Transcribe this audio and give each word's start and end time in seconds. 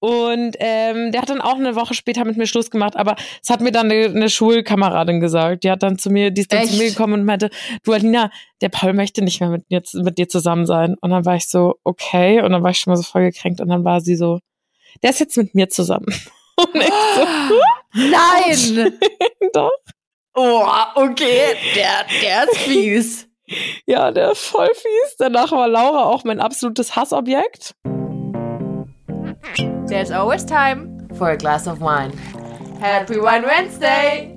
Und 0.00 0.56
ähm, 0.60 1.12
der 1.12 1.20
hat 1.20 1.28
dann 1.28 1.42
auch 1.42 1.56
eine 1.56 1.76
Woche 1.76 1.92
später 1.92 2.24
mit 2.24 2.38
mir 2.38 2.46
Schluss 2.46 2.70
gemacht, 2.70 2.96
aber 2.96 3.16
es 3.42 3.50
hat 3.50 3.60
mir 3.60 3.70
dann 3.70 3.90
eine, 3.90 4.06
eine 4.06 4.30
Schulkameradin 4.30 5.20
gesagt. 5.20 5.62
Die 5.62 5.70
hat 5.70 5.82
dann 5.82 5.98
zu 5.98 6.08
mir, 6.08 6.30
die 6.30 6.40
ist 6.40 6.52
dann 6.52 6.60
Echt? 6.60 6.72
zu 6.72 6.78
mir 6.78 6.88
gekommen 6.88 7.12
und 7.12 7.24
meinte, 7.26 7.50
du 7.84 7.92
Alina, 7.92 8.30
der 8.62 8.70
Paul 8.70 8.94
möchte 8.94 9.22
nicht 9.22 9.40
mehr 9.40 9.50
mit, 9.50 9.70
mir, 9.70 9.82
mit 10.02 10.16
dir 10.16 10.26
zusammen 10.28 10.64
sein. 10.64 10.96
Und 11.02 11.10
dann 11.10 11.26
war 11.26 11.36
ich 11.36 11.48
so, 11.48 11.76
okay. 11.84 12.40
Und 12.40 12.52
dann 12.52 12.62
war 12.62 12.70
ich 12.70 12.78
schon 12.78 12.92
mal 12.92 12.96
so 12.96 13.02
voll 13.02 13.24
gekränkt. 13.24 13.60
Und 13.60 13.68
dann 13.68 13.84
war 13.84 14.00
sie 14.00 14.16
so, 14.16 14.40
der 15.02 15.10
ist 15.10 15.20
jetzt 15.20 15.36
mit 15.36 15.54
mir 15.54 15.68
zusammen. 15.68 16.06
Und 16.56 16.74
ich 16.74 16.86
so, 16.86 17.60
Nein! 17.92 18.98
doch. 19.52 19.70
Oh, 20.34 20.64
okay, 20.94 21.56
der, 21.74 22.06
der 22.22 22.44
ist 22.44 22.56
fies. 22.58 23.28
Ja, 23.84 24.12
der 24.12 24.32
ist 24.32 24.46
voll 24.46 24.70
fies. 24.74 25.16
Danach 25.18 25.52
war 25.52 25.68
Laura 25.68 26.04
auch 26.04 26.24
mein 26.24 26.40
absolutes 26.40 26.94
Hassobjekt. 26.96 27.74
There's 29.88 30.10
always 30.10 30.44
time 30.44 31.08
for 31.16 31.30
a 31.30 31.36
glass 31.36 31.66
of 31.66 31.80
wine. 31.80 32.12
Happy 32.80 33.16
Wine 33.16 33.44
Wednesday! 33.46 34.36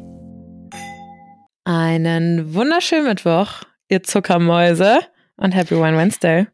Einen 1.66 2.54
wunderschönen 2.54 3.06
Mittwoch, 3.06 3.64
ihr 3.90 4.04
Zuckermäuse. 4.04 5.00
Und 5.38 5.54
Happy 5.54 5.76
Wine 5.76 5.98
Wednesday. 5.98 6.48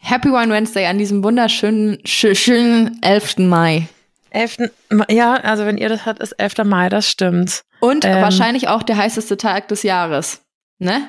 Happy 0.00 0.28
Wine 0.28 0.52
Wednesday 0.52 0.86
an 0.86 0.98
diesem 0.98 1.22
wunderschönen, 1.22 1.98
schö- 2.04 2.34
schönen 2.34 2.98
11. 3.02 3.38
Mai. 3.48 3.88
11. 4.30 4.70
Ma- 4.90 5.06
Ja, 5.08 5.34
also 5.34 5.64
wenn 5.66 5.78
ihr 5.78 5.88
das 5.88 6.04
habt, 6.04 6.20
ist 6.20 6.32
11. 6.32 6.64
Mai, 6.64 6.88
das 6.88 7.08
stimmt. 7.08 7.62
Und 7.80 8.04
Ähm. 8.04 8.20
wahrscheinlich 8.22 8.68
auch 8.68 8.82
der 8.82 8.96
heißeste 8.96 9.36
Tag 9.36 9.68
des 9.68 9.82
Jahres. 9.82 10.42
Ne? 10.78 11.06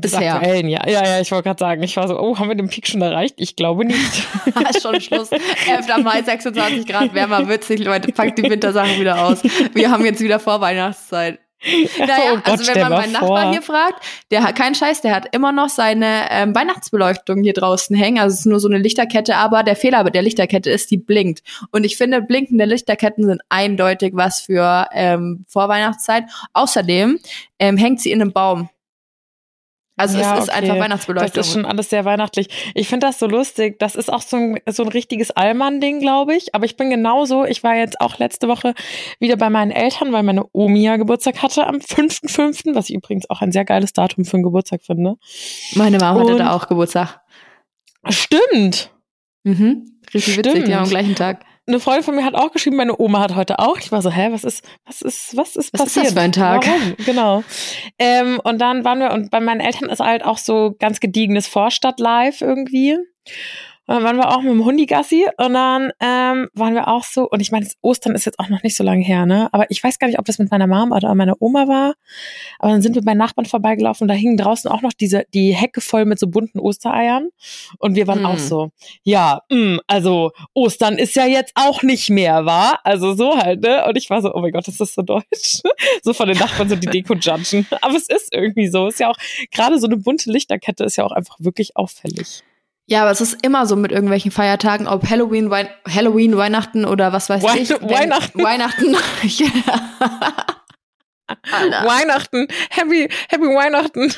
Bisher. 0.00 0.36
aktuellen, 0.36 0.68
ja. 0.68 0.88
Ja, 0.88 1.04
ja, 1.04 1.20
ich 1.20 1.30
wollte 1.32 1.44
gerade 1.44 1.58
sagen, 1.58 1.82
ich 1.82 1.96
war 1.96 2.06
so, 2.06 2.18
oh, 2.18 2.38
haben 2.38 2.48
wir 2.48 2.54
den 2.54 2.68
Peak 2.68 2.86
schon 2.86 3.02
erreicht? 3.02 3.34
Ich 3.38 3.56
glaube 3.56 3.84
nicht. 3.84 4.26
ist 4.70 4.82
schon 4.82 5.00
Schluss. 5.00 5.30
11. 5.32 6.04
Mai, 6.04 6.22
26 6.22 6.86
Grad 6.86 7.14
wärmer, 7.14 7.48
witzig, 7.48 7.84
Leute. 7.84 8.12
Packt 8.12 8.38
die 8.38 8.44
Wintersachen 8.44 9.00
wieder 9.00 9.24
aus. 9.24 9.42
Wir 9.74 9.90
haben 9.90 10.04
jetzt 10.04 10.20
wieder 10.20 10.38
Vorweihnachtszeit. 10.38 11.40
Naja, 11.98 12.34
oh 12.34 12.36
Gott, 12.36 12.48
also 12.48 12.72
wenn 12.72 12.80
man 12.82 12.92
meinen 12.92 13.14
vor. 13.16 13.28
Nachbarn 13.30 13.52
hier 13.52 13.62
fragt, 13.62 14.04
der 14.30 14.44
hat 14.44 14.54
keinen 14.54 14.76
Scheiß, 14.76 15.00
der 15.00 15.12
hat 15.14 15.34
immer 15.34 15.50
noch 15.50 15.68
seine 15.68 16.28
ähm, 16.30 16.54
Weihnachtsbeleuchtung 16.54 17.42
hier 17.42 17.52
draußen 17.52 17.96
hängen. 17.96 18.18
Also 18.18 18.34
es 18.34 18.40
ist 18.40 18.46
nur 18.46 18.60
so 18.60 18.68
eine 18.68 18.78
Lichterkette, 18.78 19.34
aber 19.34 19.62
der 19.62 19.74
Fehler 19.76 20.04
bei 20.04 20.10
der 20.10 20.22
Lichterkette 20.22 20.70
ist, 20.70 20.90
die 20.90 20.98
blinkt. 20.98 21.42
Und 21.72 21.84
ich 21.84 21.96
finde, 21.96 22.22
blinkende 22.22 22.64
Lichterketten 22.64 23.26
sind 23.26 23.40
eindeutig 23.48 24.12
was 24.14 24.40
für 24.40 24.86
ähm, 24.92 25.44
Vorweihnachtszeit. 25.48 26.24
Außerdem 26.52 27.18
ähm, 27.58 27.76
hängt 27.76 28.00
sie 28.00 28.12
in 28.12 28.22
einem 28.22 28.32
Baum. 28.32 28.70
Also 29.98 30.18
Ja, 30.18 30.34
es 30.38 30.44
ist 30.44 30.48
okay. 30.50 30.58
einfach 30.58 30.78
Weihnachtsbeleuchtung. 30.78 31.32
Das 31.34 31.46
ist 31.46 31.52
schon 31.52 31.64
alles 31.64 31.90
sehr 31.90 32.04
weihnachtlich. 32.04 32.48
Ich 32.74 32.88
finde 32.88 33.06
das 33.06 33.18
so 33.18 33.26
lustig. 33.26 33.78
Das 33.78 33.96
ist 33.96 34.12
auch 34.12 34.22
so 34.22 34.36
ein, 34.36 34.60
so 34.66 34.84
ein 34.84 34.88
richtiges 34.88 35.30
Allmann-Ding, 35.30 36.00
glaube 36.00 36.34
ich. 36.34 36.54
Aber 36.54 36.64
ich 36.64 36.76
bin 36.76 36.88
genauso. 36.88 37.44
Ich 37.44 37.62
war 37.62 37.74
jetzt 37.74 38.00
auch 38.00 38.18
letzte 38.18 38.48
Woche 38.48 38.74
wieder 39.18 39.36
bei 39.36 39.50
meinen 39.50 39.70
Eltern, 39.72 40.12
weil 40.12 40.22
meine 40.22 40.44
Omi 40.52 40.82
ja 40.82 40.96
Geburtstag 40.96 41.42
hatte 41.42 41.66
am 41.66 41.76
5.5., 41.76 42.74
was 42.74 42.88
ich 42.88 42.94
übrigens 42.94 43.28
auch 43.28 43.42
ein 43.42 43.52
sehr 43.52 43.64
geiles 43.64 43.92
Datum 43.92 44.24
für 44.24 44.34
einen 44.34 44.44
Geburtstag 44.44 44.82
finde. 44.82 45.16
Meine 45.74 45.98
Mama 45.98 46.20
hatte 46.20 46.36
da 46.36 46.52
auch 46.52 46.68
Geburtstag. 46.68 47.20
Stimmt. 48.08 48.90
Mhm. 49.42 49.98
Richtig 50.14 50.38
witzig, 50.38 50.52
Stimmt. 50.52 50.74
haben 50.74 50.84
am 50.84 50.88
gleichen 50.88 51.14
Tag. 51.14 51.44
Eine 51.68 51.80
Freundin 51.80 52.02
von 52.02 52.14
mir 52.16 52.24
hat 52.24 52.34
auch 52.34 52.50
geschrieben, 52.50 52.76
meine 52.76 52.98
Oma 52.98 53.20
hat 53.20 53.34
heute 53.36 53.58
auch. 53.58 53.78
Ich 53.78 53.92
war 53.92 54.00
so, 54.00 54.10
hä, 54.10 54.28
was 54.30 54.42
ist, 54.42 54.64
was 54.86 55.02
ist, 55.02 55.36
was 55.36 55.54
ist 55.54 55.72
Was 55.74 55.80
ist 55.80 55.94
passiert? 55.94 56.06
das 56.06 56.12
für 56.14 56.20
ein 56.20 56.32
Tag? 56.32 56.66
Warum? 56.66 56.96
Genau. 57.04 57.44
Ähm, 57.98 58.40
und 58.42 58.58
dann 58.58 58.84
waren 58.84 58.98
wir, 59.00 59.12
und 59.12 59.30
bei 59.30 59.38
meinen 59.40 59.60
Eltern 59.60 59.90
ist 59.90 60.00
halt 60.00 60.24
auch 60.24 60.38
so 60.38 60.74
ganz 60.78 60.98
gediegenes 60.98 61.46
Vorstadt-Live 61.46 62.40
irgendwie. 62.40 62.96
Und 63.88 63.94
dann 63.94 64.04
waren 64.04 64.16
wir 64.16 64.28
auch 64.28 64.42
mit 64.42 64.52
dem 64.52 64.64
Hundigassi 64.66 65.26
und 65.38 65.54
dann 65.54 65.92
ähm, 65.98 66.48
waren 66.52 66.74
wir 66.74 66.88
auch 66.88 67.04
so, 67.04 67.26
und 67.28 67.40
ich 67.40 67.50
meine, 67.50 67.66
Ostern 67.80 68.14
ist 68.14 68.26
jetzt 68.26 68.38
auch 68.38 68.50
noch 68.50 68.62
nicht 68.62 68.76
so 68.76 68.84
lange 68.84 69.02
her, 69.02 69.24
ne? 69.24 69.48
Aber 69.52 69.64
ich 69.70 69.82
weiß 69.82 69.98
gar 69.98 70.08
nicht, 70.08 70.18
ob 70.18 70.26
das 70.26 70.38
mit 70.38 70.50
meiner 70.50 70.66
Mom 70.66 70.92
oder 70.92 71.14
meiner 71.14 71.40
Oma 71.40 71.66
war. 71.68 71.94
Aber 72.58 72.72
dann 72.72 72.82
sind 72.82 72.94
wir 72.96 73.02
bei 73.02 73.14
Nachbarn 73.14 73.46
vorbeigelaufen 73.46 74.04
und 74.04 74.08
da 74.08 74.14
hingen 74.14 74.36
draußen 74.36 74.70
auch 74.70 74.82
noch 74.82 74.92
diese, 74.92 75.24
die 75.32 75.54
Hecke 75.54 75.80
voll 75.80 76.04
mit 76.04 76.18
so 76.18 76.26
bunten 76.26 76.60
Ostereiern. 76.60 77.30
Und 77.78 77.94
wir 77.94 78.06
waren 78.06 78.18
Hm. 78.18 78.26
auch 78.26 78.38
so, 78.38 78.70
ja, 79.04 79.40
mh, 79.50 79.78
also 79.86 80.32
Ostern 80.52 80.98
ist 80.98 81.16
ja 81.16 81.24
jetzt 81.24 81.52
auch 81.54 81.82
nicht 81.82 82.10
mehr, 82.10 82.44
war? 82.44 82.80
Also 82.84 83.14
so 83.14 83.38
halt, 83.38 83.62
ne? 83.62 83.86
Und 83.86 83.96
ich 83.96 84.10
war 84.10 84.20
so, 84.20 84.34
oh 84.34 84.40
mein 84.42 84.52
Gott, 84.52 84.68
das 84.68 84.78
ist 84.80 84.94
so 84.96 85.00
deutsch. 85.02 85.62
so 86.02 86.12
von 86.12 86.28
den 86.28 86.36
Nachbarn 86.36 86.68
so 86.68 86.76
die 86.76 86.88
Deko 86.88 87.14
judgen. 87.14 87.66
Aber 87.80 87.96
es 87.96 88.06
ist 88.08 88.34
irgendwie 88.34 88.68
so. 88.68 88.88
Ist 88.88 89.00
ja 89.00 89.08
auch, 89.08 89.16
gerade 89.50 89.78
so 89.78 89.86
eine 89.86 89.96
bunte 89.96 90.30
Lichterkette 90.30 90.84
ist 90.84 90.96
ja 90.96 91.04
auch 91.04 91.12
einfach 91.12 91.36
wirklich 91.38 91.74
auffällig. 91.74 92.42
Ja, 92.90 93.02
aber 93.02 93.10
es 93.10 93.20
ist 93.20 93.44
immer 93.44 93.66
so 93.66 93.76
mit 93.76 93.92
irgendwelchen 93.92 94.30
Feiertagen, 94.30 94.88
ob 94.88 95.08
Halloween, 95.10 95.50
Wein 95.50 95.68
Halloween, 95.86 96.36
Weihnachten 96.38 96.86
oder 96.86 97.12
was 97.12 97.28
weiß 97.28 97.42
Wein- 97.42 97.58
ich. 97.58 97.68
Wenn- 97.68 97.90
Weihnachten. 97.90 98.42
Weihnachten. 98.42 98.96
Alter. 101.52 101.84
Weihnachten, 101.86 102.48
Happy, 102.70 103.06
Happy 103.28 103.42
Weihnachten, 103.44 104.10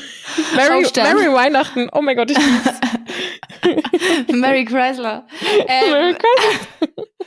Merry. 0.55 0.85
Merry 0.95 1.33
Weihnachten. 1.33 1.89
Oh 1.91 2.01
mein 2.01 2.15
Gott, 2.15 2.31
ich. 2.31 2.37
Mary 4.33 4.63
Chrysler. 4.63 5.27
Merry 5.67 6.11
Ähm, 6.11 6.17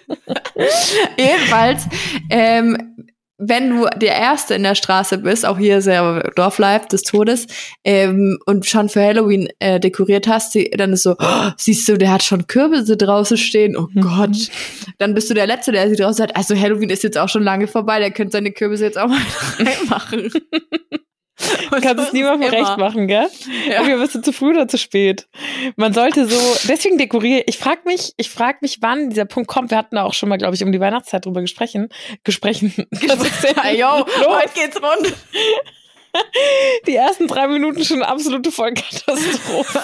Christmas. 0.08 0.94
jedenfalls, 1.18 1.82
ähm, 2.30 3.06
wenn 3.38 3.70
du 3.70 3.86
der 3.96 4.14
Erste 4.16 4.54
in 4.54 4.62
der 4.62 4.74
Straße 4.76 5.18
bist, 5.18 5.44
auch 5.44 5.58
hier 5.58 5.80
sehr 5.82 6.30
Dorflife 6.36 6.86
des 6.88 7.02
Todes, 7.02 7.46
ähm, 7.82 8.38
und 8.46 8.64
schon 8.66 8.88
für 8.88 9.02
Halloween 9.02 9.48
äh, 9.58 9.80
dekoriert 9.80 10.28
hast, 10.28 10.56
dann 10.76 10.92
ist 10.92 11.02
so, 11.02 11.16
oh, 11.18 11.50
siehst 11.56 11.88
du, 11.88 11.98
der 11.98 12.12
hat 12.12 12.22
schon 12.22 12.46
Kürbisse 12.46 12.96
draußen 12.96 13.36
stehen, 13.36 13.76
oh 13.76 13.88
Mhm. 13.92 14.00
Gott. 14.02 14.36
Dann 14.98 15.14
bist 15.14 15.28
du 15.30 15.34
der 15.34 15.46
Letzte, 15.46 15.72
der 15.72 15.88
sie 15.90 15.96
draußen 15.96 16.22
hat, 16.22 16.36
also 16.36 16.54
Halloween 16.56 16.90
ist 16.90 17.02
jetzt 17.02 17.18
auch 17.18 17.28
schon 17.28 17.42
lange 17.42 17.66
vorbei, 17.66 17.98
der 17.98 18.10
könnte 18.12 18.32
seine 18.32 18.52
Kürbisse 18.52 18.84
jetzt 18.84 18.98
auch 18.98 19.08
mal 19.08 19.18
reinmachen. 19.58 20.30
Du 21.36 21.80
kannst 21.80 22.04
es 22.04 22.12
niemandem 22.12 22.50
recht 22.50 22.76
machen, 22.78 23.08
gell? 23.08 23.28
Ja. 23.68 23.80
Irgendwie 23.80 24.00
bist 24.00 24.14
du 24.14 24.22
zu 24.22 24.32
früh 24.32 24.50
oder 24.50 24.68
zu 24.68 24.78
spät. 24.78 25.26
Man 25.76 25.92
sollte 25.92 26.26
so, 26.26 26.38
deswegen 26.68 26.98
dekoriere 26.98 27.42
ich. 27.46 27.58
frag 27.58 27.84
mich, 27.86 28.12
ich 28.16 28.30
frag 28.30 28.62
mich, 28.62 28.78
wann 28.80 29.10
dieser 29.10 29.24
Punkt 29.24 29.48
kommt. 29.48 29.70
Wir 29.70 29.78
hatten 29.78 29.96
da 29.96 30.04
auch 30.04 30.14
schon 30.14 30.28
mal, 30.28 30.38
glaube 30.38 30.54
ich, 30.54 30.62
um 30.62 30.72
die 30.72 30.80
Weihnachtszeit 30.80 31.24
drüber 31.24 31.40
gesprochen. 31.44 31.88
Gesprechen. 32.24 32.72
Was 32.90 33.22
ist 33.22 33.42
denn 33.44 33.76
Yo, 33.76 34.06
heute 34.26 34.52
geht's 34.54 34.76
rund. 34.76 35.14
Die 36.86 36.94
ersten 36.94 37.26
drei 37.26 37.48
Minuten 37.48 37.84
schon 37.84 38.02
absolute 38.02 38.52
Vollkatastrophe. 38.52 39.82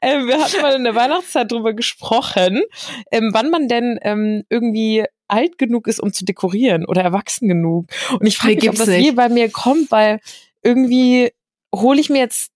ähm, 0.00 0.26
wir 0.26 0.42
hatten 0.42 0.62
mal 0.62 0.74
in 0.74 0.84
der 0.84 0.94
Weihnachtszeit 0.94 1.52
drüber 1.52 1.74
gesprochen, 1.74 2.62
ähm, 3.10 3.30
wann 3.34 3.50
man 3.50 3.68
denn 3.68 3.98
ähm, 4.02 4.44
irgendwie 4.48 5.04
alt 5.34 5.58
genug 5.58 5.86
ist, 5.86 6.00
um 6.00 6.12
zu 6.12 6.24
dekorieren 6.24 6.86
oder 6.86 7.02
erwachsen 7.02 7.48
genug. 7.48 7.86
Und 8.12 8.26
ich 8.26 8.36
frage 8.36 8.56
mich, 8.56 8.68
ob 8.68 8.76
das 8.76 8.88
nicht. 8.88 9.04
je 9.04 9.12
bei 9.12 9.28
mir 9.28 9.50
kommt, 9.50 9.90
weil 9.90 10.20
irgendwie 10.62 11.32
hole 11.74 12.00
ich 12.00 12.08
mir 12.10 12.18
jetzt 12.18 12.50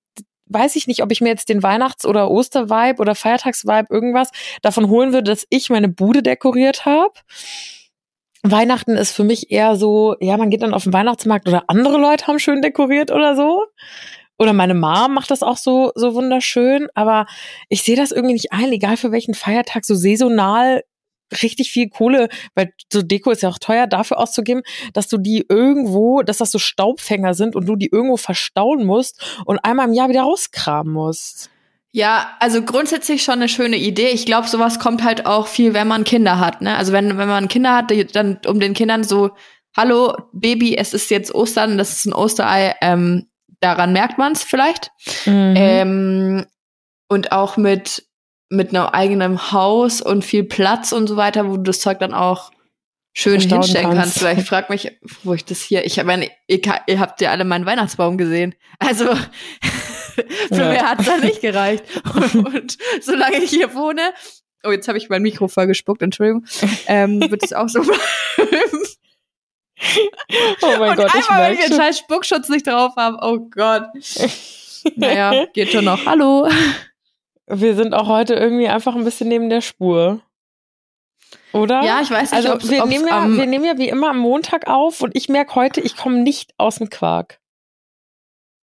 weiß 0.50 0.76
ich 0.76 0.86
nicht, 0.86 1.02
ob 1.02 1.12
ich 1.12 1.20
mir 1.20 1.28
jetzt 1.28 1.50
den 1.50 1.62
Weihnachts- 1.62 2.06
oder 2.06 2.30
Ostervibe 2.30 3.00
oder 3.00 3.14
Feiertagsvibe 3.14 3.88
irgendwas 3.90 4.30
davon 4.62 4.88
holen 4.88 5.12
würde, 5.12 5.30
dass 5.30 5.46
ich 5.50 5.68
meine 5.68 5.88
Bude 5.88 6.22
dekoriert 6.22 6.86
habe. 6.86 7.12
Weihnachten 8.42 8.96
ist 8.96 9.12
für 9.12 9.24
mich 9.24 9.50
eher 9.50 9.76
so, 9.76 10.16
ja, 10.20 10.36
man 10.36 10.50
geht 10.50 10.62
dann 10.62 10.74
auf 10.74 10.84
den 10.84 10.92
Weihnachtsmarkt 10.92 11.48
oder 11.48 11.64
andere 11.66 11.98
Leute 11.98 12.26
haben 12.26 12.38
schön 12.38 12.62
dekoriert 12.62 13.10
oder 13.10 13.36
so. 13.36 13.64
Oder 14.38 14.52
meine 14.52 14.74
Mom 14.74 15.14
macht 15.14 15.32
das 15.32 15.42
auch 15.42 15.56
so, 15.56 15.90
so 15.96 16.14
wunderschön. 16.14 16.88
Aber 16.94 17.26
ich 17.68 17.82
sehe 17.82 17.96
das 17.96 18.12
irgendwie 18.12 18.34
nicht 18.34 18.52
ein, 18.52 18.72
egal 18.72 18.96
für 18.96 19.10
welchen 19.10 19.34
Feiertag, 19.34 19.84
so 19.84 19.94
saisonal 19.94 20.84
richtig 21.42 21.70
viel 21.70 21.88
Kohle, 21.88 22.28
weil 22.54 22.72
so 22.92 23.02
Deko 23.02 23.30
ist 23.30 23.42
ja 23.42 23.48
auch 23.48 23.58
teuer, 23.58 23.86
dafür 23.86 24.18
auszugeben, 24.18 24.62
dass 24.92 25.08
du 25.08 25.18
die 25.18 25.44
irgendwo, 25.48 26.22
dass 26.22 26.38
das 26.38 26.50
so 26.50 26.58
Staubfänger 26.58 27.34
sind 27.34 27.56
und 27.56 27.66
du 27.66 27.76
die 27.76 27.90
irgendwo 27.90 28.16
verstauen 28.16 28.84
musst 28.84 29.40
und 29.44 29.58
einmal 29.64 29.88
im 29.88 29.94
Jahr 29.94 30.08
wieder 30.08 30.22
rauskramen 30.22 30.92
musst. 30.92 31.50
Ja, 31.90 32.36
also 32.38 32.62
grundsätzlich 32.62 33.22
schon 33.22 33.34
eine 33.34 33.48
schöne 33.48 33.76
Idee. 33.76 34.08
Ich 34.08 34.26
glaube, 34.26 34.46
sowas 34.46 34.78
kommt 34.78 35.02
halt 35.02 35.26
auch 35.26 35.46
viel, 35.46 35.72
wenn 35.72 35.88
man 35.88 36.04
Kinder 36.04 36.38
hat. 36.38 36.60
Ne? 36.60 36.76
Also 36.76 36.92
wenn, 36.92 37.16
wenn 37.16 37.28
man 37.28 37.48
Kinder 37.48 37.74
hat, 37.74 37.92
dann 38.14 38.38
um 38.46 38.60
den 38.60 38.74
Kindern 38.74 39.04
so, 39.04 39.30
hallo 39.76 40.14
Baby, 40.32 40.76
es 40.76 40.92
ist 40.92 41.10
jetzt 41.10 41.34
Ostern, 41.34 41.78
das 41.78 41.92
ist 41.92 42.04
ein 42.04 42.12
Osterei, 42.12 42.74
ähm, 42.82 43.28
daran 43.60 43.92
merkt 43.92 44.18
man 44.18 44.32
es 44.32 44.42
vielleicht. 44.42 44.90
Mhm. 45.24 45.54
Ähm, 45.56 46.46
und 47.08 47.32
auch 47.32 47.56
mit, 47.56 48.07
mit 48.50 48.70
einem 48.74 48.86
eigenen 48.86 49.52
Haus 49.52 50.00
und 50.00 50.24
viel 50.24 50.44
Platz 50.44 50.92
und 50.92 51.06
so 51.06 51.16
weiter, 51.16 51.48
wo 51.48 51.56
du 51.56 51.62
das 51.64 51.80
Zeug 51.80 51.98
dann 51.98 52.14
auch 52.14 52.50
schön 53.12 53.40
Verstauen 53.40 53.62
hinstellen 53.62 53.90
kannst. 53.90 54.00
kannst. 54.02 54.22
Weil 54.22 54.38
ich 54.38 54.48
frage 54.48 54.72
mich, 54.72 54.92
wo 55.24 55.34
ich 55.34 55.44
das 55.44 55.60
hier, 55.60 55.84
ich 55.84 56.02
meine, 56.04 56.30
ihr, 56.46 56.60
ihr 56.86 57.00
habt 57.00 57.20
ja 57.20 57.30
alle 57.30 57.44
meinen 57.44 57.66
Weihnachtsbaum 57.66 58.16
gesehen. 58.16 58.54
Also 58.78 59.14
für 60.48 60.54
Ja. 60.54 60.68
mehr 60.68 60.88
hat's 60.90 61.04
da 61.04 61.18
nicht 61.18 61.40
gereicht. 61.40 61.84
Und, 62.14 62.34
und 62.54 62.78
solange 63.02 63.38
ich 63.38 63.50
hier 63.50 63.74
wohne, 63.74 64.12
oh, 64.64 64.70
jetzt 64.70 64.88
habe 64.88 64.98
ich 64.98 65.08
mein 65.08 65.22
Mikro 65.22 65.48
voll 65.48 65.66
gespuckt, 65.66 66.02
Entschuldigung, 66.02 66.46
ähm, 66.86 67.20
wird 67.30 67.42
es 67.42 67.52
auch 67.52 67.68
so 67.68 67.82
bleiben. 68.36 68.82
oh 70.62 70.74
mein 70.78 70.90
und 70.90 70.96
Gott, 70.96 71.14
ich 71.14 71.28
einmal, 71.28 71.50
wenn 71.52 71.58
wir 71.58 71.76
scheiß 71.76 71.98
Spuckschutz 71.98 72.48
nicht 72.48 72.66
drauf 72.66 72.94
haben, 72.96 73.16
oh 73.20 73.38
Gott. 73.50 73.84
Naja, 74.96 75.46
geht 75.52 75.70
schon 75.72 75.84
noch. 75.84 76.04
Hallo. 76.06 76.48
Wir 77.50 77.74
sind 77.74 77.94
auch 77.94 78.08
heute 78.08 78.34
irgendwie 78.34 78.68
einfach 78.68 78.94
ein 78.94 79.04
bisschen 79.04 79.28
neben 79.28 79.48
der 79.50 79.60
Spur. 79.60 80.20
Oder? 81.52 81.82
Ja, 81.82 82.00
ich 82.02 82.10
weiß 82.10 82.32
nicht, 82.32 82.34
also 82.34 82.52
ob's- 82.54 82.70
wir, 82.70 82.82
ob's 82.82 82.90
nehmen 82.90 83.06
ja, 83.08 83.22
am- 83.22 83.36
wir 83.36 83.46
nehmen 83.46 83.64
ja 83.64 83.78
wie 83.78 83.88
immer 83.88 84.10
am 84.10 84.18
Montag 84.18 84.66
auf 84.68 85.00
und 85.02 85.16
ich 85.16 85.28
merke 85.28 85.54
heute, 85.54 85.80
ich 85.80 85.96
komme 85.96 86.18
nicht 86.22 86.52
aus 86.58 86.76
dem 86.76 86.90
Quark. 86.90 87.40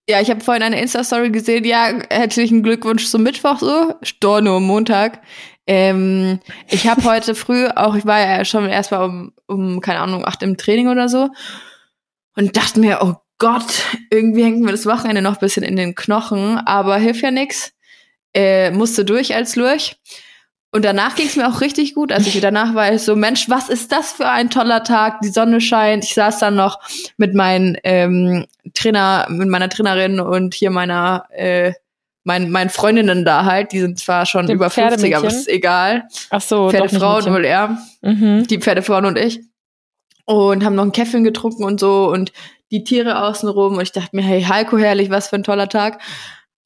Ja, 0.09 0.21
ich 0.21 0.31
habe 0.31 0.41
vorhin 0.41 0.63
eine 0.63 0.81
Insta-Story 0.81 1.31
gesehen. 1.31 1.65
Ja, 1.65 1.93
herzlichen 2.11 2.63
Glückwunsch 2.63 3.07
zum 3.07 3.23
Mittwoch 3.23 3.59
so. 3.61 3.95
Storno 4.03 4.57
am 4.57 4.65
Montag. 4.65 5.21
Ähm, 5.67 6.41
ich 6.69 6.89
habe 6.89 7.05
heute 7.05 7.35
früh 7.35 7.67
auch, 7.69 7.95
ich 7.95 8.07
war 8.07 8.19
ja 8.19 8.45
schon 8.45 8.69
erstmal 8.69 9.05
um, 9.05 9.33
um, 9.47 9.81
keine 9.81 10.01
Ahnung, 10.01 10.25
acht 10.27 10.43
im 10.43 10.57
Training 10.57 10.89
oder 10.89 11.09
so 11.09 11.29
und 12.35 12.57
dachte 12.57 12.81
mir, 12.81 13.01
oh 13.03 13.15
Gott, 13.39 13.85
irgendwie 14.11 14.43
hängt 14.43 14.61
mir 14.63 14.73
das 14.73 14.87
Wochenende 14.87 15.23
noch 15.23 15.35
ein 15.35 15.41
bisschen 15.41 15.63
in 15.63 15.77
den 15.77 15.95
Knochen, 15.95 16.59
aber 16.59 16.97
hilft 16.97 17.23
ja 17.23 17.31
nix. 17.31 17.73
Äh, 18.35 18.71
musste 18.71 19.05
durch 19.05 19.35
als 19.35 19.57
Lurch. 19.57 19.97
Und 20.73 20.85
danach 20.85 21.17
ging 21.17 21.27
es 21.27 21.35
mir 21.35 21.49
auch 21.49 21.61
richtig 21.61 21.95
gut. 21.95 22.13
Als 22.13 22.29
ich 22.29 22.41
danach 22.41 22.75
war 22.75 22.93
ich 22.93 23.03
so, 23.03 23.17
Mensch, 23.17 23.49
was 23.49 23.69
ist 23.69 23.91
das 23.91 24.13
für 24.13 24.29
ein 24.29 24.51
toller 24.51 24.85
Tag? 24.85 25.21
Die 25.21 25.29
Sonne 25.29 25.61
scheint. 25.61 26.05
Ich 26.05 26.15
saß 26.15 26.39
dann 26.39 26.55
noch 26.55 26.79
mit 27.17 27.35
meinen 27.35 27.77
ähm, 27.83 28.47
Trainer, 28.73 29.27
mit 29.29 29.49
meiner 29.49 29.69
Trainerin 29.69 30.21
und 30.21 30.55
hier 30.55 30.71
meiner, 30.71 31.25
äh, 31.31 31.73
mein, 32.23 32.53
meinen 32.53 32.71
Freundinnen 32.71 33.25
da 33.25 33.47
halt. 33.47 33.73
Die 33.73 33.81
sind 33.81 33.99
zwar 33.99 34.27
schon 34.27 34.47
Dem 34.47 34.57
über 34.57 34.71
50, 34.71 35.17
aber 35.17 35.27
ist 35.27 35.49
egal. 35.49 36.05
Ach 36.31 36.41
so, 36.41 36.71
Pferdefrauen 36.71 37.33
wohl 37.33 37.45
eher. 37.45 37.77
Mhm. 38.03 38.47
Die 38.47 38.59
Pferdefrauen 38.59 39.07
und 39.07 39.19
ich. 39.19 39.41
Und 40.25 40.65
haben 40.65 40.77
noch 40.77 40.85
einen 40.85 40.93
Käffchen 40.93 41.25
getrunken 41.25 41.65
und 41.65 41.81
so 41.81 42.09
und 42.09 42.33
die 42.71 42.85
Tiere 42.85 43.25
außenrum. 43.25 43.75
Und 43.75 43.83
ich 43.83 43.91
dachte 43.91 44.15
mir, 44.15 44.23
hey, 44.23 44.45
Heiko, 44.45 44.79
herrlich, 44.79 45.11
was 45.11 45.31
für 45.31 45.37
ein 45.37 45.43
toller 45.43 45.69
Tag. 45.69 46.01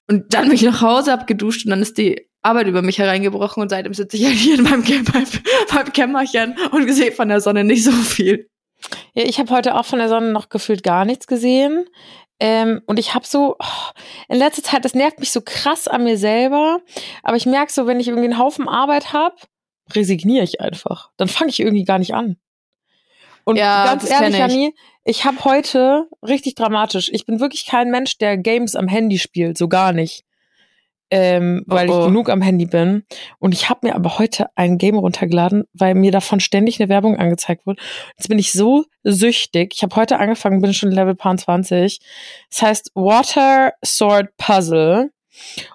Und 0.08 0.34
dann 0.34 0.46
bin 0.46 0.54
ich 0.54 0.62
nach 0.62 0.82
Hause, 0.82 1.12
hab 1.12 1.26
geduscht 1.26 1.64
und 1.64 1.70
dann 1.70 1.82
ist 1.82 1.96
die 1.98 2.28
Arbeit 2.42 2.66
über 2.66 2.82
mich 2.82 2.98
hereingebrochen 2.98 3.62
und 3.62 3.70
seitdem 3.70 3.94
sitze 3.94 4.16
ich 4.16 4.26
halt 4.26 4.34
hier 4.34 4.56
in 4.56 4.64
meinem, 4.64 4.82
beim, 4.82 5.24
beim 5.74 5.92
Kämmerchen 5.92 6.56
und 6.72 6.92
sehe 6.92 7.12
von 7.12 7.28
der 7.28 7.40
Sonne 7.40 7.64
nicht 7.64 7.84
so 7.84 7.92
viel. 7.92 8.48
Ja, 9.14 9.24
ich 9.24 9.38
habe 9.38 9.50
heute 9.50 9.74
auch 9.76 9.86
von 9.86 9.98
der 9.98 10.08
Sonne 10.08 10.30
noch 10.30 10.50
gefühlt 10.50 10.82
gar 10.82 11.04
nichts 11.04 11.26
gesehen. 11.26 11.86
Ähm, 12.40 12.82
und 12.86 12.98
ich 12.98 13.14
habe 13.14 13.26
so, 13.26 13.56
oh, 13.58 13.90
in 14.28 14.38
letzter 14.38 14.62
Zeit, 14.62 14.84
das 14.84 14.94
nervt 14.94 15.20
mich 15.20 15.30
so 15.30 15.40
krass 15.42 15.88
an 15.88 16.04
mir 16.04 16.18
selber. 16.18 16.80
Aber 17.22 17.36
ich 17.36 17.46
merke 17.46 17.72
so, 17.72 17.86
wenn 17.86 18.00
ich 18.00 18.08
irgendwie 18.08 18.26
einen 18.28 18.38
Haufen 18.38 18.68
Arbeit 18.68 19.12
habe, 19.12 19.36
resigniere 19.94 20.44
ich 20.44 20.60
einfach. 20.60 21.10
Dann 21.16 21.28
fange 21.28 21.50
ich 21.50 21.60
irgendwie 21.60 21.84
gar 21.84 21.98
nicht 21.98 22.14
an. 22.14 22.36
Und 23.44 23.56
Ja, 23.56 23.84
ganz 23.86 24.08
ehrlich, 24.08 24.36
kenn 24.36 24.72
ich. 25.04 25.24
Habe 25.24 25.44
heute 25.44 26.08
richtig 26.22 26.54
dramatisch. 26.54 27.10
Ich 27.12 27.26
bin 27.26 27.40
wirklich 27.40 27.66
kein 27.66 27.90
Mensch, 27.90 28.18
der 28.18 28.38
Games 28.38 28.74
am 28.74 28.88
Handy 28.88 29.18
spielt, 29.18 29.58
so 29.58 29.68
gar 29.68 29.92
nicht. 29.92 30.24
Ähm, 31.10 31.62
weil 31.66 31.88
Oh, 31.90 31.92
oh. 31.92 32.00
ich 32.00 32.06
genug 32.06 32.30
am 32.30 32.40
Handy 32.40 32.64
bin. 32.64 33.04
Und 33.38 33.52
ich 33.52 33.68
habe 33.68 33.86
mir 33.86 33.94
aber 33.94 34.18
heute 34.18 34.46
ein 34.56 34.78
Game 34.78 34.96
runtergeladen, 34.96 35.64
weil 35.74 35.94
mir 35.94 36.10
davon 36.10 36.40
ständig 36.40 36.80
eine 36.80 36.88
Werbung 36.88 37.16
angezeigt 37.16 37.66
wurde. 37.66 37.80
Jetzt 38.16 38.28
bin 38.28 38.38
ich 38.38 38.52
so 38.52 38.84
süchtig. 39.02 39.74
Ich 39.76 39.82
habe 39.82 39.94
heute 39.96 40.18
angefangen, 40.18 40.62
bin 40.62 40.72
schon 40.72 40.90
Level 40.90 41.14
Paar 41.14 41.36
20. 41.36 42.00
Das 42.50 42.62
heißt 42.62 42.90
Water 42.94 43.74
Sword 43.84 44.34
Puzzle. 44.38 45.10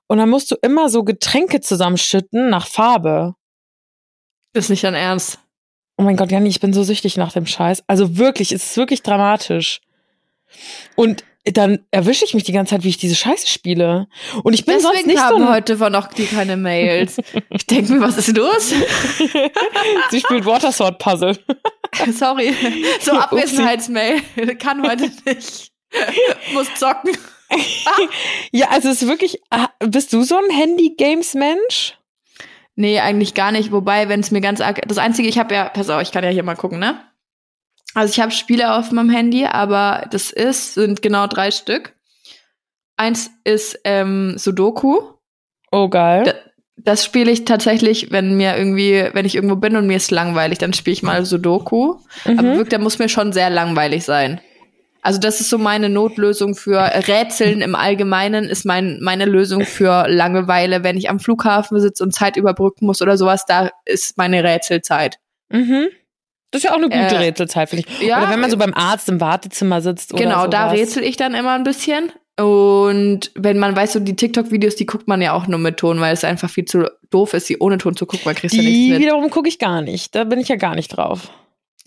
Und 0.07 0.17
dann 0.17 0.29
musst 0.29 0.49
du 0.51 0.55
immer 0.61 0.89
so 0.89 1.03
Getränke 1.03 1.61
zusammenschütten 1.61 2.49
nach 2.49 2.65
Farbe. 2.67 3.35
Ist 4.53 4.69
nicht 4.69 4.83
dein 4.83 4.95
Ernst. 4.95 5.39
Oh 5.99 6.03
mein 6.03 6.15
Gott, 6.15 6.31
Janni, 6.31 6.47
ich 6.47 6.61
bin 6.61 6.71
so 6.71 6.81
süchtig 6.81 7.17
nach 7.17 7.33
dem 7.33 7.45
Scheiß. 7.45 7.83
Also 7.87 8.17
wirklich, 8.17 8.53
es 8.53 8.63
ist 8.63 8.77
wirklich 8.77 9.03
dramatisch. 9.03 9.81
Und 10.95 11.25
dann 11.43 11.79
erwische 11.91 12.23
ich 12.23 12.33
mich 12.33 12.45
die 12.45 12.53
ganze 12.53 12.69
Zeit, 12.69 12.85
wie 12.85 12.89
ich 12.89 12.95
diese 12.95 13.15
Scheiße 13.15 13.47
spiele. 13.47 14.07
Und 14.43 14.53
ich 14.53 14.63
bin 14.63 14.79
sonst 14.79 14.93
Deswegen 14.93 15.09
nicht 15.09 15.19
so 15.19 15.25
haben 15.25 15.43
ein 15.43 15.49
heute 15.49 15.75
von 15.75 15.93
auch 15.95 16.07
die 16.07 16.25
keine 16.25 16.55
Mails. 16.55 17.17
ich 17.49 17.67
denke 17.67 17.91
mir, 17.91 17.99
was 17.99 18.17
ist 18.17 18.29
los? 18.29 18.69
Sie 20.09 20.21
spielt 20.21 20.45
Water 20.45 20.71
Sword 20.71 20.99
Puzzle. 20.99 21.37
Sorry. 22.17 22.55
So. 23.01 23.11
Abwesenheitsmail. 23.11 24.21
Kann 24.57 24.81
heute 24.89 25.11
nicht. 25.25 25.73
Muss 26.53 26.73
zocken. 26.75 27.11
Ja, 28.53 28.69
also 28.69 28.87
es 28.87 29.01
ist 29.01 29.09
wirklich, 29.09 29.41
ah, 29.49 29.67
bist 29.79 30.13
du 30.13 30.23
so 30.23 30.37
ein 30.37 30.49
Handy-Games-Mensch? 30.49 31.98
Nee, 32.79 32.99
eigentlich 33.01 33.33
gar 33.33 33.51
nicht. 33.51 33.73
Wobei, 33.73 34.07
wenn 34.07 34.21
es 34.21 34.31
mir 34.31 34.39
ganz 34.39 34.61
arg. 34.61 34.81
Das 34.87 34.97
Einzige, 34.97 35.27
ich 35.27 35.37
habe 35.37 35.53
ja, 35.53 35.65
pass 35.67 35.89
auf, 35.89 36.01
ich 36.01 36.11
kann 36.13 36.23
ja 36.23 36.29
hier 36.29 36.43
mal 36.43 36.55
gucken, 36.55 36.79
ne? 36.79 36.97
Also 37.93 38.13
ich 38.13 38.21
habe 38.21 38.31
Spiele 38.31 38.73
auf 38.75 38.91
meinem 38.91 39.09
Handy, 39.09 39.45
aber 39.45 40.07
das 40.11 40.31
ist, 40.31 40.75
sind 40.75 41.01
genau 41.01 41.27
drei 41.27 41.51
Stück. 41.51 41.93
Eins 42.95 43.31
ist 43.43 43.79
ähm, 43.83 44.35
Sudoku. 44.37 44.99
Oh, 45.71 45.89
geil. 45.89 46.23
Da- 46.23 46.33
Das 46.77 47.03
spiele 47.03 47.29
ich 47.31 47.43
tatsächlich, 47.43 48.11
wenn 48.11 48.37
mir 48.37 48.55
irgendwie, 48.55 49.09
wenn 49.11 49.25
ich 49.25 49.35
irgendwo 49.35 49.57
bin 49.57 49.75
und 49.75 49.85
mir 49.87 49.97
ist 49.97 50.11
langweilig, 50.11 50.59
dann 50.59 50.71
spiele 50.71 50.93
ich 50.93 51.03
mal 51.03 51.25
Sudoku. 51.25 51.95
Aber 52.23 52.33
Mhm. 52.41 52.45
wirklich, 52.53 52.69
der 52.69 52.79
muss 52.79 52.97
mir 52.99 53.09
schon 53.09 53.33
sehr 53.33 53.49
langweilig 53.49 54.05
sein. 54.05 54.39
Also 55.01 55.19
das 55.19 55.39
ist 55.39 55.49
so 55.49 55.57
meine 55.57 55.89
Notlösung 55.89 56.55
für 56.55 56.77
Rätseln 56.79 57.61
im 57.61 57.75
Allgemeinen, 57.75 58.45
ist 58.45 58.65
mein, 58.65 58.99
meine 59.01 59.25
Lösung 59.25 59.65
für 59.65 60.07
Langeweile. 60.07 60.83
Wenn 60.83 60.97
ich 60.97 61.09
am 61.09 61.19
Flughafen 61.19 61.79
sitze 61.79 62.03
und 62.03 62.13
Zeit 62.13 62.35
überbrücken 62.37 62.85
muss 62.85 63.01
oder 63.01 63.17
sowas, 63.17 63.45
da 63.45 63.69
ist 63.85 64.17
meine 64.17 64.43
Rätselzeit. 64.43 65.17
Mhm. 65.49 65.87
Das 66.51 66.59
ist 66.59 66.65
ja 66.65 66.71
auch 66.71 66.77
eine 66.77 66.89
gute 66.89 67.15
Äh, 67.15 67.17
Rätselzeit, 67.17 67.69
finde 67.69 67.85
ich. 67.87 68.07
ja, 68.07 68.17
oder 68.19 68.29
wenn 68.31 68.39
man 68.39 68.49
so 68.51 68.57
beim 68.57 68.73
Arzt 68.73 69.07
im 69.07 69.21
Wartezimmer 69.21 69.81
sitzt 69.81 70.13
oder 70.13 70.23
Genau, 70.23 70.47
da 70.47 70.69
sowas. 70.69 70.79
rätsel 70.79 71.03
ich 71.03 71.15
dann 71.15 71.33
immer 71.35 71.53
ein 71.53 71.63
bisschen. 71.63 72.11
Und 72.39 73.31
wenn 73.35 73.59
man 73.59 73.75
weiß, 73.75 73.93
so 73.93 73.99
die 73.99 74.15
TikTok-Videos, 74.15 74.75
die 74.75 74.85
guckt 74.85 75.07
man 75.07 75.21
ja 75.21 75.33
auch 75.33 75.47
nur 75.47 75.59
mit 75.59 75.77
Ton, 75.77 75.99
weil 75.99 76.13
es 76.13 76.23
einfach 76.23 76.49
viel 76.49 76.65
zu 76.65 76.89
doof 77.09 77.33
ist, 77.33 77.49
die 77.49 77.57
ohne 77.59 77.77
Ton 77.77 77.95
zu 77.95 78.05
gucken, 78.05 78.25
weil 78.25 78.35
kriegst 78.35 78.55
du 78.55 78.61
ja 78.61 78.63
nichts 78.63 78.79
Die 78.79 78.89
mit. 78.91 78.99
wiederum 79.01 79.29
gucke 79.29 79.47
ich 79.49 79.59
gar 79.59 79.81
nicht. 79.81 80.15
Da 80.15 80.23
bin 80.23 80.39
ich 80.39 80.47
ja 80.47 80.55
gar 80.55 80.73
nicht 80.75 80.89
drauf. 80.89 81.29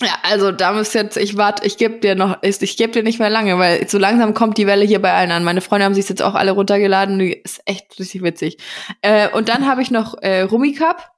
Ja, 0.02 0.18
also 0.24 0.50
da 0.50 0.72
müsst 0.72 0.94
jetzt, 0.94 1.16
ich 1.16 1.36
warte, 1.36 1.64
ich 1.64 1.76
gebe 1.76 2.00
dir 2.00 2.16
noch, 2.16 2.38
ich, 2.42 2.60
ich 2.60 2.76
gebe 2.76 2.92
dir 2.92 3.04
nicht 3.04 3.20
mehr 3.20 3.30
lange, 3.30 3.56
weil 3.58 3.88
so 3.88 3.98
langsam 3.98 4.34
kommt 4.34 4.58
die 4.58 4.66
Welle 4.66 4.84
hier 4.84 5.00
bei 5.00 5.12
allen 5.12 5.30
an. 5.30 5.44
Meine 5.44 5.60
Freunde 5.60 5.84
haben 5.84 5.94
sich 5.94 6.08
jetzt 6.08 6.22
auch 6.22 6.34
alle 6.34 6.50
runtergeladen, 6.50 7.20
die 7.20 7.32
ist 7.32 7.62
echt 7.66 7.98
richtig 8.00 8.22
witzig. 8.22 8.58
Äh, 9.00 9.28
und 9.30 9.48
dann 9.48 9.66
habe 9.66 9.80
ich 9.80 9.92
noch 9.92 10.20
äh, 10.20 10.42
Rummicup. 10.42 11.08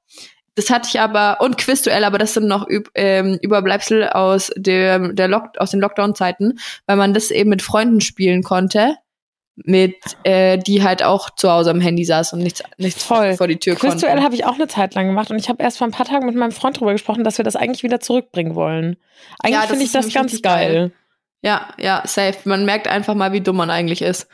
Das 0.53 0.69
hatte 0.69 0.87
ich 0.87 0.99
aber, 1.01 1.41
und 1.41 1.57
Quizduell, 1.57 2.03
aber 2.03 2.17
das 2.17 2.33
sind 2.33 2.47
noch 2.47 2.69
Üb, 2.69 2.89
ähm, 2.95 3.37
Überbleibsel 3.41 4.07
aus, 4.07 4.51
dem, 4.55 5.15
der 5.15 5.27
Lock, 5.27 5.57
aus 5.57 5.71
den 5.71 5.81
Lockdown-Zeiten, 5.81 6.59
weil 6.85 6.95
man 6.95 7.13
das 7.13 7.31
eben 7.31 7.49
mit 7.49 7.61
Freunden 7.61 7.99
spielen 7.99 8.41
konnte, 8.41 8.95
mit 9.55 9.95
äh, 10.23 10.57
die 10.57 10.83
halt 10.83 11.01
auch 11.03 11.29
zu 11.29 11.49
Hause 11.49 11.71
am 11.71 11.79
Handy 11.79 12.03
saß 12.03 12.33
und 12.33 12.39
nichts, 12.39 12.61
nichts 12.77 13.03
Voll. 13.03 13.35
vor 13.35 13.47
die 13.47 13.57
Tür 13.57 13.75
Quizduell 13.75 14.11
konnten. 14.13 14.25
habe 14.25 14.35
ich 14.35 14.45
auch 14.45 14.55
eine 14.55 14.67
Zeit 14.67 14.95
lang 14.95 15.07
gemacht 15.07 15.31
und 15.31 15.37
ich 15.37 15.47
habe 15.47 15.63
erst 15.63 15.77
vor 15.77 15.87
ein 15.87 15.91
paar 15.91 16.05
Tagen 16.05 16.25
mit 16.25 16.35
meinem 16.35 16.51
Freund 16.51 16.79
drüber 16.79 16.91
gesprochen, 16.91 17.23
dass 17.23 17.37
wir 17.37 17.45
das 17.45 17.55
eigentlich 17.55 17.83
wieder 17.83 17.99
zurückbringen 18.01 18.55
wollen. 18.55 18.97
Eigentlich 19.39 19.61
Ja, 19.61 19.67
finde 19.67 19.83
ich 19.85 19.91
das 19.91 20.13
ganz 20.13 20.41
geil. 20.41 20.73
geil. 20.73 20.91
Ja, 21.41 21.69
ja, 21.79 22.01
safe. 22.05 22.37
Man 22.43 22.65
merkt 22.65 22.87
einfach 22.87 23.13
mal, 23.15 23.31
wie 23.31 23.41
dumm 23.41 23.55
man 23.55 23.69
eigentlich 23.69 24.01
ist. 24.01 24.27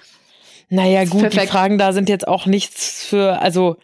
Naja, 0.70 1.04
gut, 1.04 1.16
die 1.16 1.28
perfekt. 1.28 1.52
Fragen 1.52 1.78
da 1.78 1.92
sind 1.92 2.08
jetzt 2.10 2.28
auch 2.28 2.46
nichts 2.46 3.06
für, 3.06 3.42
also 3.42 3.76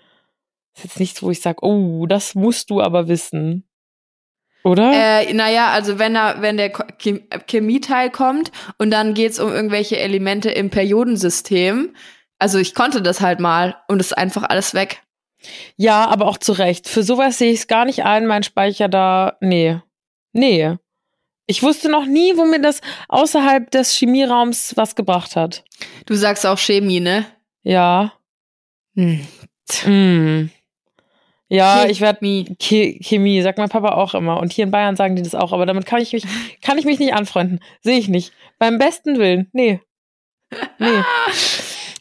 ist 0.76 0.84
jetzt 0.86 1.00
nichts, 1.00 1.22
wo 1.22 1.30
ich 1.30 1.42
sage, 1.42 1.60
oh, 1.62 2.06
das 2.08 2.34
musst 2.36 2.70
du 2.70 2.82
aber 2.82 3.08
wissen. 3.10 3.67
Oder? 4.68 4.92
Äh, 4.94 5.34
naja, 5.34 5.70
also 5.72 5.98
wenn 6.00 6.16
er, 6.16 6.42
wenn 6.42 6.58
der 6.58 6.72
Chem- 6.72 7.24
Chemieteil 7.48 8.10
kommt 8.10 8.52
und 8.78 8.92
dann 8.92 9.14
geht's 9.14 9.40
um 9.40 9.52
irgendwelche 9.52 9.98
Elemente 9.98 10.50
im 10.50 10.70
Periodensystem. 10.70 11.96
Also 12.40 12.60
ich 12.60 12.76
konnte 12.76 13.02
das 13.02 13.22
halt 13.22 13.40
mal 13.40 13.78
und 13.88 14.00
es 14.00 14.08
ist 14.08 14.18
einfach 14.18 14.44
alles 14.44 14.74
weg. 14.74 15.02
Ja, 15.76 16.08
aber 16.08 16.26
auch 16.28 16.38
zu 16.38 16.52
Recht. 16.52 16.88
Für 16.88 17.04
sowas 17.04 17.38
sehe 17.38 17.52
ich 17.52 17.60
es 17.60 17.68
gar 17.68 17.86
nicht 17.86 18.04
ein, 18.04 18.26
mein 18.26 18.44
Speicher 18.44 18.88
da. 18.90 19.38
Nee. 19.40 19.80
Nee. 20.34 20.76
Ich 21.46 21.64
wusste 21.64 21.90
noch 21.90 22.06
nie, 22.06 22.36
wo 22.36 22.44
mir 22.46 22.60
das 22.60 22.82
außerhalb 23.08 23.72
des 23.72 23.92
Chemieraums 23.96 24.74
was 24.76 24.96
gebracht 24.96 25.36
hat. 25.36 25.64
Du 26.06 26.16
sagst 26.16 26.46
auch 26.46 26.58
Chemie, 26.60 27.00
ne? 27.00 27.26
Ja. 27.64 28.14
Hm. 28.96 29.26
Mm. 29.86 30.50
Ja, 31.50 31.86
ich 31.86 32.02
werde 32.02 32.20
Chemie. 32.20 32.56
Che 32.60 33.00
Chemie, 33.02 33.42
sagt 33.42 33.58
mein 33.58 33.70
Papa 33.70 33.96
auch 33.96 34.14
immer. 34.14 34.40
Und 34.40 34.52
hier 34.52 34.66
in 34.66 34.72
Bayern 34.72 34.96
sagen 34.96 35.16
die 35.16 35.22
das 35.22 35.36
auch, 35.36 35.54
aber 35.54 35.66
damit 35.66 35.86
kann 35.86 36.02
ich 36.02 36.14
mich, 36.14 36.24
kann 36.62 36.78
ich 36.78 36.86
mich 36.86 37.00
nicht 37.00 37.14
anfreunden. 37.14 37.60
Sehe 37.82 37.98
ich 37.98 38.10
nicht. 38.10 38.34
Beim 38.60 38.78
besten 38.78 39.18
Willen. 39.18 39.48
Nee. 39.54 39.80
Nee. 40.80 40.88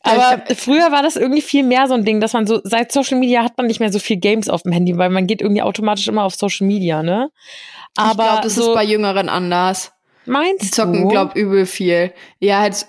Aber 0.07 0.43
früher 0.55 0.93
war 0.93 1.03
das 1.03 1.17
irgendwie 1.17 1.43
viel 1.43 1.65
mehr 1.65 1.89
so 1.89 1.95
ein 1.95 2.05
Ding, 2.05 2.21
dass 2.21 2.33
man 2.33 2.47
so, 2.47 2.61
seit 2.63 2.93
Social 2.93 3.19
Media 3.19 3.43
hat 3.43 3.57
man 3.57 3.67
nicht 3.67 3.81
mehr 3.81 3.91
so 3.91 3.99
viel 3.99 4.19
Games 4.19 4.49
auf 4.49 4.63
dem 4.63 4.71
Handy, 4.71 4.97
weil 4.97 5.11
man 5.11 5.27
geht 5.27 5.41
irgendwie 5.41 5.63
automatisch 5.63 6.07
immer 6.07 6.23
auf 6.23 6.37
Social 6.37 6.65
Media, 6.67 7.03
ne? 7.03 7.31
Aber 7.97 8.11
ich 8.11 8.29
glaube, 8.29 8.43
das 8.43 8.55
so, 8.55 8.69
ist 8.69 8.75
bei 8.75 8.85
Jüngeren 8.85 9.29
anders. 9.29 9.93
Meinst 10.27 10.63
Die 10.63 10.71
zocken, 10.71 11.03
du? 11.03 11.09
glaub, 11.09 11.35
übel 11.37 11.67
viel. 11.67 12.13
Ja, 12.41 12.61
halt, 12.61 12.87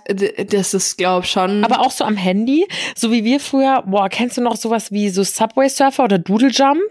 das 0.52 0.74
ist, 0.74 0.98
glaub 0.98 1.26
schon. 1.26 1.64
aber 1.64 1.80
auch 1.80 1.92
so 1.92 2.04
am 2.04 2.18
Handy, 2.18 2.68
so 2.96 3.12
wie 3.12 3.24
wir 3.24 3.40
früher, 3.40 3.84
boah, 3.86 4.10
kennst 4.10 4.38
du 4.38 4.42
noch 4.42 4.56
sowas 4.56 4.92
wie 4.92 5.10
so 5.10 5.24
Subway 5.24 5.70
Surfer 5.70 6.04
oder 6.06 6.18
Doodle 6.18 6.50
Jump? 6.50 6.82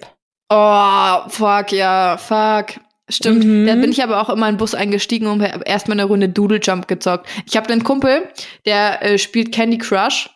Oh, 0.48 1.28
fuck, 1.28 1.72
ja, 1.72 2.16
fuck. 2.16 2.80
Stimmt. 3.08 3.44
Mhm. 3.44 3.66
Da 3.66 3.74
bin 3.76 3.92
ich 3.92 4.02
aber 4.02 4.20
auch 4.20 4.30
immer 4.30 4.48
in 4.48 4.54
den 4.54 4.58
Bus 4.58 4.74
eingestiegen 4.74 5.28
und 5.28 5.42
hab 5.42 5.68
erstmal 5.68 5.98
eine 5.98 6.08
Runde 6.08 6.28
Doodle 6.28 6.60
Jump 6.60 6.88
gezockt. 6.88 7.28
Ich 7.46 7.56
habe 7.56 7.72
einen 7.72 7.84
Kumpel, 7.84 8.28
der 8.64 9.02
äh, 9.02 9.18
spielt 9.18 9.52
Candy 9.52 9.78
Crush. 9.78 10.30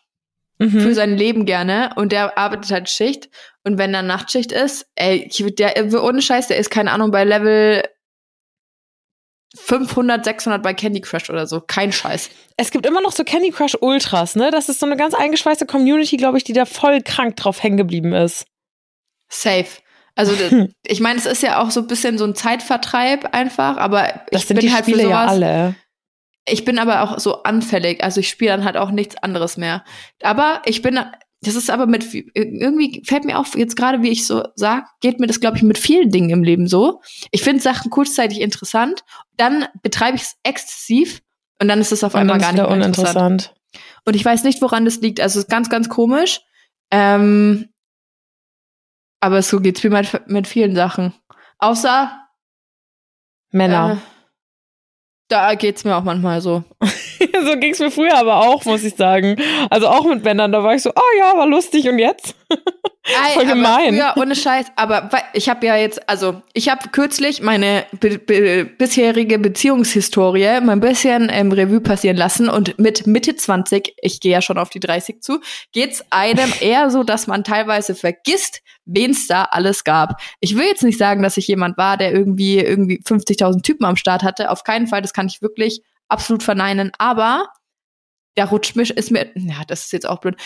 Mhm. 0.61 0.81
für 0.81 0.95
sein 0.95 1.17
Leben 1.17 1.47
gerne 1.47 1.91
und 1.97 2.13
der 2.13 2.37
arbeitet 2.37 2.71
halt 2.71 2.91
Schicht 2.91 3.31
und 3.65 3.79
wenn 3.79 3.95
dann 3.95 4.07
Nachtschicht 4.07 4.53
ist, 4.53 4.87
ey, 4.95 5.27
der 5.59 6.03
ohne 6.03 6.21
Scheiß, 6.21 6.49
der 6.49 6.59
ist 6.59 6.69
keine 6.69 6.93
Ahnung 6.93 7.11
bei 7.11 7.25
Level 7.25 7.83
500, 9.57 10.25
600 10.25 10.63
bei 10.63 10.75
Candy 10.75 11.01
Crush 11.01 11.29
oder 11.31 11.47
so, 11.47 11.61
kein 11.61 11.93
Scheiß. 11.93 12.31
Es 12.57 12.71
gibt 12.71 12.87
immer 12.87 13.01
noch 13.01 13.13
so 13.13 13.25
Candy 13.25 13.51
Crush 13.51 13.77
Ultras, 13.81 14.37
ne? 14.37 14.51
Das 14.51 14.69
ist 14.69 14.81
so 14.81 14.87
eine 14.87 14.97
ganz 14.97 15.15
eingeschweißte 15.15 15.67
Community, 15.67 16.17
glaube 16.17 16.39
ich, 16.39 16.45
die 16.45 16.53
da 16.53 16.65
voll 16.67 17.01
krank 17.03 17.37
drauf 17.37 17.63
hängen 17.63 17.77
geblieben 17.77 18.13
ist. 18.13 18.47
Safe. 19.29 19.67
Also 20.15 20.33
ich 20.87 21.01
meine, 21.01 21.19
es 21.19 21.27
ist 21.27 21.43
ja 21.43 21.61
auch 21.61 21.71
so 21.71 21.81
ein 21.81 21.87
bisschen 21.87 22.19
so 22.19 22.25
ein 22.25 22.35
Zeitvertreib 22.35 23.35
einfach, 23.35 23.77
aber 23.77 24.23
Das 24.31 24.43
ich 24.43 24.49
sind 24.49 24.57
bin 24.59 24.67
die 24.67 24.73
halt 24.73 24.85
Spiele 24.85 25.03
für 25.05 25.09
ja 25.11 25.23
sowas. 25.23 25.31
alle. 25.33 25.75
Ich 26.49 26.65
bin 26.65 26.79
aber 26.79 27.03
auch 27.03 27.19
so 27.19 27.43
anfällig, 27.43 28.03
also 28.03 28.21
ich 28.21 28.29
spiele 28.29 28.51
dann 28.53 28.65
halt 28.65 28.77
auch 28.77 28.91
nichts 28.91 29.17
anderes 29.17 29.57
mehr. 29.57 29.85
Aber 30.23 30.63
ich 30.65 30.83
bin, 30.83 30.99
das 31.43 31.55
ist 31.55 31.71
aber 31.71 31.87
mit 31.87 32.07
irgendwie 32.13 33.03
fällt 33.07 33.25
mir 33.25 33.39
auf 33.39 33.57
jetzt 33.57 33.77
gerade, 33.77 34.03
wie 34.03 34.11
ich 34.11 34.27
so 34.27 34.45
sag, 34.57 34.87
geht 35.01 35.21
mir 35.21 35.27
das 35.27 35.41
glaube 35.41 35.57
ich 35.57 35.63
mit 35.63 35.79
vielen 35.79 36.11
Dingen 36.11 36.31
im 36.31 36.43
Leben 36.45 36.67
so. 36.67 37.01
Ich 37.31 37.43
finde 37.43 37.63
Sachen 37.63 37.91
kurzzeitig 37.91 38.41
interessant, 38.41 39.05
dann 39.37 39.67
betreibe 39.83 40.17
ich 40.17 40.23
es 40.23 40.37
exzessiv 40.43 41.23
und 41.59 41.69
dann 41.69 41.81
ist 41.81 41.93
es 41.93 42.05
auf 42.05 42.15
Und 42.15 42.21
einmal 42.21 42.39
gar 42.39 42.53
nicht 42.53 42.63
mehr 42.63 42.77
interessant. 42.77 43.17
uninteressant. 43.17 43.55
Und 44.05 44.17
ich 44.17 44.25
weiß 44.25 44.45
nicht, 44.45 44.61
woran 44.63 44.85
das 44.85 45.01
liegt. 45.01 45.21
Also 45.21 45.39
es 45.39 45.45
ist 45.45 45.51
ganz, 45.51 45.69
ganz 45.71 45.89
komisch. 45.89 46.41
Ähm, 46.91 47.69
aber 49.21 49.43
so 49.43 49.61
geht's 49.61 49.83
mir 49.85 49.91
mit, 49.91 50.27
mit 50.27 50.47
vielen 50.49 50.75
Sachen. 50.75 51.15
Außer 51.59 52.27
Männer. 53.51 54.01
Da 55.31 55.55
geht's 55.55 55.85
mir 55.85 55.97
auch 55.97 56.03
manchmal 56.03 56.41
so. 56.41 56.65
so 56.83 57.57
ging's 57.57 57.79
mir 57.79 57.93
früher 57.93 58.19
aber 58.19 58.41
auch, 58.41 58.65
muss 58.65 58.83
ich 58.83 58.97
sagen. 58.97 59.37
Also 59.71 59.87
auch 59.87 60.05
mit 60.05 60.25
Männern, 60.25 60.51
da 60.51 60.65
war 60.65 60.75
ich 60.75 60.83
so, 60.83 60.91
oh 60.91 61.19
ja, 61.19 61.37
war 61.37 61.47
lustig 61.47 61.89
und 61.89 62.01
jetzt? 62.01 62.35
Ey, 63.11 63.35
Voll 63.35 63.47
gemein. 63.47 63.95
Früher, 63.95 64.15
ohne 64.17 64.35
Scheiß. 64.35 64.67
Aber 64.77 65.11
ich 65.33 65.49
habe 65.49 65.67
ja 65.67 65.77
jetzt, 65.77 66.09
also 66.09 66.43
ich 66.53 66.69
habe 66.69 66.89
kürzlich 66.91 67.43
meine 67.43 67.85
be 67.99 68.19
be 68.19 68.65
bisherige 68.65 69.39
Beziehungshistorie 69.39 70.61
mal 70.61 70.73
ein 70.73 70.81
bisschen 70.81 71.29
im 71.29 71.53
Revue 71.53 71.81
passieren 71.81 72.17
lassen 72.17 72.49
und 72.49 72.79
mit 72.79 73.07
Mitte 73.07 73.37
20, 73.37 73.95
ich 74.01 74.21
gehe 74.21 74.33
ja 74.33 74.43
schon 74.43 74.59
auf 74.59 74.71
die 74.71 74.81
30 74.81 75.23
zu, 75.23 75.41
geht's 75.73 76.05
einem 76.11 76.53
eher 76.61 76.91
so, 76.91 77.03
dass 77.03 77.27
man 77.27 77.45
teilweise 77.45 77.95
vergisst, 77.95 78.63
wen's 78.85 79.27
da 79.27 79.45
alles 79.45 79.85
gab. 79.85 80.21
Ich 80.41 80.57
will 80.57 80.67
jetzt 80.67 80.83
nicht 80.83 80.99
sagen, 80.99 81.23
dass 81.23 81.37
ich 81.37 81.49
jemand 81.49 81.77
war, 81.77 81.97
der 81.97 82.13
irgendwie 82.13 82.59
irgendwie 82.59 83.01
50.000 83.01 83.63
Typen 83.63 83.85
am 83.85 83.97
Start 83.97 84.23
hatte. 84.23 84.51
Auf 84.51 84.65
keinen 84.65 84.87
Fall, 84.87 85.03
das 85.03 85.13
kann 85.13 85.27
ich 85.27 85.43
wirklich 85.43 85.83
absolut 86.09 86.43
verneinen. 86.43 86.93
Aber 86.99 87.49
da 88.35 88.45
rutscht 88.45 88.77
mich, 88.77 88.91
ist 88.91 89.11
mir, 89.11 89.31
ja, 89.35 89.63
das 89.67 89.85
ist 89.85 89.93
jetzt 89.93 90.09
auch 90.09 90.21
blöd. 90.21 90.37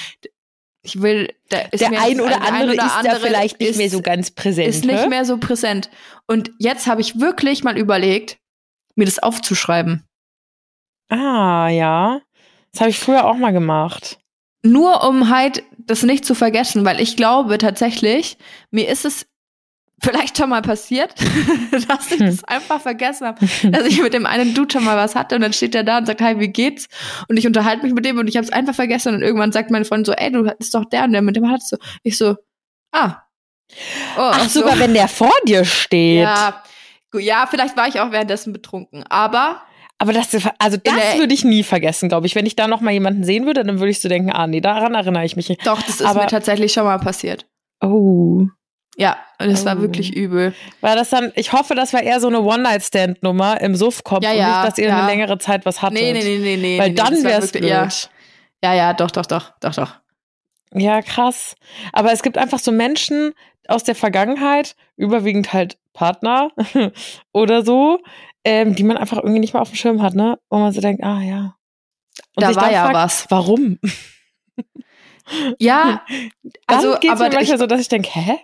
Ich 0.87 1.01
will, 1.01 1.33
da 1.49 1.61
ist 1.73 1.81
Der 1.81 1.89
mir 1.91 2.01
ein 2.01 2.21
oder 2.21 2.43
ein 2.43 2.55
andere 2.55 2.73
ist 2.87 2.95
da 3.05 3.15
vielleicht 3.17 3.59
nicht 3.59 3.71
ist- 3.71 3.77
mehr 3.79 3.89
so 3.91 4.03
ganz 4.03 4.31
präsent. 4.31 4.69
ist 4.69 4.85
nicht 4.85 5.01
ne? 5.03 5.09
mehr 5.09 5.25
so 5.25 5.39
präsent. 5.39 5.89
Und 6.27 6.51
jetzt 6.59 6.87
habe 6.87 7.01
ich 7.01 7.19
wirklich 7.19 7.65
mal 7.65 7.79
überlegt, 7.79 8.37
mir 8.95 9.07
das 9.07 9.19
aufzuschreiben. 9.19 10.05
Ah, 11.09 11.69
ja. 11.69 12.21
Das 12.73 12.81
habe 12.83 12.91
ich 12.91 12.99
früher 12.99 13.25
auch 13.25 13.37
mal 13.37 13.53
gemacht. 13.53 14.19
Nur 14.63 15.09
um 15.09 15.31
halt 15.31 15.63
das 15.79 16.03
nicht 16.03 16.25
zu 16.25 16.35
vergessen, 16.35 16.85
weil 16.85 17.01
ich 17.01 17.17
glaube 17.17 17.59
tatsächlich, 17.59 18.37
mir 18.71 18.89
ist 18.89 19.05
es 19.05 19.27
vielleicht 20.03 20.37
schon 20.37 20.51
mal 20.51 20.63
passiert, 20.63 21.15
dass 21.89 22.11
ich 22.11 22.21
Hm. 22.21 22.27
das 22.27 22.45
einfach 22.45 22.81
vergessen 22.81 23.27
habe, 23.27 23.47
dass 23.71 23.85
ich 23.87 24.01
mit 24.03 24.13
dem 24.15 24.27
einen 24.27 24.55
Dude 24.55 24.73
schon 24.73 24.85
mal 24.85 24.97
was 24.97 25.15
hatte 25.15 25.35
und 25.37 25.41
dann 25.41 25.53
steht 25.53 25.75
der 25.75 25.83
da 25.85 25.99
und 25.99 26.07
sagt, 26.07 26.21
hi, 26.21 26.39
wie 26.41 26.49
geht's? 26.49 26.89
Und 27.29 27.37
ich 27.39 27.47
unterhalte 27.47 27.85
mich 27.85 27.95
mit 27.95 28.05
dem 28.05 28.19
und 28.19 28.29
ich 28.29 28.37
habe 28.37 28.45
es 28.45 28.53
einfach 28.53 28.75
vergessen 28.75 29.15
und 29.15 29.23
irgendwann 29.23 29.53
sagt 29.53 29.71
meine 29.71 29.85
Freundin 29.85 30.05
so, 30.07 30.13
ey, 30.13 30.31
du 30.33 30.43
bist 30.59 30.75
doch 30.75 30.85
der 30.85 31.05
und 31.05 31.13
der, 31.13 31.23
mit 31.23 31.37
dem 31.37 31.49
hattest 31.51 31.73
du. 31.73 31.77
Ich 32.03 32.19
so, 32.19 32.37
ah. 32.93 33.23
Oh, 34.17 34.31
Ach, 34.33 34.49
so. 34.49 34.61
sogar 34.61 34.79
wenn 34.79 34.93
der 34.95 35.09
vor 35.09 35.33
dir 35.47 35.65
steht. 35.65 36.23
Ja, 36.23 36.63
ja, 37.15 37.47
vielleicht 37.49 37.77
war 37.77 37.89
ich 37.89 38.01
auch 38.01 38.11
währenddessen 38.13 38.53
betrunken, 38.53 39.05
aber 39.09 39.63
Aber 39.99 40.13
das, 40.13 40.29
also 40.59 40.77
das 40.77 41.17
würde 41.19 41.33
ich 41.33 41.45
nie 41.45 41.63
vergessen, 41.63 42.09
glaube 42.09 42.27
ich. 42.27 42.35
Wenn 42.35 42.45
ich 42.47 42.57
da 42.57 42.69
noch 42.69 42.81
mal 42.83 42.91
jemanden 42.91 43.25
sehen 43.25 43.47
würde, 43.47 43.65
dann 43.65 43.79
würde 43.79 43.91
ich 43.91 44.01
so 44.01 44.09
denken, 44.09 44.31
ah 44.33 44.47
nee, 44.47 44.61
daran 44.61 44.95
erinnere 44.95 45.25
ich 45.25 45.37
mich. 45.37 45.49
nicht. 45.49 45.67
doch, 45.67 45.81
das 45.81 46.01
ist 46.01 46.07
Aber- 46.07 46.23
mir 46.23 46.27
tatsächlich 46.27 46.73
schon 46.73 46.85
mal 46.85 46.99
passiert. 46.99 47.47
Oh. 47.81 48.47
Ja, 48.97 49.17
und 49.41 49.51
es 49.51 49.65
war 49.65 49.81
wirklich 49.81 50.15
übel. 50.15 50.55
War 50.81 50.95
das 50.95 51.11
dann, 51.11 51.33
ich 51.35 51.53
hoffe, 51.53 51.75
das 51.75 51.93
war 51.93 52.03
eher 52.03 52.21
so 52.21 52.29
eine 52.29 52.41
One-Night-Stand-Nummer 52.43 53.61
im 53.61 53.75
Suffkopf 53.75 54.23
Ja, 54.23 54.31
und 54.31 54.37
ja, 54.39 54.47
nicht, 54.63 54.69
dass 54.73 54.79
ihr 54.79 54.89
ja. 54.89 54.99
eine 54.99 55.07
längere 55.09 55.39
Zeit 55.39 55.67
was 55.67 55.83
hattet. 55.83 55.99
Nee, 56.01 56.13
nee, 56.13 56.23
nee, 56.23 56.39
nee, 56.39 56.57
nee. 56.57 56.79
Weil 56.79 56.91
nee, 56.91 56.95
dann 56.95 57.13
das 57.15 57.25
wirklich- 57.25 57.51
blöd. 57.53 57.65
Ja, 57.71 57.89
ja, 58.63 58.75
ja, 58.75 58.93
doch, 58.95 59.11
doch, 59.11 59.27
doch, 59.27 59.53
doch, 59.61 59.75
doch. 59.75 59.95
Ja, 60.73 61.03
krass. 61.03 61.57
Aber 61.93 62.13
es 62.13 62.23
gibt 62.23 62.39
einfach 62.39 62.59
so 62.61 62.71
Menschen 62.73 63.33
aus 63.69 63.83
der 63.85 63.95
Vergangenheit, 63.95 64.77
überwiegend 64.97 65.53
halt 65.53 65.77
Partner 65.93 66.51
oder 67.33 67.65
so, 67.65 68.01
ähm, 68.45 68.75
die 68.75 68.83
man 68.85 68.97
einfach 68.97 69.19
irgendwie 69.19 69.39
nicht 69.41 69.55
mehr 69.55 69.63
auf 69.63 69.71
dem 69.71 69.77
Schirm 69.77 70.03
hat, 70.03 70.15
ne? 70.15 70.39
Wo 70.51 70.59
man 70.59 70.73
so 70.73 70.81
denkt, 70.81 71.03
ah 71.03 71.21
ja. 71.21 71.57
Und 72.37 72.43
Da 72.43 72.49
sich 72.49 72.57
war 72.57 72.65
dann 72.65 72.73
ja 72.73 72.83
fragt, 72.85 72.95
was. 72.95 73.27
Warum? 73.31 73.79
Ja, 75.59 76.03
Dann 76.43 76.79
also, 76.79 76.97
geht's 76.99 77.13
aber 77.15 77.25
mir 77.29 77.35
manchmal 77.37 77.55
ich- 77.55 77.59
so, 77.61 77.67
dass 77.67 77.81
ich 77.81 77.89
denke, 77.89 78.11
hä? 78.13 78.39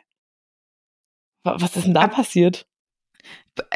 Wa- 1.42 1.56
Was 1.58 1.76
ist 1.76 1.86
denn 1.86 1.94
da 1.94 2.06
passiert? 2.08 2.66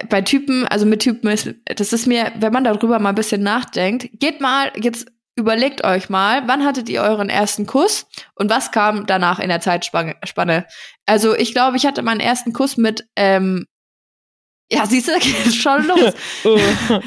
bei 0.08 0.22
Typen, 0.22 0.66
also 0.68 0.86
mit 0.86 1.00
Typen 1.02 1.28
ist, 1.28 1.52
das 1.66 1.92
ist 1.92 2.06
mir, 2.06 2.32
wenn 2.36 2.52
man 2.52 2.64
darüber 2.64 2.98
mal 3.00 3.10
ein 3.10 3.14
bisschen 3.16 3.42
nachdenkt, 3.42 4.08
geht 4.14 4.40
mal, 4.40 4.72
jetzt 4.80 5.06
überlegt 5.36 5.84
euch 5.84 6.08
mal, 6.08 6.46
wann 6.48 6.64
hattet 6.64 6.88
ihr 6.88 7.02
euren 7.02 7.28
ersten 7.28 7.66
Kuss 7.66 8.06
und 8.34 8.48
was 8.48 8.70
kam 8.72 9.04
danach 9.04 9.40
in 9.40 9.48
der 9.50 9.60
Zeitspanne? 9.60 10.16
Spanne? 10.24 10.66
Also 11.04 11.34
ich 11.36 11.52
glaube, 11.52 11.76
ich 11.76 11.84
hatte 11.84 12.02
meinen 12.02 12.20
ersten 12.20 12.52
Kuss 12.54 12.76
mit, 12.78 13.06
ähm, 13.16 13.66
ja, 14.72 14.86
siehst 14.86 15.08
du, 15.08 15.18
geht 15.18 15.54
schon 15.54 15.86
los. 15.88 16.14
Oh. 16.44 17.00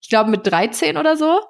ich 0.00 0.08
glaube 0.08 0.30
mit 0.30 0.44
13 0.46 0.96
oder 0.96 1.16
so. 1.16 1.40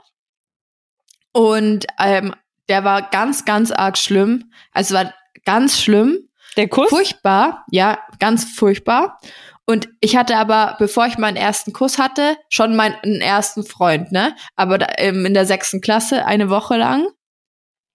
Und 1.32 1.86
ähm, 1.98 2.34
der 2.68 2.84
war 2.84 3.08
ganz, 3.10 3.44
ganz 3.44 3.70
arg 3.70 3.96
schlimm. 3.96 4.50
Also 4.72 4.94
es 4.94 5.04
war 5.04 5.14
ganz 5.44 5.80
schlimm. 5.80 6.28
Der 6.56 6.68
Kuss? 6.68 6.88
Furchtbar, 6.88 7.64
ja, 7.70 7.98
ganz 8.18 8.44
furchtbar. 8.44 9.18
Und 9.66 9.88
ich 10.00 10.16
hatte 10.16 10.36
aber, 10.36 10.76
bevor 10.78 11.06
ich 11.06 11.18
meinen 11.18 11.36
ersten 11.36 11.72
Kuss 11.72 11.98
hatte, 11.98 12.36
schon 12.48 12.76
meinen 12.76 13.20
ersten 13.20 13.64
Freund, 13.64 14.12
ne? 14.12 14.34
Aber 14.54 14.78
da, 14.78 14.86
ähm, 14.98 15.26
in 15.26 15.34
der 15.34 15.44
sechsten 15.44 15.80
Klasse, 15.80 16.24
eine 16.24 16.50
Woche 16.50 16.76
lang. 16.76 17.06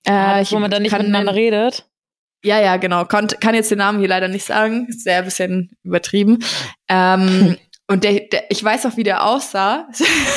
Äh, 0.06 0.12
Ah, 0.12 0.40
das, 0.40 0.52
wo 0.52 0.60
man 0.60 0.70
dann 0.72 0.82
nicht 0.82 0.92
miteinander 0.92 1.32
den- 1.32 1.40
redet. 1.44 1.88
Ja, 2.44 2.60
ja, 2.60 2.78
genau. 2.78 3.06
Konnt, 3.06 3.40
kann 3.40 3.54
jetzt 3.56 3.70
den 3.72 3.78
Namen 3.78 4.00
hier 4.00 4.08
leider 4.10 4.28
nicht 4.28 4.46
sagen. 4.46 4.88
Ist 4.90 5.04
sehr 5.04 5.20
ein 5.20 5.26
bisschen 5.26 5.72
übertrieben. 5.84 6.40
Ähm, 6.90 7.56
und 7.88 8.04
der, 8.04 8.20
der, 8.22 8.50
ich 8.52 8.64
weiß 8.64 8.86
auch, 8.88 8.98
wie 8.98 9.04
der 9.04 9.24
aussah. 9.26 9.88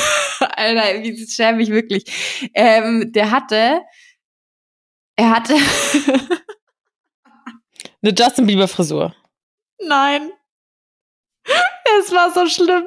Alter, 0.39 1.01
wie 1.03 1.27
schäme 1.27 1.61
ich 1.63 1.69
wirklich. 1.69 2.49
Ähm, 2.53 3.11
der 3.11 3.31
hatte, 3.31 3.81
er 5.17 5.29
hatte, 5.31 5.55
Eine 8.05 8.13
Justin 8.15 8.45
Bieber 8.45 8.67
Frisur. 8.67 9.15
nein. 9.81 10.29
Es 11.99 12.11
war 12.11 12.31
so 12.31 12.47
schlimm. 12.47 12.83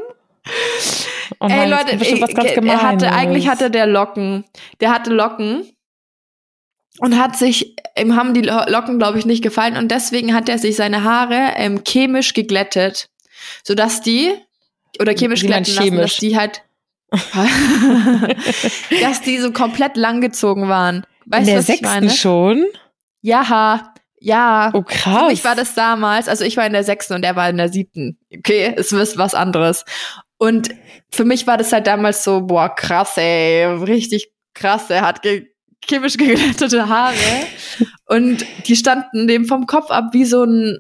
Oh 1.41 1.47
Ey 1.47 1.69
nein, 1.69 1.71
das 1.71 1.81
Leute, 1.87 2.01
was 2.01 2.09
ich- 2.31 2.57
er 2.67 2.83
hatte 2.83 3.13
eigentlich 3.13 3.49
hatte 3.49 3.71
der 3.71 3.87
Locken. 3.87 4.45
Der 4.81 4.91
hatte 4.93 5.13
Locken 5.13 5.71
und 7.01 7.19
hat 7.19 7.37
sich 7.37 7.77
ihm 7.99 8.17
haben 8.17 8.33
die 8.35 8.43
Lo- 8.43 8.69
Locken 8.69 8.99
glaube 8.99 9.19
ich 9.19 9.27
nicht 9.27 9.43
gefallen 9.43 9.77
und 9.77 9.91
deswegen 9.91 10.35
hat 10.35 10.49
er 10.49 10.59
sich 10.59 10.75
seine 10.77 11.05
Haare 11.05 11.53
ähm, 11.57 11.83
chemisch 11.85 12.35
geglättet, 12.35 13.09
so 13.65 13.75
dass 13.75 14.01
die 14.01 14.33
oder 15.01 15.13
chemisch 15.17 15.43
Wie 15.43 15.47
glätten 15.47 15.75
lassen, 15.75 15.97
dass 15.97 16.17
die 16.17 16.37
halt 16.37 16.63
dass 19.03 19.21
die 19.23 19.39
so 19.39 19.53
komplett 19.53 19.97
langgezogen 19.97 20.69
waren. 20.69 21.05
Weißt 21.27 21.49
du, 21.49 21.55
was 21.55 21.61
ich 21.61 21.67
sechsten 21.67 21.87
meine? 21.87 22.11
schon? 22.11 22.67
Ja, 23.23 23.93
ja. 24.21 24.71
Oh 24.75 24.83
Für 24.87 24.95
krass. 24.95 25.29
mich 25.29 25.45
war 25.45 25.55
das 25.55 25.75
damals, 25.75 26.29
also 26.29 26.45
ich 26.45 26.57
war 26.57 26.67
in 26.67 26.73
der 26.73 26.85
sechsten 26.85 27.15
und 27.15 27.25
er 27.25 27.37
war 27.37 27.49
in 27.49 27.57
der 27.57 27.69
siebten. 27.69 28.19
Okay, 28.37 28.75
es 28.77 28.93
ist 28.93 29.19
was 29.19 29.35
anderes. 29.35 29.85
Und 30.39 30.71
für 31.11 31.25
mich 31.25 31.47
war 31.47 31.57
das 31.57 31.73
halt 31.73 31.87
damals 31.87 32.25
so, 32.25 32.43
boah, 32.43 32.69
krass, 32.75 33.17
ey, 33.17 33.65
richtig 33.65 34.31
krass. 34.55 34.91
Er 34.91 35.03
hat 35.03 35.23
ge 35.23 35.49
chemisch 35.85 36.17
geglättete 36.19 36.89
Haare 36.89 37.15
und 38.07 38.45
die 38.67 38.77
standen 38.77 39.27
dem 39.29 39.47
vom 39.47 39.67
Kopf 39.67 39.91
ab 39.91 40.07
wie 40.13 40.25
so 40.25 40.45
ein, 40.45 40.79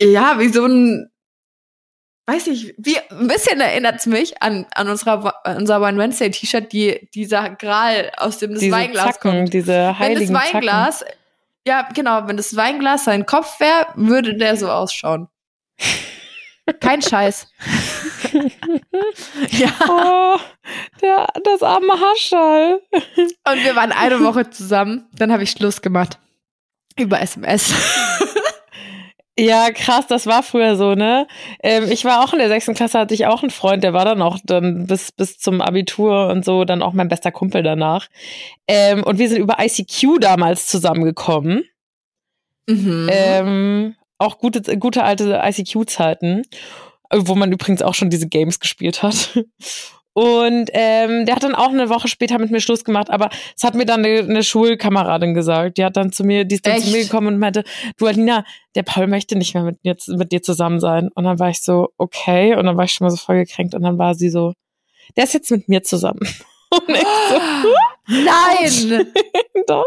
ja, 0.00 0.38
wie 0.38 0.48
so 0.48 0.66
ein, 0.66 1.10
weiß 2.26 2.46
ich, 2.48 2.74
wie, 2.78 2.96
ein 3.10 3.28
bisschen 3.28 3.60
erinnert's 3.60 4.06
mich 4.06 4.42
an, 4.42 4.66
an 4.74 4.88
unserer, 4.88 5.34
unser 5.56 5.80
One 5.80 5.98
Wednesday 5.98 6.30
T-Shirt, 6.30 6.72
die, 6.72 7.08
dieser 7.14 7.50
Gral, 7.50 8.12
aus 8.16 8.38
dem 8.38 8.52
das 8.52 8.60
diese 8.60 8.74
Weinglas 8.74 9.04
Zacken, 9.04 9.30
kommt. 9.30 9.52
diese 9.54 9.72
Wenn 9.72 9.98
heiligen 9.98 10.32
das 10.32 10.52
Weinglas, 10.52 11.04
ja, 11.66 11.88
genau, 11.94 12.26
wenn 12.26 12.36
das 12.36 12.56
Weinglas 12.56 13.04
sein 13.04 13.26
Kopf 13.26 13.60
wäre, 13.60 13.86
würde 13.94 14.36
der 14.36 14.56
so 14.56 14.70
ausschauen. 14.70 15.28
Kein 16.80 17.02
Scheiß. 17.02 17.46
ja. 19.50 19.68
Oh, 19.88 20.38
der, 21.02 21.26
das 21.42 21.62
arme 21.62 21.92
Haschall. 21.92 22.80
Und 23.46 23.64
wir 23.64 23.76
waren 23.76 23.92
eine 23.92 24.22
Woche 24.22 24.48
zusammen. 24.50 25.06
Dann 25.12 25.30
habe 25.30 25.42
ich 25.42 25.50
Schluss 25.50 25.82
gemacht. 25.82 26.18
Über 26.96 27.20
SMS. 27.20 27.74
Ja, 29.36 29.70
krass, 29.72 30.06
das 30.06 30.26
war 30.26 30.44
früher 30.44 30.76
so, 30.76 30.94
ne? 30.94 31.26
Ähm, 31.60 31.90
ich 31.90 32.04
war 32.04 32.22
auch 32.22 32.32
in 32.32 32.38
der 32.38 32.48
sechsten 32.48 32.74
Klasse, 32.74 33.00
hatte 33.00 33.14
ich 33.14 33.26
auch 33.26 33.42
einen 33.42 33.50
Freund, 33.50 33.82
der 33.82 33.92
war 33.92 34.04
dann 34.04 34.22
auch 34.22 34.38
dann 34.44 34.86
bis, 34.86 35.10
bis 35.10 35.38
zum 35.38 35.60
Abitur 35.60 36.28
und 36.28 36.44
so, 36.44 36.64
dann 36.64 36.82
auch 36.82 36.92
mein 36.92 37.08
bester 37.08 37.32
Kumpel 37.32 37.64
danach. 37.64 38.08
Ähm, 38.68 39.02
und 39.02 39.18
wir 39.18 39.28
sind 39.28 39.38
über 39.38 39.56
ICQ 39.58 40.20
damals 40.20 40.68
zusammengekommen. 40.68 41.64
Mhm. 42.68 43.08
Ähm, 43.10 43.96
auch 44.18 44.38
gute, 44.38 44.78
gute 44.78 45.02
alte 45.02 45.40
ICQ-Zeiten, 45.44 46.42
wo 47.12 47.34
man 47.34 47.50
übrigens 47.50 47.82
auch 47.82 47.94
schon 47.94 48.10
diese 48.10 48.28
Games 48.28 48.60
gespielt 48.60 49.02
hat. 49.02 49.44
Und 50.14 50.70
ähm, 50.72 51.26
der 51.26 51.34
hat 51.34 51.42
dann 51.42 51.56
auch 51.56 51.70
eine 51.70 51.88
Woche 51.88 52.06
später 52.06 52.38
mit 52.38 52.52
mir 52.52 52.60
Schluss 52.60 52.84
gemacht, 52.84 53.10
aber 53.10 53.30
es 53.56 53.64
hat 53.64 53.74
mir 53.74 53.84
dann 53.84 54.04
eine, 54.04 54.20
eine 54.20 54.44
Schulkameradin 54.44 55.34
gesagt. 55.34 55.76
Die 55.76 55.84
hat 55.84 55.96
dann 55.96 56.12
zu 56.12 56.22
mir, 56.22 56.44
die 56.44 56.54
ist 56.54 56.66
dann 56.66 56.74
Echt? 56.74 56.86
zu 56.86 56.92
mir 56.92 57.02
gekommen 57.02 57.26
und 57.26 57.38
meinte, 57.38 57.64
du 57.98 58.06
Alina, 58.06 58.44
der 58.76 58.84
Paul 58.84 59.08
möchte 59.08 59.36
nicht 59.36 59.54
mehr 59.54 59.64
mit, 59.64 59.78
jetzt, 59.82 60.08
mit 60.08 60.30
dir 60.30 60.40
zusammen 60.40 60.78
sein. 60.78 61.10
Und 61.14 61.24
dann 61.24 61.40
war 61.40 61.50
ich 61.50 61.62
so, 61.62 61.88
okay. 61.98 62.54
Und 62.54 62.66
dann 62.66 62.76
war 62.76 62.84
ich 62.84 62.92
schon 62.92 63.06
mal 63.06 63.10
so 63.10 63.16
voll 63.16 63.44
gekränkt 63.44 63.74
und 63.74 63.82
dann 63.82 63.98
war 63.98 64.14
sie 64.14 64.30
so, 64.30 64.54
der 65.16 65.24
ist 65.24 65.34
jetzt 65.34 65.50
mit 65.50 65.68
mir 65.68 65.82
zusammen. 65.82 66.20
Und 66.70 66.88
ich 66.88 67.06
so, 67.28 67.74
Nein! 68.08 69.12
Doch. 69.66 69.84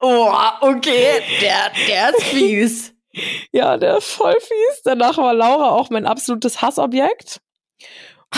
Oh, 0.00 0.32
okay, 0.60 1.22
der, 1.40 1.72
der 1.88 2.10
ist 2.10 2.22
fies. 2.24 2.94
Ja, 3.52 3.76
der 3.76 3.98
ist 3.98 4.10
voll 4.10 4.34
fies. 4.40 4.82
Danach 4.84 5.16
war 5.18 5.34
Laura 5.34 5.70
auch 5.70 5.88
mein 5.90 6.04
absolutes 6.04 6.60
Hassobjekt. 6.62 7.40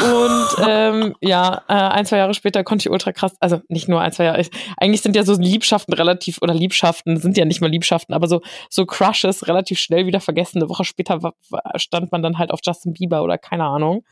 Und 0.02 0.48
ähm, 0.66 1.14
ja, 1.20 1.62
äh, 1.68 1.72
ein, 1.72 2.06
zwei 2.06 2.18
Jahre 2.18 2.34
später 2.34 2.64
konnte 2.64 2.82
ich 2.82 2.90
ultra 2.90 3.12
krass, 3.12 3.34
also 3.40 3.60
nicht 3.68 3.88
nur 3.88 4.00
ein, 4.00 4.12
zwei 4.12 4.24
Jahre, 4.24 4.44
eigentlich 4.76 5.02
sind 5.02 5.16
ja 5.16 5.24
so 5.24 5.34
Liebschaften 5.34 5.94
relativ, 5.94 6.38
oder 6.40 6.54
Liebschaften 6.54 7.18
sind 7.18 7.36
ja 7.36 7.44
nicht 7.44 7.60
mal 7.60 7.70
Liebschaften, 7.70 8.14
aber 8.14 8.28
so, 8.28 8.40
so 8.70 8.86
Crushes 8.86 9.48
relativ 9.48 9.78
schnell 9.78 10.06
wieder 10.06 10.20
vergessen. 10.20 10.58
Eine 10.58 10.68
Woche 10.68 10.84
später 10.84 11.32
stand 11.76 12.12
man 12.12 12.22
dann 12.22 12.38
halt 12.38 12.50
auf 12.50 12.60
Justin 12.62 12.92
Bieber 12.92 13.22
oder 13.22 13.38
keine 13.38 13.64
Ahnung. 13.64 14.04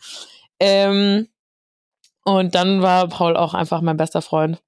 Ähm, 0.61 1.29
und 2.25 2.55
dann 2.55 2.83
war 2.83 3.09
Paul 3.09 3.37
auch 3.37 3.55
einfach 3.55 3.81
mein 3.81 3.97
bester 3.97 4.23
Freund. 4.23 4.61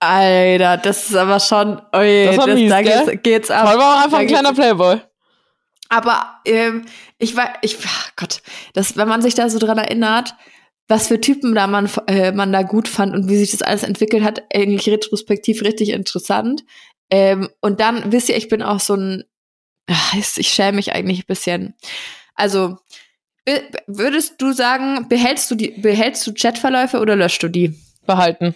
Alter, 0.00 0.78
das 0.78 1.10
ist 1.10 1.16
aber 1.16 1.38
schon, 1.38 1.80
oi, 1.92 2.26
das, 2.26 2.36
das 2.36 2.54
mies, 2.54 2.70
da 2.70 2.82
geht's, 2.82 3.22
geht's 3.22 3.50
ab. 3.50 3.66
Paul 3.66 3.78
war 3.78 3.96
auch 3.98 4.04
einfach 4.04 4.18
ein 4.18 4.26
kleiner 4.26 4.52
Playboy. 4.52 5.00
Aber 5.92 6.40
ähm, 6.46 6.86
ich 7.18 7.36
war, 7.36 7.52
ich, 7.60 7.76
ach 7.84 8.12
Gott, 8.16 8.40
das, 8.72 8.96
wenn 8.96 9.08
man 9.08 9.20
sich 9.20 9.34
da 9.34 9.50
so 9.50 9.58
dran 9.58 9.76
erinnert, 9.76 10.34
was 10.88 11.08
für 11.08 11.20
Typen 11.20 11.54
da 11.54 11.66
man, 11.66 11.86
äh, 12.06 12.32
man 12.32 12.50
da 12.50 12.62
gut 12.62 12.88
fand 12.88 13.14
und 13.14 13.28
wie 13.28 13.36
sich 13.36 13.50
das 13.50 13.60
alles 13.60 13.82
entwickelt 13.82 14.22
hat, 14.22 14.42
eigentlich 14.54 14.88
retrospektiv 14.88 15.62
richtig 15.62 15.90
interessant. 15.90 16.64
Ähm, 17.10 17.50
und 17.60 17.80
dann, 17.80 18.10
wisst 18.10 18.30
ihr, 18.30 18.38
ich 18.38 18.48
bin 18.48 18.62
auch 18.62 18.80
so 18.80 18.94
ein, 18.94 19.24
ach, 19.86 20.14
ich 20.14 20.48
schäme 20.48 20.76
mich 20.76 20.94
eigentlich 20.94 21.24
ein 21.24 21.26
bisschen. 21.28 21.74
Also, 22.36 22.78
würdest 23.86 24.40
du 24.40 24.52
sagen, 24.52 25.10
behältst 25.10 25.50
du 25.50 25.56
die, 25.56 25.72
behältst 25.72 26.26
du 26.26 26.32
Chatverläufe 26.32 27.00
oder 27.00 27.16
löschst 27.16 27.42
du 27.42 27.48
die? 27.48 27.78
Behalten. 28.06 28.54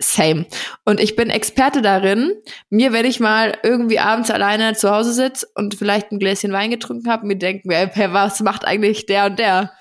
Same. 0.00 0.46
Und 0.84 1.00
ich 1.00 1.14
bin 1.14 1.30
Experte 1.30 1.80
darin, 1.80 2.32
mir, 2.68 2.92
wenn 2.92 3.06
ich 3.06 3.20
mal 3.20 3.56
irgendwie 3.62 4.00
abends 4.00 4.30
alleine 4.30 4.74
zu 4.74 4.90
Hause 4.90 5.12
sitze 5.12 5.46
und 5.54 5.74
vielleicht 5.74 6.10
ein 6.10 6.18
Gläschen 6.18 6.52
Wein 6.52 6.70
getrunken 6.70 7.08
habe, 7.08 7.26
mir 7.26 7.36
denken, 7.36 7.70
ey, 7.70 7.88
was 8.12 8.40
macht 8.40 8.64
eigentlich 8.64 9.06
der 9.06 9.26
und 9.26 9.38
der? 9.38 9.72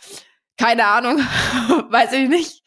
Keine 0.58 0.86
Ahnung, 0.86 1.18
weiß 1.90 2.14
ich 2.14 2.30
nicht. 2.30 2.62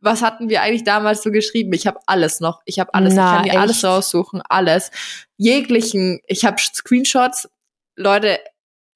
Was 0.00 0.22
hatten 0.22 0.48
wir 0.48 0.62
eigentlich 0.62 0.84
damals 0.84 1.22
so 1.22 1.30
geschrieben? 1.30 1.74
Ich 1.74 1.86
habe 1.86 2.00
alles 2.06 2.40
noch. 2.40 2.62
Ich 2.64 2.78
habe 2.78 2.94
alles. 2.94 3.14
Na, 3.14 3.24
ich 3.24 3.34
kann 3.34 3.42
mir 3.42 3.50
echt? 3.50 3.58
alles 3.58 3.84
raussuchen, 3.84 4.42
alles. 4.48 4.90
Jeglichen. 5.36 6.20
Ich 6.26 6.46
habe 6.46 6.56
Screenshots. 6.58 7.48
Leute, 7.94 8.38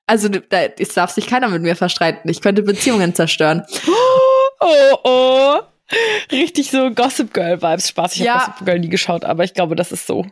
also 0.07 0.28
da, 0.28 0.62
es 0.78 0.95
darf 0.95 1.11
sich 1.11 1.26
keiner 1.26 1.49
mit 1.49 1.62
mir 1.62 1.76
verstreiten. 1.76 2.30
Ich 2.30 2.40
könnte 2.40 2.62
Beziehungen 2.62 3.14
zerstören. 3.14 3.64
Oh, 4.62 4.99
oh. 5.04 5.60
Richtig 6.31 6.71
so 6.71 6.91
Gossip 6.91 7.33
Girl 7.35 7.61
Vibes. 7.61 7.89
Spaß, 7.89 8.17
ich 8.17 8.23
ja. 8.23 8.35
habe 8.35 8.50
Gossip 8.50 8.67
Girl 8.67 8.79
nie 8.79 8.89
geschaut, 8.89 9.25
aber 9.25 9.45
ich 9.45 9.55
glaube, 9.55 9.76
das 9.76 9.93
ist 9.93 10.07
so. 10.07 10.26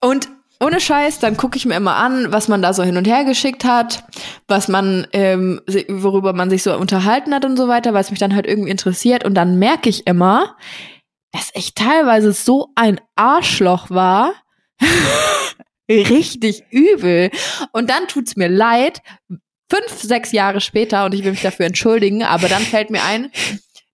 Und 0.00 0.28
ohne 0.60 0.80
Scheiß, 0.80 1.20
dann 1.20 1.36
gucke 1.36 1.56
ich 1.56 1.66
mir 1.66 1.76
immer 1.76 1.96
an, 1.96 2.32
was 2.32 2.48
man 2.48 2.62
da 2.62 2.72
so 2.72 2.82
hin 2.82 2.96
und 2.96 3.06
her 3.06 3.24
geschickt 3.24 3.64
hat, 3.64 4.02
was 4.48 4.66
man, 4.66 5.06
ähm, 5.12 5.60
worüber 5.88 6.32
man 6.32 6.50
sich 6.50 6.64
so 6.64 6.76
unterhalten 6.76 7.32
hat 7.32 7.44
und 7.44 7.56
so 7.56 7.68
weiter, 7.68 7.94
weil 7.94 8.00
es 8.00 8.10
mich 8.10 8.18
dann 8.18 8.34
halt 8.34 8.46
irgendwie 8.46 8.70
interessiert. 8.70 9.24
Und 9.24 9.34
dann 9.34 9.58
merke 9.58 9.88
ich 9.88 10.06
immer, 10.06 10.56
dass 11.32 11.50
ich 11.54 11.74
teilweise 11.74 12.32
so 12.32 12.70
ein 12.74 13.00
Arschloch 13.14 13.90
war. 13.90 14.34
Richtig 15.90 16.64
übel. 16.70 17.30
Und 17.72 17.88
dann 17.88 18.08
tut's 18.08 18.36
mir 18.36 18.48
leid, 18.48 19.00
fünf, 19.70 20.02
sechs 20.02 20.32
Jahre 20.32 20.60
später, 20.60 21.04
und 21.04 21.14
ich 21.14 21.24
will 21.24 21.32
mich 21.32 21.42
dafür 21.42 21.66
entschuldigen, 21.66 22.24
aber 22.24 22.48
dann 22.48 22.62
fällt 22.62 22.90
mir 22.90 23.04
ein, 23.04 23.30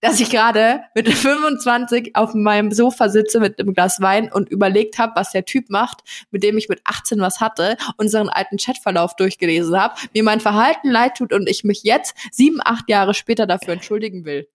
dass 0.04 0.20
ich 0.20 0.28
gerade 0.28 0.82
mit 0.94 1.08
25 1.12 2.14
auf 2.14 2.34
meinem 2.34 2.72
Sofa 2.72 3.08
sitze 3.08 3.40
mit 3.40 3.58
einem 3.58 3.72
Glas 3.72 4.02
Wein 4.02 4.30
und 4.30 4.50
überlegt 4.50 4.98
habe, 4.98 5.14
was 5.16 5.32
der 5.32 5.46
Typ 5.46 5.70
macht, 5.70 6.02
mit 6.30 6.42
dem 6.42 6.58
ich 6.58 6.68
mit 6.68 6.82
18 6.84 7.20
was 7.20 7.40
hatte, 7.40 7.78
unseren 7.96 8.28
alten 8.28 8.58
Chatverlauf 8.58 9.16
durchgelesen 9.16 9.80
habe, 9.80 9.94
mir 10.12 10.22
mein 10.22 10.40
Verhalten 10.40 10.90
leid 10.90 11.16
tut 11.16 11.32
und 11.32 11.48
ich 11.48 11.64
mich 11.64 11.84
jetzt 11.84 12.14
sieben, 12.30 12.60
acht 12.62 12.90
Jahre 12.90 13.14
später 13.14 13.46
dafür 13.46 13.72
entschuldigen 13.72 14.26
will. 14.26 14.46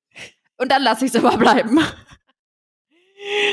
Und 0.57 0.71
dann 0.71 0.83
lasse 0.83 1.05
ich 1.05 1.15
es 1.15 1.19
immer 1.19 1.35
bleiben. 1.37 1.79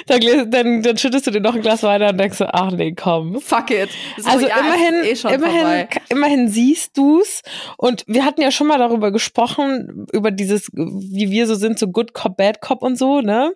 Dann, 0.06 0.50
dann, 0.50 0.82
dann, 0.82 0.96
schüttest 0.96 1.26
du 1.26 1.32
dir 1.32 1.40
noch 1.40 1.54
ein 1.54 1.60
Glas 1.60 1.82
Wein 1.82 2.02
und 2.02 2.18
denkst 2.18 2.38
so, 2.38 2.46
ach 2.46 2.70
nee, 2.70 2.92
komm. 2.92 3.40
Fuck 3.40 3.70
it. 3.70 3.90
So, 4.16 4.28
also 4.28 4.46
ja, 4.46 4.60
immerhin, 4.60 4.94
eh 5.04 5.34
immerhin, 5.34 5.88
immerhin 6.08 6.48
siehst 6.48 6.96
du's. 6.96 7.42
Und 7.76 8.04
wir 8.06 8.24
hatten 8.24 8.42
ja 8.42 8.50
schon 8.52 8.68
mal 8.68 8.78
darüber 8.78 9.10
gesprochen, 9.10 10.06
über 10.12 10.30
dieses, 10.30 10.70
wie 10.72 11.30
wir 11.30 11.46
so 11.46 11.56
sind, 11.56 11.78
so 11.78 11.88
Good 11.88 12.14
Cop, 12.14 12.36
Bad 12.36 12.60
Cop 12.60 12.82
und 12.82 12.96
so, 12.96 13.20
ne? 13.20 13.54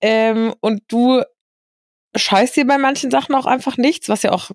Ähm, 0.00 0.54
und 0.60 0.82
du 0.88 1.22
scheißt 2.14 2.56
dir 2.56 2.66
bei 2.66 2.78
manchen 2.78 3.10
Sachen 3.10 3.34
auch 3.34 3.46
einfach 3.46 3.76
nichts, 3.76 4.08
was 4.08 4.22
ja 4.22 4.32
auch, 4.32 4.50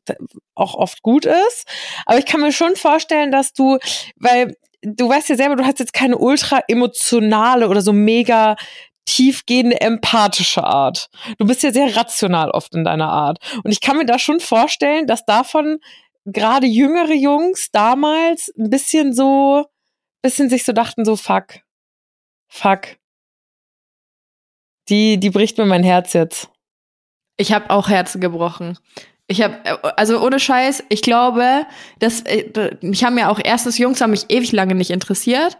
auch 0.56 0.75
oft 0.75 1.01
gut 1.01 1.25
ist. 1.25 1.65
Aber 2.06 2.19
ich 2.19 2.25
kann 2.25 2.41
mir 2.41 2.51
schon 2.51 2.75
vorstellen, 2.75 3.32
dass 3.32 3.53
du, 3.53 3.77
weil 4.17 4.56
du 4.84 5.10
weißt 5.10 5.29
ja 5.29 5.36
selber, 5.36 5.56
du 5.56 5.65
hast 5.65 5.79
jetzt 5.79 5.93
keine 5.93 6.17
ultra 6.17 6.62
emotionale 6.67 7.67
oder 7.69 7.82
so 7.82 7.93
mega 7.93 8.56
tiefgehende 9.05 9.81
empathische 9.81 10.63
Art. 10.63 11.09
Du 11.37 11.45
bist 11.45 11.63
ja 11.63 11.71
sehr 11.71 11.95
rational 11.95 12.51
oft 12.51 12.73
in 12.73 12.83
deiner 12.83 13.09
Art. 13.09 13.39
Und 13.63 13.71
ich 13.71 13.81
kann 13.81 13.97
mir 13.97 14.05
da 14.05 14.19
schon 14.19 14.39
vorstellen, 14.39 15.07
dass 15.07 15.25
davon 15.25 15.79
gerade 16.25 16.67
jüngere 16.67 17.13
Jungs 17.13 17.69
damals 17.71 18.51
ein 18.57 18.69
bisschen 18.69 19.13
so, 19.13 19.65
bisschen 20.21 20.49
sich 20.49 20.63
so 20.63 20.71
dachten, 20.71 21.05
so 21.05 21.15
fuck, 21.15 21.59
fuck. 22.47 22.97
Die, 24.89 25.19
die 25.19 25.29
bricht 25.29 25.57
mir 25.57 25.65
mein 25.65 25.83
Herz 25.83 26.13
jetzt. 26.13 26.49
Ich 27.37 27.51
habe 27.51 27.69
auch 27.69 27.89
Herzen 27.89 28.21
gebrochen. 28.21 28.77
Ich 29.27 29.41
habe, 29.41 29.97
also 29.97 30.23
ohne 30.23 30.39
Scheiß, 30.39 30.83
ich 30.89 31.01
glaube, 31.01 31.65
dass 31.99 32.21
äh, 32.21 32.75
mich 32.81 33.03
haben 33.03 33.17
ja 33.17 33.29
auch 33.29 33.39
erstens 33.41 33.77
Jungs 33.77 34.01
haben 34.01 34.11
mich 34.11 34.29
ewig 34.29 34.51
lange 34.51 34.75
nicht 34.75 34.91
interessiert 34.91 35.57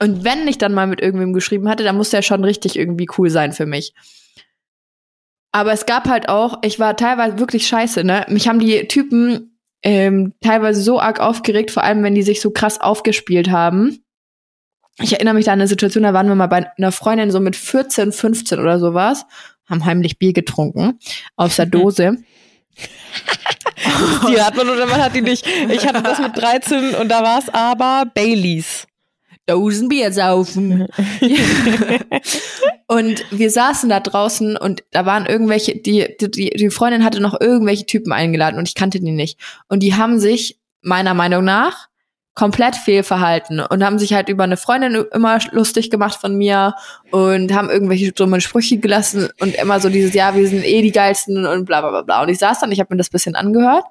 und 0.00 0.24
wenn 0.24 0.46
ich 0.46 0.58
dann 0.58 0.74
mal 0.74 0.86
mit 0.86 1.00
irgendwem 1.00 1.32
geschrieben 1.32 1.68
hatte, 1.68 1.84
dann 1.84 1.96
musste 1.96 2.16
er 2.16 2.22
schon 2.22 2.44
richtig 2.44 2.76
irgendwie 2.76 3.08
cool 3.18 3.30
sein 3.30 3.52
für 3.52 3.66
mich. 3.66 3.94
Aber 5.52 5.72
es 5.72 5.86
gab 5.86 6.08
halt 6.08 6.28
auch, 6.28 6.58
ich 6.62 6.78
war 6.78 6.96
teilweise 6.96 7.38
wirklich 7.38 7.66
scheiße, 7.66 8.04
ne? 8.04 8.26
Mich 8.28 8.48
haben 8.48 8.60
die 8.60 8.86
Typen 8.86 9.58
ähm, 9.82 10.34
teilweise 10.40 10.82
so 10.82 11.00
arg 11.00 11.20
aufgeregt, 11.20 11.70
vor 11.70 11.82
allem 11.82 12.02
wenn 12.02 12.14
die 12.14 12.22
sich 12.22 12.40
so 12.40 12.50
krass 12.50 12.80
aufgespielt 12.80 13.50
haben. 13.50 14.04
Ich 15.00 15.12
erinnere 15.12 15.34
mich 15.34 15.44
da 15.46 15.52
an 15.52 15.60
eine 15.60 15.68
Situation, 15.68 16.02
da 16.02 16.12
waren 16.12 16.28
wir 16.28 16.34
mal 16.34 16.48
bei 16.48 16.70
einer 16.76 16.92
Freundin 16.92 17.30
so 17.30 17.40
mit 17.40 17.56
14, 17.56 18.12
15 18.12 18.58
oder 18.58 18.78
sowas, 18.78 19.24
haben 19.68 19.84
heimlich 19.84 20.18
Bier 20.18 20.32
getrunken 20.32 20.98
aus 21.36 21.56
der 21.56 21.66
Dose. 21.66 22.16
die 24.28 24.40
hat 24.40 24.56
man 24.56 24.68
oder 24.68 24.86
man 24.86 25.02
hat 25.02 25.14
die 25.14 25.22
nicht. 25.22 25.46
Ich 25.70 25.86
hatte 25.86 26.02
das 26.02 26.18
mit 26.18 26.36
13 26.36 26.94
und 26.94 27.08
da 27.08 27.22
war 27.22 27.38
es 27.38 27.48
aber 27.48 28.10
Baileys. 28.12 28.86
Dosenbier 29.48 30.12
saufen. 30.12 30.86
und 32.86 33.24
wir 33.30 33.50
saßen 33.50 33.88
da 33.88 34.00
draußen 34.00 34.56
und 34.56 34.84
da 34.90 35.06
waren 35.06 35.26
irgendwelche, 35.26 35.76
die, 35.76 36.16
die, 36.20 36.50
die 36.50 36.70
Freundin 36.70 37.04
hatte 37.04 37.20
noch 37.20 37.40
irgendwelche 37.40 37.86
Typen 37.86 38.12
eingeladen 38.12 38.58
und 38.58 38.68
ich 38.68 38.74
kannte 38.74 39.00
die 39.00 39.10
nicht. 39.10 39.40
Und 39.68 39.82
die 39.82 39.94
haben 39.94 40.20
sich, 40.20 40.60
meiner 40.82 41.14
Meinung 41.14 41.44
nach, 41.44 41.88
komplett 42.34 42.76
fehlverhalten 42.76 43.58
und 43.58 43.82
haben 43.82 43.98
sich 43.98 44.12
halt 44.12 44.28
über 44.28 44.44
eine 44.44 44.56
Freundin 44.56 45.06
immer 45.12 45.40
lustig 45.50 45.90
gemacht 45.90 46.20
von 46.20 46.36
mir 46.36 46.74
und 47.10 47.52
haben 47.52 47.68
irgendwelche 47.68 48.12
dummen 48.12 48.40
Sprüche 48.40 48.78
gelassen 48.78 49.28
und 49.40 49.56
immer 49.56 49.80
so 49.80 49.88
dieses, 49.88 50.14
ja, 50.14 50.36
wir 50.36 50.46
sind 50.46 50.64
eh 50.64 50.80
die 50.80 50.92
geilsten 50.92 51.46
und 51.46 51.64
bla 51.64 51.80
bla 51.80 51.90
bla 51.90 52.02
bla. 52.02 52.22
Und 52.22 52.28
ich 52.28 52.38
saß 52.38 52.60
dann, 52.60 52.70
ich 52.70 52.78
habe 52.78 52.94
mir 52.94 52.98
das 52.98 53.10
bisschen 53.10 53.34
angehört 53.34 53.82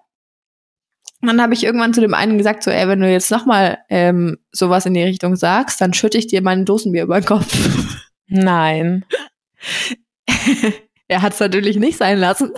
Und 1.22 1.28
dann 1.28 1.42
habe 1.42 1.54
ich 1.54 1.64
irgendwann 1.64 1.94
zu 1.94 2.02
dem 2.02 2.14
einen 2.14 2.38
gesagt, 2.38 2.64
so, 2.64 2.70
ey, 2.70 2.88
wenn 2.88 3.02
du 3.02 3.12
jetzt 3.12 3.32
nochmal 3.32 3.80
ähm, 3.90 4.38
sowas 4.52 4.86
in 4.86 4.94
die 4.94 5.04
Richtung 5.04 5.36
sagst, 5.36 5.82
dann 5.82 5.94
schütte 5.94 6.18
ich 6.18 6.28
dir 6.28 6.42
meine 6.44 6.64
Dosenbier 6.64 7.04
über 7.04 7.20
den 7.20 7.26
Kopf. 7.26 7.48
Nein. 8.28 9.04
er 11.08 11.22
hat 11.22 11.34
es 11.34 11.40
natürlich 11.40 11.78
nicht 11.78 11.98
sein 11.98 12.20
lassen. 12.20 12.52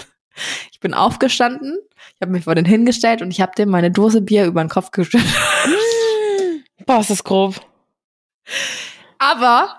Ich 0.71 0.79
bin 0.79 0.93
aufgestanden, 0.93 1.77
ich 2.15 2.21
habe 2.21 2.31
mich 2.31 2.43
vor 2.43 2.55
den 2.55 2.65
hingestellt 2.65 3.21
und 3.21 3.31
ich 3.31 3.41
habe 3.41 3.53
dem 3.57 3.69
meine 3.69 3.91
Dose 3.91 4.21
Bier 4.21 4.45
über 4.45 4.63
den 4.63 4.69
Kopf 4.69 4.91
geschüttet. 4.91 5.27
Boah, 6.85 6.99
ist 6.99 7.09
das 7.09 7.23
grob. 7.23 7.55
Aber 9.19 9.78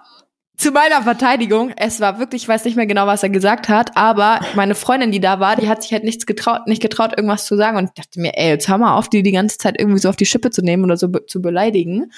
zu 0.60 0.72
meiner 0.72 1.02
Verteidigung, 1.02 1.72
es 1.76 2.00
war 2.00 2.18
wirklich, 2.18 2.42
ich 2.42 2.48
weiß 2.48 2.66
nicht 2.66 2.76
mehr 2.76 2.86
genau, 2.86 3.06
was 3.06 3.22
er 3.22 3.30
gesagt 3.30 3.70
hat, 3.70 3.96
aber 3.96 4.40
meine 4.54 4.74
Freundin, 4.74 5.10
die 5.10 5.18
da 5.18 5.40
war, 5.40 5.56
die 5.56 5.68
hat 5.68 5.82
sich 5.82 5.92
halt 5.92 6.04
nichts 6.04 6.26
getraut, 6.26 6.66
nicht 6.66 6.82
getraut, 6.82 7.12
irgendwas 7.16 7.46
zu 7.46 7.56
sagen 7.56 7.78
und 7.78 7.84
ich 7.84 7.94
dachte 7.94 8.20
mir, 8.20 8.36
ey, 8.36 8.50
jetzt 8.50 8.68
hör 8.68 8.76
mal 8.76 8.94
auf, 8.96 9.08
die 9.08 9.22
die 9.22 9.32
ganze 9.32 9.56
Zeit 9.56 9.76
irgendwie 9.78 9.98
so 9.98 10.10
auf 10.10 10.16
die 10.16 10.26
Schippe 10.26 10.50
zu 10.50 10.60
nehmen 10.60 10.84
oder 10.84 10.98
so 10.98 11.08
be 11.08 11.24
zu 11.24 11.40
beleidigen. 11.40 12.12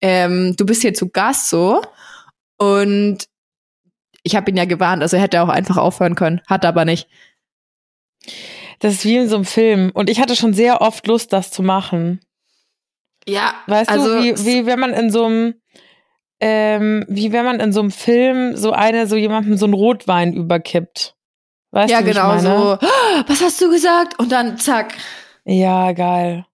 Ähm, 0.00 0.54
du 0.56 0.64
bist 0.64 0.80
hier 0.80 0.94
zu 0.94 1.10
Gast 1.10 1.50
so 1.50 1.82
und 2.56 3.26
ich 4.22 4.36
habe 4.36 4.50
ihn 4.50 4.56
ja 4.56 4.64
gewarnt, 4.64 5.02
also 5.02 5.18
er 5.18 5.22
hätte 5.22 5.42
auch 5.42 5.50
einfach 5.50 5.76
aufhören 5.76 6.14
können, 6.14 6.40
hat 6.46 6.64
aber 6.64 6.86
nicht. 6.86 7.08
Das 8.78 8.94
ist 8.94 9.04
wie 9.04 9.18
in 9.18 9.28
so 9.28 9.36
einem 9.36 9.44
Film 9.44 9.90
und 9.92 10.08
ich 10.08 10.18
hatte 10.18 10.34
schon 10.34 10.54
sehr 10.54 10.80
oft 10.80 11.06
Lust, 11.06 11.30
das 11.34 11.50
zu 11.50 11.62
machen. 11.62 12.20
Ja, 13.28 13.54
Weißt 13.66 13.90
also, 13.90 14.14
du, 14.14 14.22
wie, 14.22 14.46
wie 14.46 14.66
wenn 14.66 14.80
man 14.80 14.94
in 14.94 15.10
so 15.10 15.26
einem, 15.26 15.54
ähm, 16.42 17.04
wie 17.08 17.32
wenn 17.32 17.44
man 17.44 17.60
in 17.60 17.72
so 17.72 17.80
einem 17.80 17.92
Film 17.92 18.56
so 18.56 18.72
eine, 18.72 19.06
so 19.06 19.16
jemandem 19.16 19.56
so 19.56 19.64
einen 19.64 19.74
Rotwein 19.74 20.34
überkippt. 20.34 21.14
Weißt 21.70 21.90
ja 21.90 22.00
du, 22.00 22.06
genau 22.06 22.36
so. 22.38 22.48
"Ah, 22.80 23.24
Was 23.28 23.40
hast 23.40 23.60
du 23.60 23.70
gesagt? 23.70 24.18
Und 24.18 24.32
dann 24.32 24.58
zack. 24.58 24.92
Ja, 25.44 25.92
geil. 25.92 26.44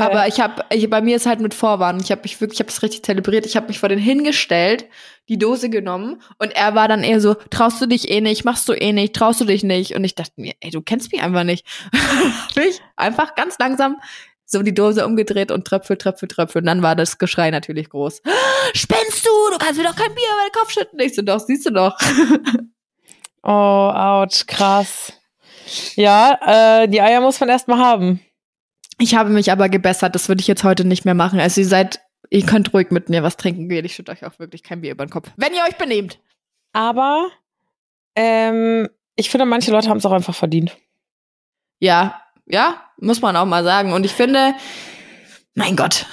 Aber 0.00 0.26
ich 0.26 0.40
habe, 0.40 0.62
bei 0.88 1.00
mir 1.00 1.16
ist 1.16 1.26
halt 1.26 1.40
mit 1.40 1.54
Vorwarnung. 1.54 2.02
Ich 2.02 2.10
habe 2.10 2.22
mich 2.22 2.40
wirklich, 2.40 2.58
ich 2.58 2.64
habe 2.64 2.70
es 2.70 2.82
richtig 2.82 3.04
zelebriert. 3.04 3.46
Ich 3.46 3.56
habe 3.56 3.68
mich 3.68 3.78
vor 3.78 3.88
den 3.88 3.98
hingestellt, 3.98 4.86
die 5.28 5.38
Dose 5.38 5.70
genommen 5.70 6.20
und 6.38 6.54
er 6.54 6.74
war 6.74 6.88
dann 6.88 7.02
eher 7.02 7.20
so, 7.20 7.34
traust 7.50 7.80
du 7.80 7.86
dich 7.86 8.10
eh 8.10 8.20
nicht, 8.20 8.44
machst 8.44 8.68
du 8.68 8.74
eh 8.74 8.92
nicht, 8.92 9.14
traust 9.14 9.40
du 9.40 9.44
dich 9.44 9.64
nicht. 9.64 9.94
Und 9.96 10.04
ich 10.04 10.14
dachte 10.14 10.32
mir, 10.36 10.52
ey, 10.60 10.70
du 10.70 10.82
kennst 10.82 11.12
mich 11.12 11.22
einfach 11.22 11.44
nicht. 11.44 11.64
Ich 12.56 12.80
einfach 12.96 13.34
ganz 13.36 13.58
langsam 13.58 13.96
so 14.46 14.62
die 14.62 14.74
Dose 14.74 15.04
umgedreht 15.04 15.50
und 15.50 15.66
Tröpfel, 15.66 15.96
Tröpfel, 15.96 16.28
Tröpfel. 16.28 16.62
Und 16.62 16.66
dann 16.66 16.82
war 16.82 16.94
das 16.94 17.18
Geschrei 17.18 17.50
natürlich 17.50 17.90
groß. 17.90 18.22
Spinnst 18.74 19.26
du? 19.26 19.30
Du 19.50 19.58
kannst 19.58 19.78
mir 19.78 19.86
doch 19.86 19.96
kein 19.96 20.14
Bier 20.14 20.28
über 20.32 20.48
den 20.48 20.60
Kopf 20.60 20.70
schütten. 20.70 21.00
Ich 21.00 21.14
so, 21.14 21.22
doch, 21.22 21.40
siehst 21.40 21.66
du 21.66 21.70
doch. 21.70 21.98
oh, 23.42 23.92
ouch, 23.92 24.46
krass. 24.46 25.12
Ja, 25.96 26.82
äh, 26.82 26.88
die 26.88 27.00
Eier 27.00 27.20
muss 27.20 27.40
man 27.40 27.48
erstmal 27.48 27.78
haben. 27.78 28.20
Ich 28.98 29.16
habe 29.16 29.30
mich 29.30 29.50
aber 29.50 29.68
gebessert. 29.68 30.14
Das 30.14 30.28
würde 30.28 30.40
ich 30.40 30.46
jetzt 30.46 30.64
heute 30.64 30.84
nicht 30.84 31.04
mehr 31.04 31.14
machen. 31.14 31.40
Also 31.40 31.60
ihr 31.60 31.66
seid, 31.66 32.00
ihr 32.30 32.46
könnt 32.46 32.72
ruhig 32.72 32.90
mit 32.90 33.08
mir 33.08 33.24
was 33.24 33.36
trinken 33.36 33.68
gehen. 33.68 33.84
Ich 33.84 33.96
schütte 33.96 34.12
euch 34.12 34.24
auch 34.24 34.38
wirklich 34.38 34.62
kein 34.62 34.80
Bier 34.80 34.92
über 34.92 35.04
den 35.04 35.10
Kopf. 35.10 35.30
Wenn 35.36 35.54
ihr 35.54 35.64
euch 35.64 35.76
benehmt. 35.76 36.20
Aber 36.72 37.28
ähm, 38.14 38.88
ich 39.16 39.28
finde, 39.28 39.44
manche 39.44 39.72
Leute 39.72 39.88
haben 39.88 39.98
es 39.98 40.06
auch 40.06 40.12
einfach 40.12 40.34
verdient. 40.34 40.76
Ja, 41.78 42.22
ja, 42.46 42.82
muss 42.98 43.20
man 43.20 43.36
auch 43.36 43.46
mal 43.46 43.64
sagen. 43.64 43.92
Und 43.92 44.04
ich 44.04 44.12
finde, 44.12 44.54
mein 45.54 45.76
Gott, 45.76 46.06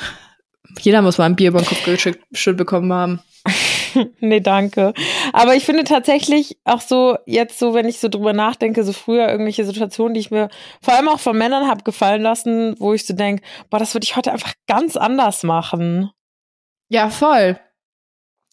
jeder 0.82 1.02
muss 1.02 1.18
mal 1.18 1.26
ein 1.26 1.36
Bier 1.36 1.50
über 1.50 1.60
den 1.60 1.68
Kopf 1.68 1.84
geschüttet 1.84 2.58
bekommen 2.58 2.92
haben. 2.92 3.20
nee, 4.20 4.40
danke. 4.40 4.94
Aber 5.34 5.56
ich 5.56 5.66
finde 5.66 5.84
tatsächlich 5.84 6.58
auch 6.64 6.82
so, 6.82 7.18
jetzt 7.26 7.60
so, 7.60 7.74
wenn 7.74 7.88
ich 7.88 8.00
so 8.00 8.10
drüber 8.10 8.34
nachdenke, 8.34 8.84
so 8.84 8.94
früher 8.94 9.30
irgendwelche 9.30 9.66
Situationen, 9.66 10.14
die 10.14 10.22
ich 10.22 10.32
mir 10.32 10.50
vor 10.82 10.94
allem 10.94 11.10
auch 11.10 11.20
von 11.20 11.38
Männern 11.38 11.68
habe 11.68 11.84
gefallen 11.84 12.22
lassen, 12.22 12.76
wo 12.80 12.94
ich 12.94 13.06
so 13.06 13.14
denke, 13.14 13.44
boah, 13.70 13.80
das 13.80 13.94
würde 13.94 14.06
ich 14.06 14.16
heute 14.16 14.32
einfach 14.32 14.54
ganz 14.68 14.96
anders 14.96 15.44
machen. 15.44 16.10
Ja, 16.90 17.10
voll. 17.10 17.60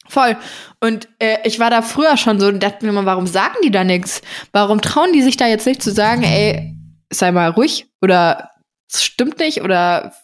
Voll. 0.09 0.37
Und 0.81 1.09
äh, 1.21 1.39
ich 1.45 1.61
war 1.61 1.71
da 1.71 1.83
früher 1.83 2.17
schon 2.17 2.41
so 2.41 2.49
und 2.49 2.63
dachte 2.63 2.85
mir 2.85 2.93
mal, 2.93 3.07
warum 3.07 3.27
sagen 3.29 3.57
die 3.63 3.71
da 3.71 3.85
nichts? 3.85 4.23
Warum 4.51 4.81
trauen 4.81 5.13
die 5.13 5.23
sich 5.23 5.37
da 5.37 5.47
jetzt 5.47 5.67
nicht 5.67 5.83
zu 5.83 5.93
sagen, 5.93 6.25
ey, 6.25 6.75
sei 7.11 7.33
mal 7.33 7.51
ruhig 7.51 7.89
oder 8.01 8.51
es 8.91 9.05
stimmt 9.05 9.39
nicht 9.39 9.63
oder 9.63 10.15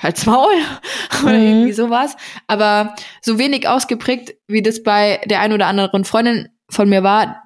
halt's 0.00 0.26
Maul 0.26 0.52
oder 1.22 1.32
Mhm. 1.32 1.42
irgendwie 1.44 1.72
sowas. 1.72 2.16
Aber 2.46 2.94
so 3.20 3.38
wenig 3.38 3.68
ausgeprägt, 3.68 4.34
wie 4.46 4.62
das 4.62 4.82
bei 4.82 5.20
der 5.26 5.40
ein 5.40 5.52
oder 5.52 5.66
anderen 5.66 6.04
Freundin 6.04 6.48
von 6.70 6.88
mir 6.88 7.02
war, 7.02 7.42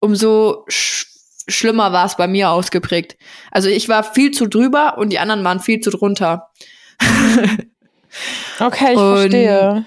umso 0.00 0.64
sch 0.68 1.06
schlimmer 1.48 1.90
war 1.92 2.06
es 2.06 2.16
bei 2.16 2.28
mir 2.28 2.50
ausgeprägt. 2.50 3.16
Also 3.50 3.68
ich 3.68 3.88
war 3.88 4.04
viel 4.04 4.30
zu 4.30 4.46
drüber 4.46 4.98
und 4.98 5.10
die 5.10 5.18
anderen 5.18 5.42
waren 5.42 5.58
viel 5.60 5.80
zu 5.80 5.90
drunter. 5.90 6.50
Okay, 8.58 8.92
ich 8.92 8.98
Und- 8.98 9.16
verstehe. 9.18 9.84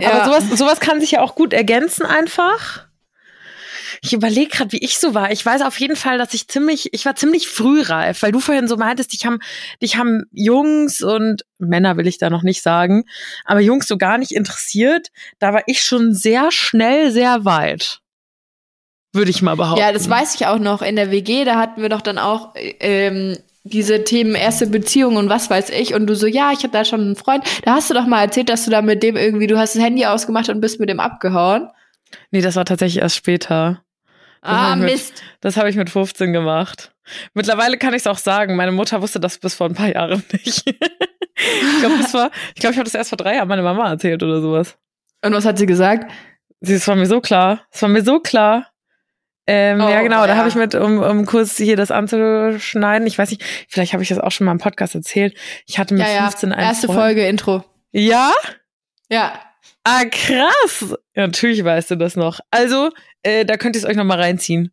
Ja. 0.00 0.10
Aber 0.12 0.24
sowas, 0.24 0.58
sowas 0.58 0.80
kann 0.80 1.00
sich 1.00 1.12
ja 1.12 1.22
auch 1.22 1.34
gut 1.36 1.52
ergänzen 1.52 2.04
einfach. 2.04 2.86
Ich 4.02 4.12
überlege 4.12 4.50
gerade, 4.50 4.72
wie 4.72 4.78
ich 4.78 4.98
so 4.98 5.14
war. 5.14 5.30
Ich 5.30 5.44
weiß 5.44 5.62
auf 5.62 5.78
jeden 5.78 5.96
Fall, 5.96 6.18
dass 6.18 6.32
ich 6.32 6.48
ziemlich, 6.48 6.92
ich 6.92 7.04
war 7.04 7.16
ziemlich 7.16 7.48
frühreif, 7.48 8.22
weil 8.22 8.32
du 8.32 8.40
vorhin 8.40 8.68
so 8.68 8.76
meintest, 8.76 9.12
dich 9.12 9.26
haben, 9.26 9.38
dich 9.82 9.96
haben 9.96 10.24
Jungs 10.32 11.02
und 11.02 11.42
Männer 11.58 11.96
will 11.96 12.06
ich 12.06 12.18
da 12.18 12.30
noch 12.30 12.42
nicht 12.42 12.62
sagen, 12.62 13.04
aber 13.44 13.60
Jungs 13.60 13.86
so 13.86 13.98
gar 13.98 14.18
nicht 14.18 14.32
interessiert. 14.32 15.08
Da 15.38 15.52
war 15.52 15.62
ich 15.66 15.82
schon 15.82 16.14
sehr 16.14 16.50
schnell 16.50 17.10
sehr 17.10 17.44
weit. 17.44 18.00
Würde 19.12 19.30
ich 19.30 19.42
mal 19.42 19.56
behaupten. 19.56 19.80
Ja, 19.80 19.92
das 19.92 20.08
weiß 20.08 20.36
ich 20.36 20.46
auch 20.46 20.58
noch. 20.58 20.82
In 20.82 20.96
der 20.96 21.10
WG, 21.10 21.44
da 21.44 21.56
hatten 21.56 21.82
wir 21.82 21.88
doch 21.88 22.00
dann 22.00 22.18
auch 22.18 22.54
ähm, 22.54 23.36
diese 23.64 24.04
Themen 24.04 24.34
erste 24.34 24.66
Beziehung 24.66 25.16
und 25.16 25.28
was 25.28 25.50
weiß 25.50 25.70
ich. 25.70 25.94
Und 25.94 26.06
du 26.06 26.14
so, 26.14 26.26
ja, 26.26 26.52
ich 26.52 26.58
hatte 26.58 26.70
da 26.70 26.84
schon 26.84 27.00
einen 27.00 27.16
Freund. 27.16 27.44
Da 27.64 27.74
hast 27.74 27.90
du 27.90 27.94
doch 27.94 28.06
mal 28.06 28.22
erzählt, 28.22 28.48
dass 28.48 28.64
du 28.64 28.70
da 28.70 28.82
mit 28.82 29.02
dem 29.02 29.16
irgendwie, 29.16 29.48
du 29.48 29.58
hast 29.58 29.74
das 29.74 29.82
Handy 29.82 30.06
ausgemacht 30.06 30.48
und 30.48 30.60
bist 30.60 30.78
mit 30.78 30.88
dem 30.88 31.00
abgehauen. 31.00 31.68
Nee, 32.30 32.40
das 32.40 32.56
war 32.56 32.64
tatsächlich 32.64 33.02
erst 33.02 33.16
später. 33.16 33.82
Ah, 34.42 34.74
mit- 34.76 34.92
Mist. 34.92 35.22
Das 35.40 35.56
habe 35.56 35.68
ich 35.70 35.76
mit 35.76 35.90
15 35.90 36.32
gemacht. 36.32 36.92
Mittlerweile 37.34 37.76
kann 37.78 37.92
ich 37.94 38.00
es 38.00 38.06
auch 38.06 38.18
sagen. 38.18 38.56
Meine 38.56 38.72
Mutter 38.72 39.02
wusste 39.02 39.20
das 39.20 39.38
bis 39.38 39.54
vor 39.54 39.66
ein 39.68 39.74
paar 39.74 39.92
Jahren 39.92 40.22
nicht. 40.32 40.64
ich 40.66 41.78
glaube, 41.80 41.94
war, 42.12 42.30
ich 42.54 42.64
habe 42.64 42.82
das 42.84 42.94
erst 42.94 43.10
vor 43.10 43.16
drei 43.18 43.34
Jahren 43.36 43.48
meiner 43.48 43.62
Mama 43.62 43.88
erzählt 43.90 44.22
oder 44.22 44.40
sowas. 44.40 44.76
Und 45.24 45.32
was 45.34 45.44
hat 45.44 45.58
sie 45.58 45.66
gesagt? 45.66 46.10
Sie, 46.60 46.74
es 46.74 46.86
war 46.88 46.96
mir 46.96 47.06
so 47.06 47.20
klar. 47.20 47.62
Es 47.70 47.82
war 47.82 47.88
mir 47.88 48.02
so 48.02 48.20
klar. 48.20 48.66
Ähm, 49.46 49.80
Oh, 49.80 49.88
ja, 49.88 50.02
genau, 50.02 50.22
da 50.26 50.28
ja. 50.32 50.36
habe 50.36 50.48
ich 50.48 50.54
mit, 50.54 50.74
um, 50.74 50.98
um 51.00 51.26
kurz 51.26 51.56
hier 51.56 51.76
das 51.76 51.90
anzuschneiden. 51.90 53.06
Ich 53.06 53.18
weiß 53.18 53.30
nicht, 53.30 53.42
vielleicht 53.68 53.92
habe 53.94 54.02
ich 54.02 54.08
das 54.10 54.18
auch 54.18 54.30
schon 54.30 54.44
mal 54.44 54.52
im 54.52 54.58
Podcast 54.58 54.94
erzählt. 54.94 55.36
Ich 55.66 55.78
hatte 55.78 55.94
mit 55.94 56.06
Ja, 56.06 56.12
ja. 56.12 56.20
15 56.28 56.52
einen 56.52 56.62
Erste 56.62 56.86
Freund. 56.86 56.98
Folge, 57.00 57.26
Intro. 57.26 57.64
Ja? 57.92 58.32
Ja. 59.10 59.40
Ah, 59.82 60.04
krass. 60.04 60.94
Ja, 61.16 61.26
natürlich 61.26 61.64
weißt 61.64 61.90
du 61.90 61.96
das 61.96 62.14
noch. 62.16 62.38
Also, 62.50 62.90
äh, 63.22 63.44
da 63.44 63.56
könnt 63.56 63.76
ihr 63.76 63.80
es 63.80 63.84
euch 63.84 63.96
noch 63.96 64.04
mal 64.04 64.18
reinziehen. 64.18 64.72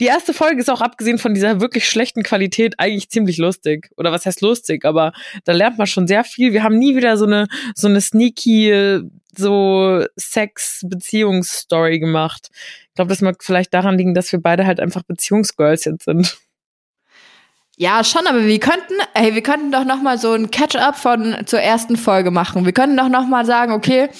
Die 0.00 0.06
erste 0.06 0.34
Folge 0.34 0.60
ist 0.60 0.70
auch 0.70 0.80
abgesehen 0.80 1.18
von 1.18 1.34
dieser 1.34 1.60
wirklich 1.60 1.88
schlechten 1.88 2.22
Qualität 2.22 2.74
eigentlich 2.78 3.08
ziemlich 3.10 3.38
lustig. 3.38 3.90
Oder 3.96 4.10
was 4.10 4.26
heißt 4.26 4.40
lustig? 4.40 4.84
Aber 4.84 5.12
da 5.44 5.52
lernt 5.52 5.78
man 5.78 5.86
schon 5.86 6.06
sehr 6.06 6.24
viel. 6.24 6.52
Wir 6.52 6.62
haben 6.62 6.78
nie 6.78 6.96
wieder 6.96 7.16
so 7.16 7.26
eine, 7.26 7.46
so 7.74 7.88
eine 7.88 8.00
sneaky, 8.00 8.70
äh, 8.70 9.02
so 9.36 10.04
Sex-Beziehungsstory 10.16 11.98
gemacht. 11.98 12.50
Ich 12.88 12.94
glaube, 12.94 13.08
das 13.08 13.20
mag 13.20 13.42
vielleicht 13.42 13.74
daran 13.74 13.98
liegen, 13.98 14.14
dass 14.14 14.32
wir 14.32 14.40
beide 14.40 14.66
halt 14.66 14.80
einfach 14.80 15.02
Beziehungsgirls 15.02 15.84
jetzt 15.84 16.04
sind. 16.04 16.36
Ja, 17.76 18.04
schon, 18.04 18.26
aber 18.28 18.46
wir 18.46 18.60
könnten, 18.60 18.94
ey, 19.14 19.34
wir 19.34 19.42
könnten 19.42 19.72
doch 19.72 19.84
noch 19.84 20.00
mal 20.00 20.16
so 20.16 20.32
ein 20.32 20.52
Catch-up 20.52 20.96
von 20.96 21.36
zur 21.46 21.60
ersten 21.60 21.96
Folge 21.96 22.30
machen. 22.30 22.64
Wir 22.64 22.72
könnten 22.72 22.96
doch 22.96 23.08
noch 23.08 23.26
mal 23.26 23.44
sagen, 23.44 23.72
okay, 23.72 24.10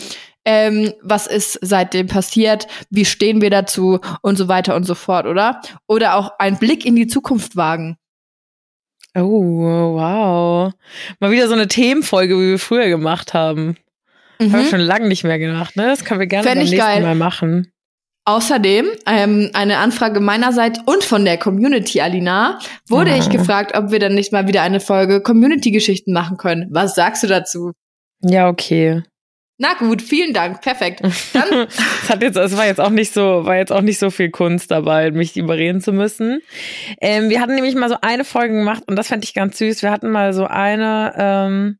ähm, 0.44 0.92
was 1.02 1.26
ist 1.26 1.58
seitdem 1.62 2.06
passiert, 2.06 2.66
wie 2.90 3.04
stehen 3.04 3.40
wir 3.40 3.50
dazu 3.50 4.00
und 4.22 4.36
so 4.36 4.48
weiter 4.48 4.74
und 4.76 4.84
so 4.84 4.94
fort, 4.94 5.26
oder? 5.26 5.60
Oder 5.86 6.16
auch 6.16 6.38
einen 6.38 6.58
Blick 6.58 6.84
in 6.84 6.96
die 6.96 7.06
Zukunft 7.06 7.56
wagen. 7.56 7.96
Oh, 9.16 9.94
wow. 9.94 10.72
Mal 11.20 11.30
wieder 11.30 11.46
so 11.46 11.54
eine 11.54 11.68
Themenfolge, 11.68 12.34
wie 12.36 12.50
wir 12.50 12.58
früher 12.58 12.88
gemacht 12.88 13.32
haben. 13.32 13.76
Haben 14.40 14.52
wir 14.52 14.58
Mhm. 14.62 14.66
schon 14.68 14.80
lange 14.80 15.06
nicht 15.08 15.22
mehr 15.22 15.38
gemacht, 15.38 15.76
ne? 15.76 15.86
Das 15.86 16.04
können 16.04 16.18
wir 16.20 16.26
gerne 16.26 16.42
Fänd 16.44 16.56
beim 16.56 16.64
nächsten 16.64 16.78
geil. 16.78 17.02
Mal 17.02 17.14
machen. 17.14 17.70
Außerdem 18.26 18.86
ähm, 19.06 19.50
eine 19.52 19.78
Anfrage 19.78 20.18
meinerseits 20.18 20.80
und 20.86 21.04
von 21.04 21.24
der 21.24 21.36
Community, 21.38 22.00
Alina, 22.00 22.58
wurde 22.88 23.12
Ah. 23.12 23.18
ich 23.18 23.28
gefragt, 23.28 23.76
ob 23.76 23.90
wir 23.92 23.98
dann 24.00 24.14
nicht 24.14 24.32
mal 24.32 24.48
wieder 24.48 24.62
eine 24.62 24.80
Folge 24.80 25.20
Community-Geschichten 25.20 26.12
machen 26.12 26.36
können. 26.38 26.68
Was 26.72 26.94
sagst 26.94 27.22
du 27.22 27.26
dazu? 27.28 27.72
Ja, 28.22 28.48
okay. 28.48 29.02
Na 29.56 29.74
gut, 29.74 30.02
vielen 30.02 30.32
Dank, 30.34 30.62
perfekt. 30.62 31.00
Dann 31.32 31.68
Es 32.02 32.08
hat 32.08 32.22
jetzt, 32.22 32.36
es 32.36 32.56
war 32.56 32.66
jetzt 32.66 32.80
auch 32.80 32.90
nicht 32.90 33.12
so, 33.12 33.44
war 33.46 33.56
jetzt 33.56 33.70
auch 33.70 33.82
nicht 33.82 33.98
so 33.98 34.10
viel 34.10 34.30
Kunst 34.30 34.70
dabei, 34.70 35.12
mich 35.12 35.36
überreden 35.36 35.80
zu 35.80 35.92
müssen. 35.92 36.40
Ähm, 37.00 37.30
wir 37.30 37.40
hatten 37.40 37.54
nämlich 37.54 37.76
mal 37.76 37.88
so 37.88 37.96
eine 38.00 38.24
Folge 38.24 38.54
gemacht 38.54 38.82
und 38.88 38.96
das 38.96 39.08
fand 39.08 39.24
ich 39.24 39.32
ganz 39.32 39.58
süß. 39.58 39.82
Wir 39.82 39.92
hatten 39.92 40.10
mal 40.10 40.32
so 40.32 40.46
eine 40.46 41.14
ähm, 41.16 41.78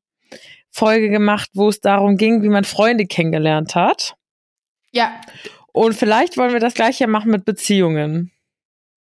Folge 0.71 1.09
gemacht, 1.09 1.51
wo 1.55 1.69
es 1.69 1.81
darum 1.81 2.17
ging, 2.17 2.43
wie 2.43 2.49
man 2.49 2.65
Freunde 2.65 3.07
kennengelernt 3.07 3.75
hat. 3.75 4.15
ja, 4.93 5.21
Und 5.73 5.95
vielleicht 5.95 6.37
wollen 6.37 6.53
wir 6.53 6.61
das 6.61 6.75
gleiche 6.75 7.09
machen 7.09 7.33
mit 7.33 7.45
Beziehungen. 7.45 8.31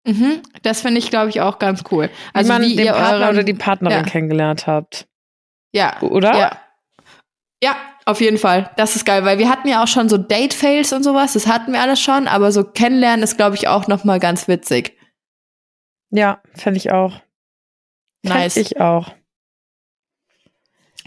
Mhm, 0.06 0.42
das 0.64 0.82
finde 0.82 1.00
ich, 1.00 1.10
glaube 1.10 1.30
ich, 1.30 1.42
auch 1.42 1.60
ganz 1.60 1.84
cool. 1.92 2.10
Also 2.34 2.50
wie 2.50 2.54
man 2.54 2.62
wie 2.64 2.76
den 2.76 2.88
Partner 2.88 3.26
euren, 3.26 3.36
oder 3.36 3.44
die 3.44 3.54
Partnerin 3.54 3.98
ja. 4.00 4.04
kennengelernt 4.04 4.68
habt. 4.68 5.08
Ja. 5.74 6.02
Oder? 6.02 6.38
Ja. 6.38 6.60
Ja, 7.64 7.78
auf 8.06 8.22
jeden 8.22 8.38
Fall. 8.38 8.70
Das 8.78 8.96
ist 8.96 9.06
geil, 9.06 9.26
weil 9.26 9.38
wir 9.38 9.50
hatten 9.50 9.68
ja 9.68 9.84
auch 9.84 9.88
schon 9.88 10.10
so 10.10 10.18
Date-Fails 10.18 10.94
und 10.94 11.04
sowas. 11.04 11.34
Das 11.34 11.48
hatten 11.48 11.74
wir 11.74 11.82
alles 11.82 12.00
schon, 12.00 12.28
aber 12.28 12.52
so 12.52 12.64
kennenlernen 12.64 13.24
ist, 13.24 13.38
glaube 13.38 13.56
ich, 13.56 13.68
auch 13.68 13.88
noch 13.88 14.04
mal 14.04 14.20
ganz 14.20 14.48
witzig. 14.48 14.98
Ja, 16.10 16.42
fände 16.54 16.78
ich 16.78 16.92
auch. 16.92 17.22
Nice. 18.24 18.54
Fänd 18.54 18.68
ich 18.68 18.80
auch. 18.80 19.14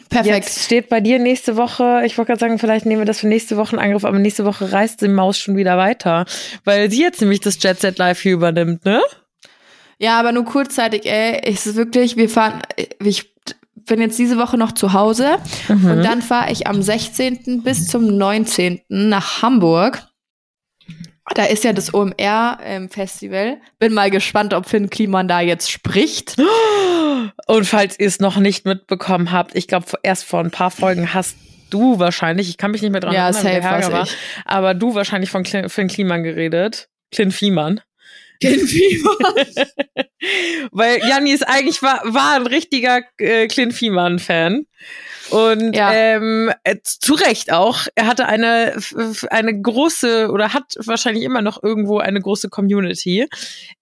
Perfekt. 0.09 0.35
Jetzt 0.35 0.65
steht 0.65 0.89
bei 0.89 1.01
dir 1.01 1.19
nächste 1.19 1.57
Woche, 1.57 2.03
ich 2.05 2.17
wollte 2.17 2.29
gerade 2.29 2.41
sagen, 2.41 2.59
vielleicht 2.59 2.87
nehmen 2.87 3.01
wir 3.01 3.07
das 3.07 3.21
für 3.21 3.27
nächste 3.27 3.57
Woche 3.57 3.75
in 3.77 3.83
Angriff, 3.83 4.05
aber 4.05 4.19
nächste 4.19 4.45
Woche 4.45 4.71
reist 4.73 5.03
die 5.03 5.09
Maus 5.09 5.39
schon 5.39 5.57
wieder 5.57 5.77
weiter, 5.79 6.27
weil 6.65 6.91
sie 6.91 7.03
jetzt 7.03 7.21
nämlich 7.21 7.41
das 7.41 7.61
Jet 7.61 7.81
Set 7.81 7.99
Live 7.99 8.21
hier 8.21 8.35
übernimmt, 8.35 8.85
ne? 8.85 9.03
Ja, 9.99 10.21
aber 10.21 10.33
nur 10.33 10.45
kurzzeitig, 10.45 11.07
ey. 11.07 11.41
Es 11.43 11.67
ist 11.67 11.77
wirklich, 11.77 12.17
wir 12.17 12.29
fahren, 12.29 12.63
ich 13.01 13.35
bin 13.87 14.01
jetzt 14.01 14.19
diese 14.19 14.37
Woche 14.39 14.59
noch 14.59 14.73
zu 14.73 14.93
Hause 14.93 15.39
Mhm. 15.69 15.91
und 15.91 16.03
dann 16.03 16.23
fahre 16.23 16.51
ich 16.53 16.67
am 16.67 16.83
16. 16.83 17.63
bis 17.63 17.87
zum 17.89 18.17
19. 18.17 18.83
nach 18.89 19.43
Hamburg. 19.43 20.03
Da 21.35 21.45
ist 21.45 21.65
ja 21.65 21.73
das 21.73 21.93
OMR-Festival. 21.93 23.59
Bin 23.79 23.93
mal 23.95 24.11
gespannt, 24.11 24.55
ob 24.55 24.67
Finn 24.69 24.91
Kliman 24.91 25.27
da 25.29 25.41
jetzt 25.41 25.71
spricht. 25.71 26.37
Und 27.47 27.65
falls 27.67 27.99
ihr 27.99 28.07
es 28.07 28.21
noch 28.21 28.37
nicht 28.37 28.65
mitbekommen 28.65 29.33
habt, 29.33 29.57
ich 29.57 29.67
glaube, 29.67 29.87
erst 30.05 30.25
vor 30.25 30.41
ein 30.41 30.51
paar 30.53 30.71
Folgen 30.71 31.13
hast 31.15 31.37
du 31.71 31.99
wahrscheinlich, 31.99 32.49
ich 32.49 32.59
kann 32.59 32.71
mich 32.71 32.83
nicht 32.83 32.93
mehr 32.93 33.01
dran 33.01 33.13
Ja, 33.13 33.25
erinnern, 33.29 33.43
wer 33.45 33.63
safe 33.63 33.75
war's 33.75 33.93
war, 33.93 34.09
aber 34.45 34.75
du 34.75 34.95
wahrscheinlich 34.95 35.31
von 35.31 35.43
Clin, 35.43 35.69
Finn 35.69 35.89
Kliman 35.89 36.23
geredet. 36.23 36.89
Clint 37.13 37.35
Fiemann. 37.35 37.81
Weil 40.71 40.99
Janni 41.09 41.33
ist 41.33 41.47
eigentlich 41.47 41.83
war, 41.83 42.03
war 42.05 42.37
ein 42.37 42.47
richtiger 42.47 43.01
äh, 43.19 43.47
Clint 43.49 43.75
Fiemann-Fan. 43.75 44.67
Und 45.31 45.75
Ja. 45.75 45.93
ähm, 45.93 46.53
äh, 46.65 46.77
zu 46.85 47.15
Recht 47.15 47.53
auch. 47.53 47.87
Er 47.97 48.07
hatte 48.07 48.27
eine, 48.27 48.77
eine 49.31 49.61
große 49.61 50.31
oder 50.31 50.53
hat 50.53 50.75
wahrscheinlich 50.85 51.25
immer 51.25 51.43
noch 51.43 51.63
irgendwo 51.63 51.99
eine 51.99 52.21
große 52.21 52.49
Community. 52.49 53.27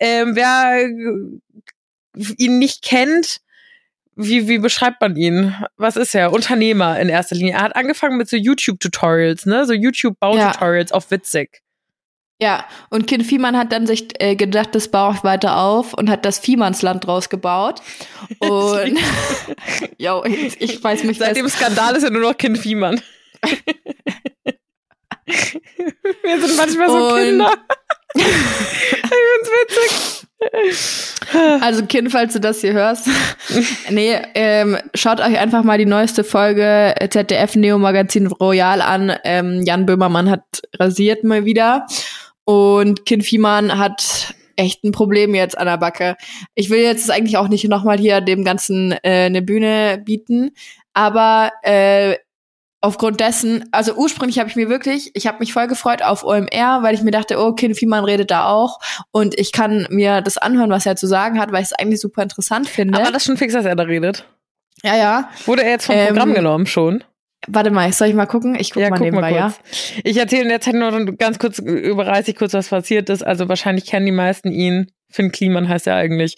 Ähm, 0.01 0.35
wer 0.37 0.81
äh, 0.87 2.35
ihn 2.39 2.59
nicht 2.59 2.83
kennt, 2.83 3.41
wie, 4.17 4.47
wie 4.49 4.59
beschreibt 4.59 5.01
man 5.01 5.17
ihn? 5.17 5.55
Was 5.77 5.97
ist 5.97 6.15
er? 6.15 6.33
Unternehmer 6.33 6.99
in 7.01 7.09
erster 7.09 7.35
Linie. 7.35 7.55
Er 7.55 7.63
hat 7.63 7.77
angefangen 7.77 8.17
mit 8.17 8.29
so 8.29 8.37
YouTube-Tutorials, 8.37 9.45
ne? 9.47 9.67
So 9.67 9.73
YouTube-Baututorials 9.73 10.93
auf 10.93 11.11
witzig. 11.11 11.61
Ja, 12.41 12.65
und 12.91 13.07
Kind 13.07 13.25
Fiemann 13.25 13.57
hat 13.57 13.71
dann 13.73 13.87
sich 13.87 14.09
äh, 14.21 14.35
gedacht, 14.35 14.71
das 14.75 14.89
baue 14.89 15.15
ich 15.17 15.23
weiter 15.25 15.57
auf 15.57 15.95
und 15.95 16.11
hat 16.11 16.25
das 16.25 16.39
Viehmannsland 16.41 17.07
draus 17.07 17.29
gebaut. 17.29 17.81
Und 18.41 18.99
jo, 19.99 20.25
ich, 20.25 20.61
ich 20.61 20.83
weiß 20.83 21.05
mich 21.05 21.19
Seit 21.19 21.37
dem 21.37 21.49
Skandal 21.49 21.95
ist 21.95 22.03
er 22.03 22.11
nur 22.11 22.23
noch 22.23 22.37
Kind 22.37 22.59
Fiemann. 22.59 23.01
Wir 25.27 26.41
sind 26.41 26.57
manchmal 26.57 26.89
so 26.89 27.15
Und- 27.15 27.25
Kinder. 27.25 27.53
ich 28.15 28.23
find's 28.23 29.51
witzig. 29.51 30.27
Also 31.63 31.87
Kind, 31.87 32.13
falls 32.13 32.33
du 32.35 32.41
das 32.41 32.61
hier 32.61 32.73
hörst. 32.75 33.09
nee, 33.91 34.19
ähm, 34.35 34.77
schaut 34.95 35.21
euch 35.21 35.39
einfach 35.39 35.63
mal 35.63 35.79
die 35.79 35.87
neueste 35.87 36.23
Folge 36.25 36.95
ZDF 37.11 37.57
Neo 37.57 37.79
Magazin 37.79 38.27
Royal 38.27 38.83
an. 38.83 39.17
Ähm, 39.25 39.63
Jan 39.65 39.87
Böhmermann 39.87 40.29
hat 40.31 40.43
rasiert 40.79 41.25
mal 41.25 41.45
wieder. 41.45 41.87
Und 42.45 43.07
Kind 43.07 43.25
Fiemann 43.25 43.79
hat 43.79 44.35
echt 44.57 44.85
ein 44.85 44.93
Problem 44.93 45.35
jetzt 45.35 45.57
an 45.59 45.67
der 45.67 45.79
Backe. 45.79 46.17
Ich 46.55 46.71
will 46.71 46.81
jetzt 46.81 47.11
eigentlich 47.11 47.37
auch 47.37 47.49
nicht 47.49 47.67
nochmal 47.69 47.99
hier 47.99 48.21
dem 48.21 48.45
Ganzen 48.45 48.93
äh, 49.03 49.27
eine 49.27 49.43
Bühne 49.43 50.01
bieten, 50.05 50.53
aber 50.93 51.51
äh, 51.63 52.17
aufgrund 52.81 53.19
dessen, 53.19 53.65
also 53.73 53.95
ursprünglich 53.95 54.39
habe 54.39 54.49
ich 54.51 54.57
mir 54.57 54.69
wirklich, 54.69 55.11
ich 55.15 55.27
habe 55.27 55.39
mich 55.41 55.53
voll 55.55 55.67
gefreut 55.67 56.03
auf 56.03 56.23
OMR, 56.23 56.83
weil 56.83 56.95
ich 56.95 57.03
mir 57.03 57.11
dachte, 57.11 57.39
oh, 57.39 57.53
Kind 57.53 57.77
Fiemann 57.77 58.05
redet 58.05 58.31
da 58.31 58.47
auch 58.47 58.79
und 59.11 59.39
ich 59.39 59.53
kann 59.53 59.87
mir 59.91 60.21
das 60.21 60.37
anhören, 60.37 60.71
was 60.71 60.85
er 60.87 60.95
zu 60.95 61.07
sagen 61.07 61.41
hat, 61.41 61.51
weil 61.51 61.63
ich 61.63 61.71
es 61.71 61.73
eigentlich 61.73 62.01
super 62.01 62.23
interessant 62.23 62.69
finde. 62.69 62.99
Aber 62.99 63.11
das 63.11 63.23
ist 63.23 63.27
schon 63.27 63.39
fix, 63.39 63.55
dass 63.55 63.65
er 63.65 63.75
da 63.75 63.85
redet. 63.85 64.27
ja, 64.83 64.97
ja. 64.97 65.31
Wurde 65.47 65.65
er 65.65 65.71
jetzt 65.71 65.87
vom 65.87 65.97
Ähm, 65.97 66.09
Programm 66.09 66.35
genommen 66.35 66.67
schon? 66.67 67.03
Warte 67.49 67.71
mal, 67.71 67.93
soll 67.93 68.09
ich 68.09 68.15
mal 68.15 68.27
gucken? 68.27 68.55
Ich 68.55 68.71
guck 68.71 68.83
Ja, 68.83 68.91
mal 68.91 68.99
guck 68.99 69.13
mal 69.13 69.31
nebenbei, 69.31 69.41
kurz. 69.41 69.61
Ich 70.03 70.17
erzähle 70.17 70.43
in 70.43 70.49
der 70.49 70.61
Zeit 70.61 70.75
nur 70.75 71.17
ganz 71.17 71.39
kurz, 71.39 71.59
überreiße 71.59 72.31
ich 72.31 72.37
kurz, 72.37 72.53
was 72.55 72.69
passiert 72.69 73.09
ist. 73.11 73.25
Also 73.25 73.49
wahrscheinlich 73.49 73.87
kennen 73.87 74.07
die 74.07 74.13
meisten 74.13 74.51
ihn. 74.51 74.91
Finn 75.11 75.31
Kliman 75.31 75.69
heißt 75.69 75.87
er 75.87 75.97
eigentlich. 75.97 76.37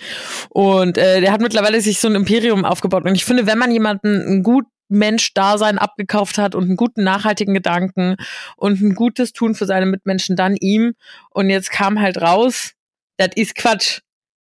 Und 0.50 0.98
äh, 0.98 1.20
der 1.20 1.32
hat 1.32 1.40
mittlerweile 1.40 1.80
sich 1.80 1.98
so 1.98 2.08
ein 2.08 2.14
Imperium 2.14 2.64
aufgebaut. 2.64 3.04
Und 3.04 3.14
ich 3.14 3.24
finde, 3.24 3.46
wenn 3.46 3.58
man 3.58 3.70
jemanden 3.70 4.20
ein 4.20 4.42
gut 4.42 4.66
Mensch-Dasein 4.88 5.78
abgekauft 5.78 6.38
hat 6.38 6.54
und 6.54 6.64
einen 6.64 6.76
guten 6.76 7.02
nachhaltigen 7.02 7.54
Gedanken 7.54 8.16
und 8.56 8.80
ein 8.80 8.94
gutes 8.94 9.32
Tun 9.32 9.54
für 9.54 9.66
seine 9.66 9.86
Mitmenschen, 9.86 10.36
dann 10.36 10.56
ihm. 10.56 10.94
Und 11.30 11.50
jetzt 11.50 11.70
kam 11.70 12.00
halt 12.00 12.20
raus, 12.20 12.72
das 13.16 13.30
ist 13.34 13.54
Quatsch. 13.56 14.00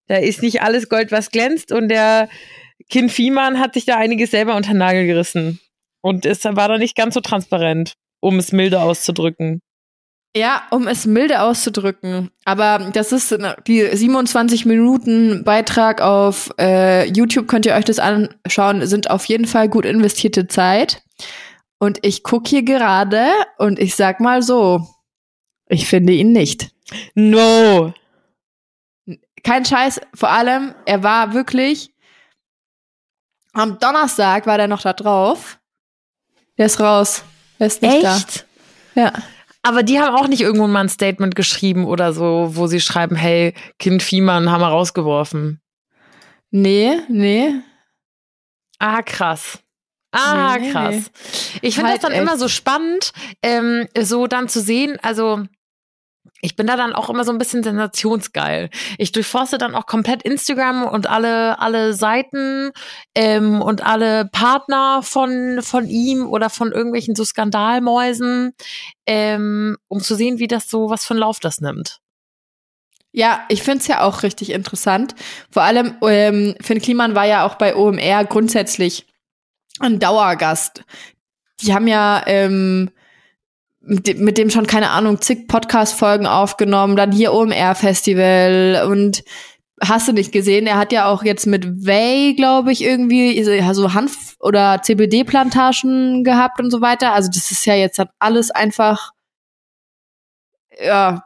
Da 0.07 0.17
ist 0.17 0.41
nicht 0.41 0.61
alles 0.61 0.89
Gold, 0.89 1.11
was 1.11 1.31
glänzt. 1.31 1.71
Und 1.71 1.89
der 1.89 2.27
Kind 2.89 3.11
Fiemann 3.11 3.59
hat 3.59 3.73
sich 3.75 3.85
da 3.85 3.97
einiges 3.97 4.31
selber 4.31 4.55
unter 4.55 4.71
den 4.71 4.79
Nagel 4.79 5.05
gerissen. 5.05 5.59
Und 6.03 6.25
es 6.25 6.43
war 6.43 6.67
da 6.67 6.77
nicht 6.77 6.97
ganz 6.97 7.13
so 7.13 7.21
transparent, 7.21 7.93
um 8.19 8.37
es 8.37 8.51
milde 8.51 8.81
auszudrücken. 8.81 9.61
Ja, 10.35 10.63
um 10.71 10.87
es 10.87 11.05
milde 11.05 11.41
auszudrücken. 11.41 12.29
Aber 12.43 12.91
das 12.91 13.13
ist 13.13 13.31
ne, 13.31 13.55
die 13.67 13.85
27 13.85 14.65
Minuten 14.65 15.43
Beitrag 15.43 16.01
auf 16.01 16.51
äh, 16.59 17.07
YouTube, 17.07 17.47
könnt 17.47 17.65
ihr 17.65 17.75
euch 17.75 17.85
das 17.85 17.99
anschauen, 17.99 18.85
sind 18.85 19.09
auf 19.09 19.25
jeden 19.25 19.45
Fall 19.45 19.69
gut 19.69 19.85
investierte 19.85 20.47
Zeit. 20.47 21.03
Und 21.79 21.99
ich 22.01 22.23
gucke 22.23 22.49
hier 22.49 22.63
gerade 22.63 23.25
und 23.57 23.79
ich 23.79 23.95
sag 23.95 24.19
mal 24.19 24.41
so, 24.41 24.85
ich 25.69 25.87
finde 25.87 26.13
ihn 26.13 26.33
nicht. 26.33 26.71
No. 27.15 27.93
Kein 29.43 29.63
Scheiß, 29.63 30.01
vor 30.13 30.29
allem, 30.29 30.73
er 30.85 31.03
war 31.03 31.33
wirklich, 31.33 31.93
am 33.53 33.79
Donnerstag 33.79 34.47
war 34.47 34.57
der 34.57 34.67
noch 34.67 34.81
da 34.81 34.93
drauf. 34.93 35.59
Der 36.63 36.67
ist 36.67 36.79
raus. 36.79 37.25
Der 37.59 37.67
ist 37.67 37.81
nicht 37.81 38.05
Echt? 38.05 38.45
da. 38.95 39.01
Ja. 39.01 39.13
Aber 39.63 39.83
die 39.83 39.99
haben 39.99 40.15
auch 40.15 40.29
nicht 40.29 40.39
irgendwo 40.39 40.65
mal 40.65 40.79
ein 40.79 40.87
Statement 40.87 41.35
geschrieben 41.35 41.83
oder 41.83 42.13
so, 42.13 42.51
wo 42.53 42.67
sie 42.67 42.79
schreiben, 42.79 43.17
hey, 43.17 43.53
Kind 43.79 44.01
Fiemann 44.01 44.49
haben 44.49 44.61
wir 44.61 44.67
rausgeworfen. 44.69 45.59
Nee, 46.51 46.99
nee. 47.09 47.53
Ah, 48.79 49.01
krass. 49.01 49.59
Ah, 50.13 50.57
Nee, 50.57 50.71
krass. 50.71 50.95
nee. 50.95 51.03
Ich 51.63 51.75
finde 51.75 51.89
Halt 51.91 52.01
das 52.01 52.09
dann 52.09 52.17
immer 52.17 52.31
echt. 52.31 52.39
so 52.39 52.47
spannend, 52.47 53.11
ähm, 53.41 53.89
so 53.99 54.27
dann 54.27 54.47
zu 54.47 54.61
sehen, 54.61 54.97
also 55.01 55.43
ich 56.43 56.57
bin 56.57 56.67
da 56.67 56.75
dann 56.75 56.91
auch 56.93 57.09
immer 57.09 57.23
so 57.23 57.31
ein 57.31 57.37
bisschen 57.37 57.63
sensationsgeil. 57.63 58.69
Ich 58.97 59.13
durchforste 59.13 59.57
dann 59.57 59.75
auch 59.75 59.85
komplett 59.85 60.23
Instagram 60.23 60.83
und 60.83 61.09
alle, 61.09 61.57
alle 61.59 61.93
Seiten 61.93 62.71
ähm, 63.15 63.61
und 63.61 63.81
alle 63.81 64.25
Partner 64.25 65.01
von, 65.03 65.61
von 65.61 65.87
ihm 65.87 66.27
oder 66.27 66.49
von 66.49 66.73
irgendwelchen 66.73 67.15
so 67.15 67.23
Skandalmäusen, 67.23 68.51
ähm, 69.05 69.77
um 69.87 70.01
zu 70.01 70.15
sehen, 70.15 70.37
wie 70.37 70.47
das 70.47 70.69
so, 70.69 70.89
was 70.89 71.05
für 71.05 71.13
einen 71.13 71.21
Lauf 71.21 71.39
das 71.39 71.61
nimmt. 71.61 71.99
Ja, 73.13 73.45
ich 73.47 73.63
find's 73.63 73.87
ja 73.87 74.01
auch 74.01 74.23
richtig 74.23 74.49
interessant. 74.49 75.15
Vor 75.49 75.63
allem, 75.63 75.95
ähm, 76.01 76.55
Finn 76.59 76.81
Kliman 76.81 77.15
war 77.15 77.25
ja 77.25 77.45
auch 77.45 77.55
bei 77.55 77.73
OMR 77.73 78.25
grundsätzlich 78.25 79.07
ein 79.79 79.99
Dauergast. 79.99 80.83
Die 81.61 81.73
haben 81.73 81.87
ja 81.87 82.21
ähm, 82.25 82.89
mit 83.83 84.37
dem- 84.37 84.49
schon, 84.49 84.67
keine 84.67 84.89
Ahnung, 84.91 85.21
zig 85.21 85.47
Podcast-Folgen 85.47 86.25
aufgenommen, 86.25 86.95
dann 86.95 87.11
hier 87.11 87.33
OMR-Festival 87.33 88.85
und 88.89 89.23
hast 89.81 90.07
du 90.07 90.13
nicht 90.13 90.31
gesehen, 90.31 90.67
er 90.67 90.77
hat 90.77 90.91
ja 90.93 91.05
auch 91.07 91.23
jetzt 91.23 91.45
mit 91.45 91.85
Way, 91.85 92.35
glaube 92.35 92.71
ich, 92.71 92.83
irgendwie 92.83 93.43
so 93.43 93.93
Hanf- 93.93 94.35
oder 94.39 94.81
CBD-Plantagen 94.81 96.23
gehabt 96.23 96.59
und 96.59 96.71
so 96.71 96.79
weiter. 96.79 97.13
Also 97.13 97.29
das 97.33 97.51
ist 97.51 97.65
ja 97.65 97.75
jetzt 97.75 97.99
dann 97.99 98.07
alles 98.19 98.51
einfach 98.51 99.11
ja 100.79 101.23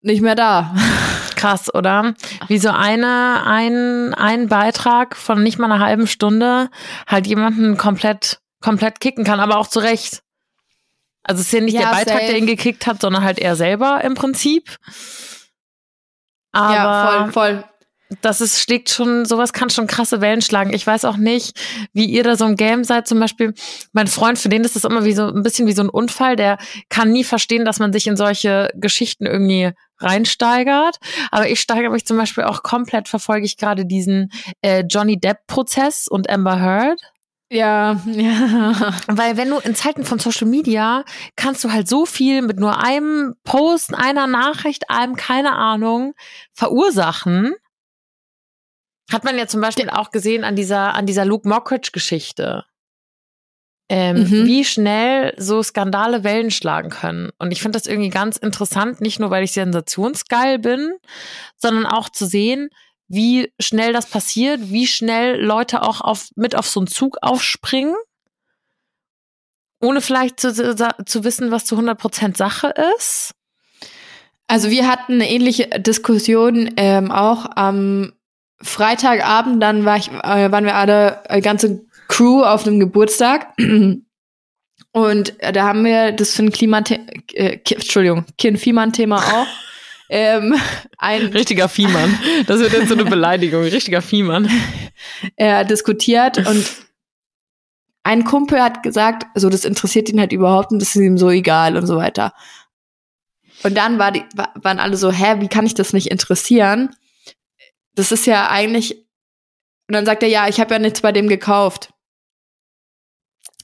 nicht 0.00 0.22
mehr 0.22 0.34
da. 0.34 0.74
Krass, 1.36 1.72
oder? 1.72 2.14
Wie 2.48 2.58
so 2.58 2.70
eine, 2.70 3.44
ein, 3.46 4.12
ein 4.14 4.48
Beitrag 4.48 5.14
von 5.16 5.42
nicht 5.42 5.58
mal 5.58 5.70
einer 5.70 5.84
halben 5.84 6.06
Stunde 6.08 6.68
halt 7.06 7.26
jemanden 7.28 7.76
komplett, 7.76 8.40
komplett 8.60 8.98
kicken 9.00 9.24
kann, 9.24 9.38
aber 9.38 9.58
auch 9.58 9.68
zu 9.68 9.78
Recht. 9.78 10.22
Also 11.28 11.40
es 11.40 11.46
ist 11.48 11.52
ja 11.52 11.60
nicht 11.60 11.74
Ja, 11.74 11.80
der 11.80 11.90
Beitrag, 11.90 12.14
safe. 12.20 12.26
der 12.26 12.38
ihn 12.38 12.46
gekickt 12.46 12.86
hat, 12.86 13.00
sondern 13.00 13.22
halt 13.22 13.38
er 13.38 13.54
selber 13.54 14.00
im 14.02 14.14
Prinzip. 14.14 14.76
Aber 16.52 16.74
ja, 16.74 17.06
voll, 17.26 17.32
voll. 17.32 17.64
das 18.22 18.40
ist, 18.40 18.60
schlägt 18.60 18.88
schon, 18.88 19.26
sowas 19.26 19.52
kann 19.52 19.68
schon 19.68 19.86
krasse 19.86 20.20
Wellen 20.22 20.40
schlagen. 20.40 20.72
Ich 20.72 20.86
weiß 20.86 21.04
auch 21.04 21.18
nicht, 21.18 21.60
wie 21.92 22.06
ihr 22.06 22.22
da 22.24 22.36
so 22.36 22.46
ein 22.46 22.56
Game 22.56 22.82
seid. 22.84 23.06
Zum 23.06 23.20
Beispiel, 23.20 23.52
mein 23.92 24.06
Freund, 24.06 24.38
für 24.38 24.48
den 24.48 24.64
ist 24.64 24.74
das 24.74 24.84
immer 24.84 25.04
wie 25.04 25.12
so 25.12 25.26
ein 25.28 25.42
bisschen 25.42 25.66
wie 25.68 25.72
so 25.74 25.82
ein 25.82 25.90
Unfall, 25.90 26.36
der 26.36 26.56
kann 26.88 27.12
nie 27.12 27.24
verstehen, 27.24 27.64
dass 27.66 27.78
man 27.78 27.92
sich 27.92 28.06
in 28.06 28.16
solche 28.16 28.70
Geschichten 28.74 29.26
irgendwie 29.26 29.72
reinsteigert. 30.00 30.96
Aber 31.30 31.48
ich 31.48 31.60
steigere 31.60 31.90
mich 31.90 32.06
zum 32.06 32.16
Beispiel 32.16 32.44
auch 32.44 32.62
komplett, 32.62 33.08
verfolge 33.08 33.44
ich 33.44 33.58
gerade 33.58 33.84
diesen 33.84 34.30
äh, 34.62 34.84
Johnny 34.88 35.20
Depp-Prozess 35.20 36.08
und 36.08 36.30
Amber 36.30 36.58
Heard. 36.60 37.00
Ja, 37.50 38.00
ja. 38.06 38.94
Weil 39.06 39.36
wenn 39.36 39.50
du 39.50 39.58
in 39.58 39.74
Zeiten 39.74 40.04
von 40.04 40.18
Social 40.18 40.46
Media 40.46 41.04
kannst 41.36 41.64
du 41.64 41.72
halt 41.72 41.88
so 41.88 42.06
viel 42.06 42.42
mit 42.42 42.58
nur 42.58 42.82
einem 42.82 43.34
Post, 43.44 43.94
einer 43.94 44.26
Nachricht, 44.26 44.90
einem, 44.90 45.16
keine 45.16 45.52
Ahnung, 45.52 46.14
verursachen. 46.52 47.54
Hat 49.10 49.24
man 49.24 49.38
ja 49.38 49.46
zum 49.46 49.62
Beispiel 49.62 49.88
auch 49.88 50.10
gesehen 50.10 50.44
an 50.44 50.54
dieser, 50.54 50.94
an 50.94 51.06
dieser 51.06 51.24
Luke 51.24 51.48
Mockridge-Geschichte. 51.48 52.64
Ähm, 53.90 54.24
mhm. 54.24 54.44
wie 54.44 54.66
schnell 54.66 55.32
so 55.38 55.62
Skandale 55.62 56.22
Wellen 56.22 56.50
schlagen 56.50 56.90
können. 56.90 57.30
Und 57.38 57.52
ich 57.52 57.62
finde 57.62 57.78
das 57.78 57.86
irgendwie 57.86 58.10
ganz 58.10 58.36
interessant, 58.36 59.00
nicht 59.00 59.18
nur, 59.18 59.30
weil 59.30 59.44
ich 59.44 59.52
sensationsgeil 59.52 60.58
bin, 60.58 60.92
sondern 61.56 61.86
auch 61.86 62.10
zu 62.10 62.26
sehen, 62.26 62.68
wie 63.08 63.52
schnell 63.58 63.92
das 63.92 64.06
passiert, 64.06 64.70
wie 64.70 64.86
schnell 64.86 65.42
Leute 65.42 65.82
auch 65.82 66.00
auf, 66.00 66.28
mit 66.36 66.54
auf 66.54 66.68
so 66.68 66.80
einen 66.80 66.86
Zug 66.86 67.18
aufspringen, 67.22 67.94
ohne 69.80 70.00
vielleicht 70.00 70.40
zu, 70.40 70.52
zu 70.54 71.24
wissen, 71.24 71.50
was 71.50 71.64
zu 71.64 71.76
100% 71.76 72.36
Sache 72.36 72.72
ist. 72.96 73.32
Also 74.46 74.70
wir 74.70 74.86
hatten 74.88 75.14
eine 75.14 75.30
ähnliche 75.30 75.68
Diskussion 75.80 76.70
ähm, 76.76 77.10
auch 77.10 77.46
am 77.56 78.12
Freitagabend, 78.60 79.62
dann 79.62 79.84
war 79.84 79.96
ich, 79.96 80.08
äh, 80.10 80.50
waren 80.50 80.64
wir 80.64 80.74
alle, 80.74 81.22
äh, 81.28 81.40
ganze 81.40 81.84
Crew 82.08 82.42
auf 82.42 82.66
einem 82.66 82.80
Geburtstag. 82.80 83.54
Und 84.92 85.34
da 85.38 85.64
haben 85.64 85.84
wir 85.84 86.12
das 86.12 86.34
für 86.34 86.42
ein 86.42 86.50
Klima, 86.50 86.82
äh, 87.34 87.58
Entschuldigung, 87.70 88.24
Kind-Fiemann-Thema 88.38 89.18
auch. 89.18 89.46
Ähm, 90.08 90.54
ein 90.98 91.26
richtiger 91.26 91.68
Fiemann. 91.68 92.18
Das 92.46 92.60
wird 92.60 92.72
jetzt 92.72 92.88
so 92.88 92.94
eine 92.94 93.04
Beleidigung. 93.04 93.62
Richtiger 93.62 94.02
Fiemann. 94.02 94.50
Er 95.36 95.64
diskutiert 95.64 96.38
und 96.38 96.68
ein 98.02 98.24
Kumpel 98.24 98.60
hat 98.60 98.82
gesagt, 98.82 99.26
so 99.34 99.48
das 99.48 99.64
interessiert 99.64 100.08
ihn 100.08 100.18
halt 100.18 100.32
überhaupt 100.32 100.72
nicht, 100.72 100.82
das 100.82 100.96
ist 100.96 101.02
ihm 101.02 101.18
so 101.18 101.30
egal 101.30 101.76
und 101.76 101.86
so 101.86 101.96
weiter. 101.96 102.32
Und 103.62 103.76
dann 103.76 103.98
war 103.98 104.12
die, 104.12 104.24
waren 104.34 104.80
alle 104.80 104.96
so, 104.96 105.12
hä, 105.12 105.36
wie 105.40 105.48
kann 105.48 105.66
ich 105.66 105.74
das 105.74 105.92
nicht 105.92 106.10
interessieren? 106.10 106.94
Das 107.94 108.12
ist 108.12 108.26
ja 108.26 108.48
eigentlich. 108.48 108.94
Und 109.88 109.94
dann 109.94 110.06
sagt 110.06 110.22
er, 110.22 110.28
ja, 110.28 110.48
ich 110.48 110.60
habe 110.60 110.74
ja 110.74 110.78
nichts 110.78 111.00
bei 111.00 111.12
dem 111.12 111.28
gekauft. 111.28 111.92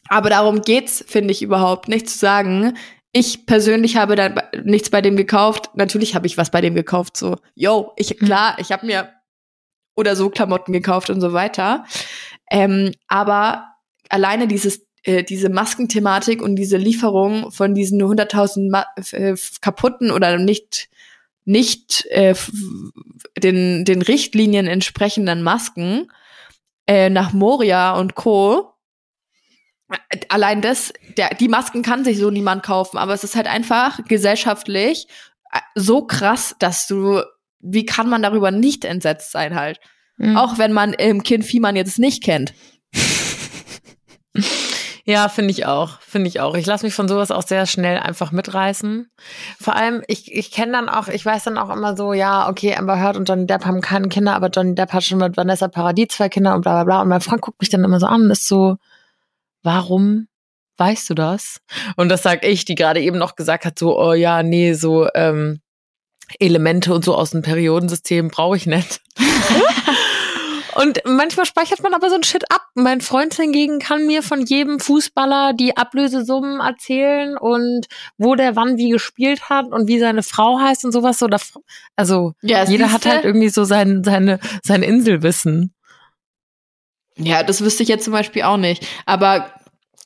Aber 0.09 0.31
darum 0.31 0.63
geht's, 0.63 1.05
finde 1.07 1.33
ich, 1.33 1.43
überhaupt 1.43 1.89
nicht 1.89 2.09
zu 2.09 2.19
sagen, 2.19 2.77
ich 3.17 3.47
persönlich 3.47 3.97
habe 3.97 4.17
dann 4.17 4.41
nichts 4.65 4.91
bei 4.91 5.01
dem 5.01 5.17
gekauft. 5.17 5.71
Natürlich 5.75 6.17
habe 6.17 6.27
ich 6.27 6.37
was 6.37 6.51
bei 6.51 6.61
dem 6.61 6.75
gekauft. 6.75 7.17
So, 7.17 7.37
yo, 7.55 7.93
ich 7.97 8.21
mhm. 8.21 8.27
klar, 8.27 8.57
ich 8.59 8.73
habe 8.73 8.85
mir 8.85 9.09
oder 9.95 10.17
so 10.17 10.29
Klamotten 10.31 10.73
gekauft 10.73 11.11
und 11.11 11.21
so 11.21 11.33
weiter. 11.33 11.85
Ähm, 12.51 12.93
aber 13.07 13.69
alleine 14.09 14.49
dieses 14.49 14.89
äh, 15.05 15.23
diese 15.23 15.49
Maskenthematik 15.49 16.43
und 16.43 16.57
diese 16.57 16.77
Lieferung 16.77 17.53
von 17.53 17.73
diesen 17.73 18.03
100.000 18.03 19.13
äh, 19.13 19.37
kaputten 19.61 20.11
oder 20.11 20.37
nicht 20.37 20.89
nicht 21.45 22.07
äh, 22.07 22.35
den 23.39 23.85
den 23.85 24.03
Richtlinien 24.03 24.67
entsprechenden 24.67 25.45
Masken 25.45 26.11
äh, 26.89 27.11
nach 27.11 27.33
Moria 27.33 27.97
und 27.97 28.17
Co 28.17 28.74
allein 30.29 30.61
das, 30.61 30.93
der, 31.17 31.31
die 31.31 31.49
Masken 31.49 31.83
kann 31.83 32.05
sich 32.05 32.19
so 32.19 32.31
niemand 32.31 32.63
kaufen, 32.63 32.99
aber 32.99 33.13
es 33.13 33.25
ist 33.25 33.37
halt 33.37 33.47
einfach 33.47 33.99
gesellschaftlich 34.09 35.07
äh, 35.53 35.61
so 35.75 36.07
krass, 36.07 36.57
dass 36.59 36.87
du, 36.87 37.23
wie 37.61 37.87
kann 37.87 38.09
man 38.09 38.23
darüber 38.23 38.51
nicht 38.51 38.85
entsetzt 38.85 39.33
sein 39.33 39.55
halt? 39.55 39.81
Mhm. 40.17 40.37
Auch 40.37 40.59
wenn 40.59 40.73
man 40.73 40.95
ähm, 40.99 41.23
Kind 41.23 41.45
Viehmann 41.45 41.77
jetzt 41.77 41.99
nicht 41.99 42.23
kennt. 42.23 42.55
Ja, 45.07 45.29
finde 45.29 45.51
ich 45.51 45.67
auch, 45.67 46.01
finde 46.01 46.29
ich 46.29 46.41
auch. 46.41 46.55
Ich 46.55 46.65
lasse 46.65 46.87
mich 46.87 46.95
von 46.95 47.09
sowas 47.09 47.31
auch 47.31 47.43
sehr 47.43 47.67
schnell 47.67 47.99
einfach 47.99 48.33
mitreißen. 48.33 49.11
Vor 49.61 49.77
allem, 49.77 50.03
ich, 50.09 50.33
ich 50.33 50.51
kenne 50.51 50.73
dann 50.73 50.89
auch, 50.89 51.09
ich 51.09 51.27
weiß 51.27 51.45
dann 51.45 51.59
auch 51.59 51.69
immer 51.69 51.95
so, 51.95 52.15
ja, 52.15 52.49
okay, 52.49 52.75
Amber 52.75 52.99
Heard 52.99 53.19
und 53.19 53.29
Johnny 53.29 53.45
Depp 53.45 53.67
haben 53.67 53.83
keine 53.83 54.09
Kinder, 54.09 54.35
aber 54.35 54.49
Johnny 54.49 54.75
Depp 54.75 54.95
hat 54.95 55.05
schon 55.05 55.19
mit 55.19 55.37
Vanessa 55.37 55.69
Paradis 55.69 56.09
zwei 56.09 56.31
Kinder 56.31 56.55
und 56.55 56.63
bla 56.63 56.73
bla 56.73 56.85
bla. 56.85 57.03
Und 57.03 57.09
mein 57.09 57.21
Freund 57.21 57.43
guckt 57.43 57.61
mich 57.61 57.69
dann 57.69 57.85
immer 57.85 58.01
so 58.01 58.07
an 58.07 58.23
und 58.23 58.31
ist 58.31 58.47
so, 58.47 58.79
warum 59.65 60.29
weißt 60.77 61.11
du 61.11 61.15
das? 61.15 61.61
Und 61.97 62.09
das 62.09 62.23
sag 62.23 62.45
ich, 62.45 62.65
die 62.65 62.75
gerade 62.75 63.01
eben 63.01 63.19
noch 63.19 63.37
gesagt 63.37 63.65
hat, 63.65 63.79
so, 63.79 63.99
oh 63.99 64.13
ja, 64.13 64.43
nee, 64.43 64.75
so 64.75 65.09
ähm, 65.15 65.61
Elemente 66.39 66.95
und 66.95 67.05
so 67.05 67.15
aus 67.15 67.31
dem 67.31 67.43
Periodensystem 67.43 68.29
brauche 68.29 68.57
ich 68.57 68.67
nicht. 68.67 69.01
Und 70.75 71.01
manchmal 71.05 71.47
speichert 71.47 71.83
man 71.83 71.95
aber 71.95 72.09
so 72.09 72.17
ein 72.17 72.25
Shit 72.25 72.51
ab. 72.51 72.63
Mein 72.75 73.01
Freund 73.01 73.35
hingegen 73.35 73.79
kann 73.79 74.07
mir 74.07 74.23
von 74.23 74.45
jedem 74.45 74.81
Fußballer 74.81 75.53
die 75.53 75.77
Ablösesummen 75.77 76.61
erzählen 76.61 77.37
und 77.39 77.87
wo 78.19 78.35
der 78.35 78.57
wann 78.57 78.77
wie 78.77 78.91
gespielt 78.91 79.49
hat 79.49 79.67
und 79.71 79.87
wie 79.87 80.01
seine 80.01 80.23
Frau 80.23 80.59
heißt 80.59 80.85
und 80.85 80.93
sowas. 80.93 81.19
So, 81.19 81.29
also 81.97 82.33
ja, 82.43 82.65
jeder 82.65 82.91
hat 82.91 83.07
halt 83.07 83.25
irgendwie 83.25 83.51
so 83.51 83.65
sein, 83.65 84.03
seine, 84.03 84.41
sein 84.65 84.83
Inselwissen. 84.83 85.75
Ja, 87.17 87.43
das 87.43 87.61
wüsste 87.61 87.83
ich 87.83 87.89
jetzt 87.89 88.05
zum 88.05 88.13
Beispiel 88.13 88.43
auch 88.43 88.57
nicht. 88.57 88.87
Aber 89.07 89.53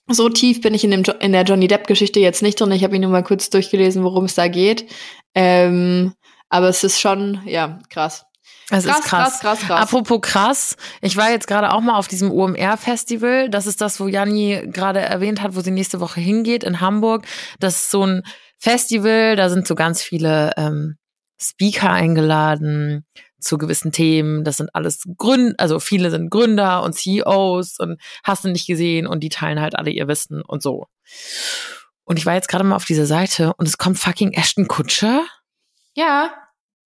so 0.09 0.29
tief 0.29 0.61
bin 0.61 0.75
ich 0.75 0.85
in, 0.85 0.91
dem 0.91 1.03
jo 1.03 1.13
in 1.21 1.33
der 1.33 1.43
Johnny 1.43 1.69
Depp-Geschichte 1.69 2.21
jetzt 2.21 2.43
nicht 2.43 2.61
drin. 2.61 2.73
Ich 2.73 2.85
habe 2.85 2.97
ihn 2.97 3.03
nur 3.03 3.11
mal 3.11 3.25
kurz 3.25 3.51
durchgelesen, 3.51 4.03
worum 4.03 4.25
es 4.25 4.35
da 4.35 4.49
geht. 4.49 4.87
Ähm, 5.35 6.15
aber 6.49 6.69
es 6.69 6.83
ist 6.85 7.01
schon, 7.01 7.43
ja, 7.45 7.79
krass. 7.91 8.25
Es 8.71 8.85
krass, 8.85 8.99
ist 8.99 9.05
krass. 9.05 9.41
krass, 9.41 9.41
krass, 9.41 9.61
krass. 9.61 9.83
Apropos 9.83 10.21
krass, 10.21 10.77
ich 11.01 11.17
war 11.17 11.31
jetzt 11.31 11.47
gerade 11.47 11.73
auch 11.73 11.81
mal 11.81 11.97
auf 11.97 12.09
diesem 12.09 12.31
OMR-Festival. 12.31 13.49
Das 13.49 13.67
ist 13.67 13.81
das, 13.81 13.99
wo 13.99 14.09
Janni 14.09 14.63
gerade 14.67 15.01
erwähnt 15.01 15.43
hat, 15.43 15.57
wo 15.57 15.61
sie 15.61 15.71
nächste 15.71 16.01
Woche 16.01 16.21
hingeht 16.21 16.65
in 16.65 16.81
Hamburg. 16.81 17.27
Das 17.61 17.77
ist 17.77 17.91
so 17.91 18.05
ein 18.05 18.23
Festival, 18.59 19.37
da 19.37 19.49
sind 19.49 19.67
so 19.67 19.75
ganz 19.75 20.03
viele 20.03 20.53
ähm, 20.57 20.97
Speaker 21.41 21.91
eingeladen, 21.91 23.07
zu 23.41 23.59
gewissen 23.59 23.93
Themen. 23.93 24.45
Das 24.45 24.57
sind 24.57 24.75
alles 24.75 25.03
Gründer, 25.17 25.55
also 25.59 25.81
viele 25.81 26.11
sind 26.11 26.31
Gründer 26.31 26.83
und 26.83 26.95
CEOs 26.95 27.79
und 27.79 28.01
hast 28.25 28.45
du 28.45 28.49
nicht 28.49 28.67
gesehen 28.67 29.07
und 29.07 29.21
die 29.21 29.29
teilen 29.29 29.61
halt 29.61 29.77
alle 29.77 29.91
ihr 29.91 30.09
Wissen 30.09 30.43
und 30.43 30.63
so. 30.63 30.87
Und 32.05 32.19
ich 32.19 32.27
war 32.27 32.35
jetzt 32.35 32.49
gerade 32.49 32.65
mal 32.65 32.77
auf 32.77 32.85
dieser 32.85 33.07
Seite 33.07 33.55
und 33.55 33.67
es 33.67 33.79
kommt 33.79 33.99
fucking 33.99 34.33
Ashton 34.33 34.67
Kutscher. 34.67 35.27
Ja. 35.95 36.33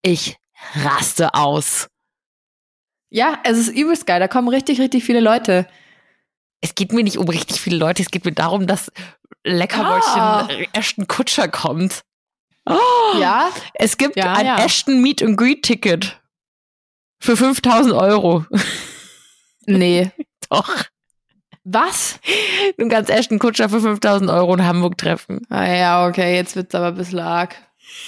Ich 0.03 0.37
raste 0.75 1.35
aus. 1.35 1.89
Ja, 3.11 3.39
es 3.45 3.59
ist 3.59 3.69
übelst 3.69 4.07
geil. 4.07 4.21
Da 4.21 4.29
kommen 4.29 4.49
richtig, 4.49 4.81
richtig 4.81 5.05
viele 5.05 5.21
Leute. 5.21 5.67
Es 6.61 6.75
geht 6.75 6.93
mir 6.93 7.03
nicht 7.03 7.19
um 7.19 7.29
richtig 7.29 7.61
viele 7.61 7.77
Leute. 7.77 8.03
Es 8.03 8.11
geht 8.11 8.25
mir 8.25 8.33
darum, 8.33 8.67
dass 8.67 8.93
Leckermäulchen 9.45 10.21
ah. 10.21 10.49
Ashton 10.73 11.07
Kutscher 11.07 11.49
kommt. 11.49 12.03
Oh, 12.67 13.19
ja. 13.19 13.51
Es 13.75 13.97
gibt 13.97 14.17
ja, 14.17 14.35
ein 14.35 14.47
ja. 14.47 14.65
Ashton 14.65 15.01
Meet 15.01 15.23
and 15.23 15.37
Greet 15.37 15.63
Ticket. 15.63 16.20
Für 17.21 17.37
5000 17.37 17.95
Euro. 17.95 18.45
Nee. 19.67 20.11
Doch. 20.51 20.85
Was? 21.65 22.19
Du 22.79 22.89
kannst 22.89 23.11
echt 23.11 23.31
einen 23.31 23.39
Kutscher 23.39 23.69
für 23.69 23.81
5000 23.81 24.31
Euro 24.31 24.55
in 24.55 24.65
Hamburg 24.65 24.97
treffen. 24.97 25.47
Ah 25.51 25.71
ja, 25.71 26.09
okay, 26.09 26.35
jetzt 26.35 26.57
wird's 26.57 26.75
aber 26.75 26.89
ein 26.89 26.95
bisschen 26.95 27.21
arg. 27.21 27.55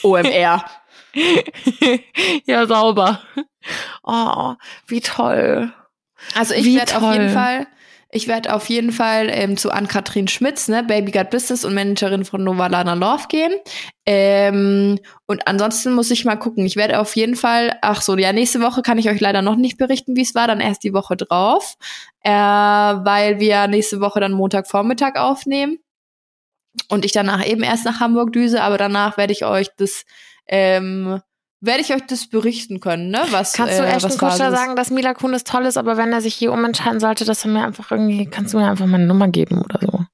OMR. 0.03 0.65
ja, 2.47 2.67
sauber. 2.67 3.21
Oh, 4.03 4.55
wie 4.87 5.01
toll. 5.01 5.73
Also 6.35 6.55
ich 6.55 6.75
werde 6.75 6.97
auf 6.97 7.13
jeden 7.13 7.31
Fall 7.31 7.67
ich 8.15 8.29
werde 8.29 8.55
auf 8.55 8.69
jeden 8.69 8.93
Fall 8.93 9.29
ähm, 9.31 9.57
zu 9.57 9.71
Ann-Kathrin 9.71 10.29
Schmitz, 10.29 10.69
ne, 10.69 10.85
Baby 10.85 11.13
Business 11.25 11.65
und 11.65 11.73
Managerin 11.73 12.27
von 12.27 12.45
Novalana 12.45 12.93
Love 12.93 13.25
gehen. 13.29 13.53
Ähm, 14.05 14.99
und 15.27 15.49
ansonsten 15.49 15.95
muss 15.95 16.11
ich 16.11 16.27
mal 16.27 16.37
gucken. 16.37 16.67
Ich 16.67 16.77
werde 16.77 17.01
auf 17.01 17.17
jeden 17.17 17.37
Fall, 17.37 17.79
ach 17.81 18.03
so, 18.03 18.15
ja, 18.19 18.35
nächste 18.35 18.61
Woche 18.61 18.83
kann 18.83 18.99
ich 18.99 19.09
euch 19.09 19.19
leider 19.19 19.41
noch 19.41 19.57
nicht 19.57 19.79
berichten, 19.79 20.15
wie 20.15 20.23
es 20.23 20.35
war, 20.35 20.47
dann 20.47 20.61
erst 20.61 20.85
die 20.85 20.93
Woche 20.93 21.17
drauf, 21.17 21.77
äh, 22.21 22.31
weil 22.31 23.41
wir 23.41 23.67
nächste 23.67 24.01
Woche 24.01 24.21
dann 24.21 24.33
Montagvormittag 24.33 25.17
aufnehmen 25.17 25.79
und 26.91 27.07
ich 27.07 27.13
danach 27.13 27.47
eben 27.47 27.63
erst 27.63 27.87
nach 27.87 27.99
Hamburg 28.01 28.35
düse, 28.35 28.63
aber 28.63 28.77
danach 28.77 29.17
werde 29.17 29.33
ich 29.33 29.47
euch 29.47 29.69
das 29.79 30.05
ähm, 30.47 31.19
werde 31.63 31.81
ich 31.81 31.95
euch 31.95 32.05
das 32.07 32.27
berichten 32.27 32.81
können, 32.81 33.09
ne? 33.09 33.25
Was, 33.31 33.55
kannst 33.55 33.79
du 33.79 33.85
äh, 33.85 33.93
Ashton 33.93 34.19
Kutscher 34.19 34.51
sagen, 34.51 34.77
dass 34.77 34.91
Mila 34.91 35.15
Kunis 35.15 35.45
toll 35.45 35.65
ist, 35.65 35.79
aber 35.79 35.97
wenn 35.97 36.13
er 36.13 36.21
sich 36.21 36.35
hier 36.35 36.53
umentscheiden 36.53 37.01
sollte, 37.01 37.25
dass 37.25 37.45
er 37.45 37.51
mir 37.53 37.65
einfach 37.65 37.91
irgendwie, 37.91 38.27
kannst 38.27 38.53
du 38.53 38.59
mir 38.59 38.69
einfach 38.69 38.87
meine 38.87 39.07
Nummer 39.07 39.29
geben 39.29 39.63
oder 39.63 39.79
so? 39.81 40.05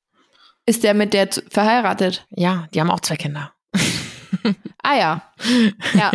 Ist 0.66 0.84
der 0.84 0.92
mit 0.92 1.14
der 1.14 1.28
verheiratet? 1.50 2.26
Ja, 2.30 2.68
die 2.72 2.80
haben 2.80 2.90
auch 2.90 3.00
zwei 3.00 3.16
Kinder. 3.16 3.52
ah 4.82 4.96
ja. 4.96 5.22
Ja. 5.94 6.12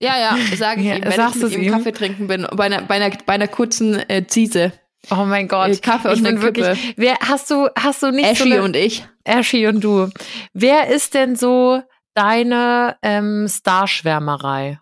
Ja, 0.00 0.18
ja, 0.18 0.36
sage 0.56 0.80
ich 0.80 0.86
Ja, 0.88 0.96
ihm, 0.96 1.04
wenn 1.04 1.28
ich 1.28 1.34
mit 1.36 1.52
ihm 1.52 1.62
ihm? 1.62 1.72
Kaffee 1.72 1.92
trinken 1.92 2.26
bin, 2.26 2.46
bei 2.52 2.64
einer, 2.64 2.82
bei 2.82 2.96
einer, 2.96 3.16
bei 3.24 3.34
einer 3.34 3.48
kurzen 3.48 3.98
äh, 4.10 4.26
Ziese. 4.26 4.72
Oh 5.10 5.24
mein 5.24 5.48
Gott. 5.48 5.70
Äh, 5.70 5.76
Kaffee 5.76 6.08
und 6.08 6.16
ich 6.16 6.22
bin 6.22 6.42
wirklich. 6.42 6.94
Wer 6.96 7.16
hast 7.20 7.50
du 7.50 7.68
hast 7.78 8.02
du 8.02 8.10
nicht 8.10 8.24
so 8.24 8.32
Ashley 8.32 8.54
eine, 8.54 8.62
und 8.62 8.76
ich. 8.76 9.06
Ashley 9.24 9.66
und 9.66 9.82
du. 9.82 10.10
Wer 10.52 10.88
ist 10.88 11.14
denn 11.14 11.36
so 11.36 11.82
deine 12.14 12.96
ähm, 13.02 13.46
Starschwärmerei? 13.48 14.80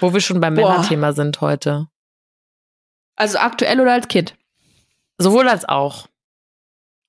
Wo 0.00 0.12
wir 0.12 0.20
schon 0.20 0.40
beim 0.40 0.54
Boah. 0.54 0.70
Männerthema 0.70 1.12
sind 1.12 1.40
heute. 1.40 1.88
Also 3.16 3.38
aktuell 3.38 3.80
oder 3.80 3.92
als 3.92 4.08
Kind? 4.08 4.34
Sowohl 5.18 5.48
als 5.48 5.68
auch. 5.68 6.06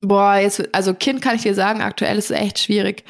Boah, 0.01 0.35
jetzt, 0.37 0.73
also 0.73 0.93
Kind 0.93 1.21
kann 1.21 1.35
ich 1.35 1.43
dir 1.43 1.53
sagen, 1.53 1.81
aktuell 1.81 2.17
ist 2.17 2.31
es 2.31 2.37
echt 2.37 2.59
schwierig. 2.59 3.03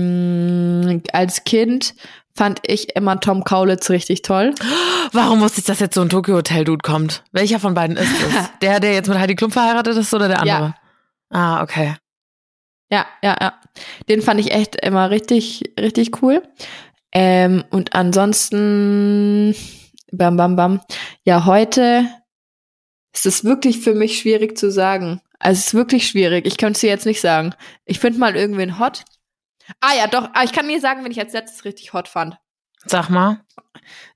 Ähm, 0.00 1.02
als 1.12 1.44
Kind 1.44 1.94
fand 2.34 2.60
ich 2.62 2.96
immer 2.96 3.20
Tom 3.20 3.44
Kaulitz 3.44 3.90
richtig 3.90 4.22
toll. 4.22 4.54
Warum 5.12 5.40
wusste 5.40 5.60
ich, 5.60 5.66
dass 5.66 5.80
jetzt 5.80 5.94
so 5.94 6.00
ein 6.00 6.08
Tokyo 6.08 6.36
Hotel 6.36 6.64
Dude 6.64 6.82
kommt? 6.82 7.22
Welcher 7.32 7.60
von 7.60 7.74
beiden 7.74 7.96
ist 7.98 8.10
es? 8.10 8.50
der, 8.62 8.80
der 8.80 8.94
jetzt 8.94 9.08
mit 9.08 9.18
Heidi 9.18 9.34
Klum 9.34 9.50
verheiratet 9.50 9.96
ist 9.96 10.14
oder 10.14 10.28
der 10.28 10.44
Ja. 10.44 10.56
andere? 10.56 10.74
Ah, 11.30 11.62
okay. 11.62 11.96
Ja, 12.90 13.06
ja, 13.22 13.36
ja. 13.40 13.60
Den 14.08 14.22
fand 14.22 14.40
ich 14.40 14.52
echt 14.52 14.76
immer 14.76 15.10
richtig, 15.10 15.72
richtig 15.78 16.22
cool. 16.22 16.42
Ähm, 17.12 17.64
und 17.70 17.94
ansonsten, 17.94 19.54
bam, 20.12 20.36
bam, 20.36 20.56
bam. 20.56 20.80
Ja, 21.24 21.46
heute 21.46 22.08
ist 23.12 23.26
es 23.26 23.44
wirklich 23.44 23.80
für 23.80 23.94
mich 23.94 24.18
schwierig 24.18 24.56
zu 24.56 24.70
sagen. 24.70 25.20
Also 25.38 25.58
es 25.58 25.66
ist 25.68 25.74
wirklich 25.74 26.06
schwierig. 26.06 26.46
Ich 26.46 26.56
könnte 26.58 26.76
es 26.76 26.80
dir 26.80 26.90
jetzt 26.90 27.06
nicht 27.06 27.20
sagen. 27.20 27.54
Ich 27.84 27.98
finde 27.98 28.18
mal 28.18 28.36
irgendwen 28.36 28.78
hot. 28.78 29.04
Ah 29.80 29.94
ja, 29.96 30.06
doch. 30.06 30.28
Ah, 30.34 30.44
ich 30.44 30.52
kann 30.52 30.66
mir 30.66 30.80
sagen, 30.80 31.04
wenn 31.04 31.12
ich 31.12 31.20
als 31.20 31.32
letztes 31.32 31.64
richtig 31.64 31.92
hot 31.92 32.08
fand. 32.08 32.36
Sag 32.86 33.10
mal. 33.10 33.40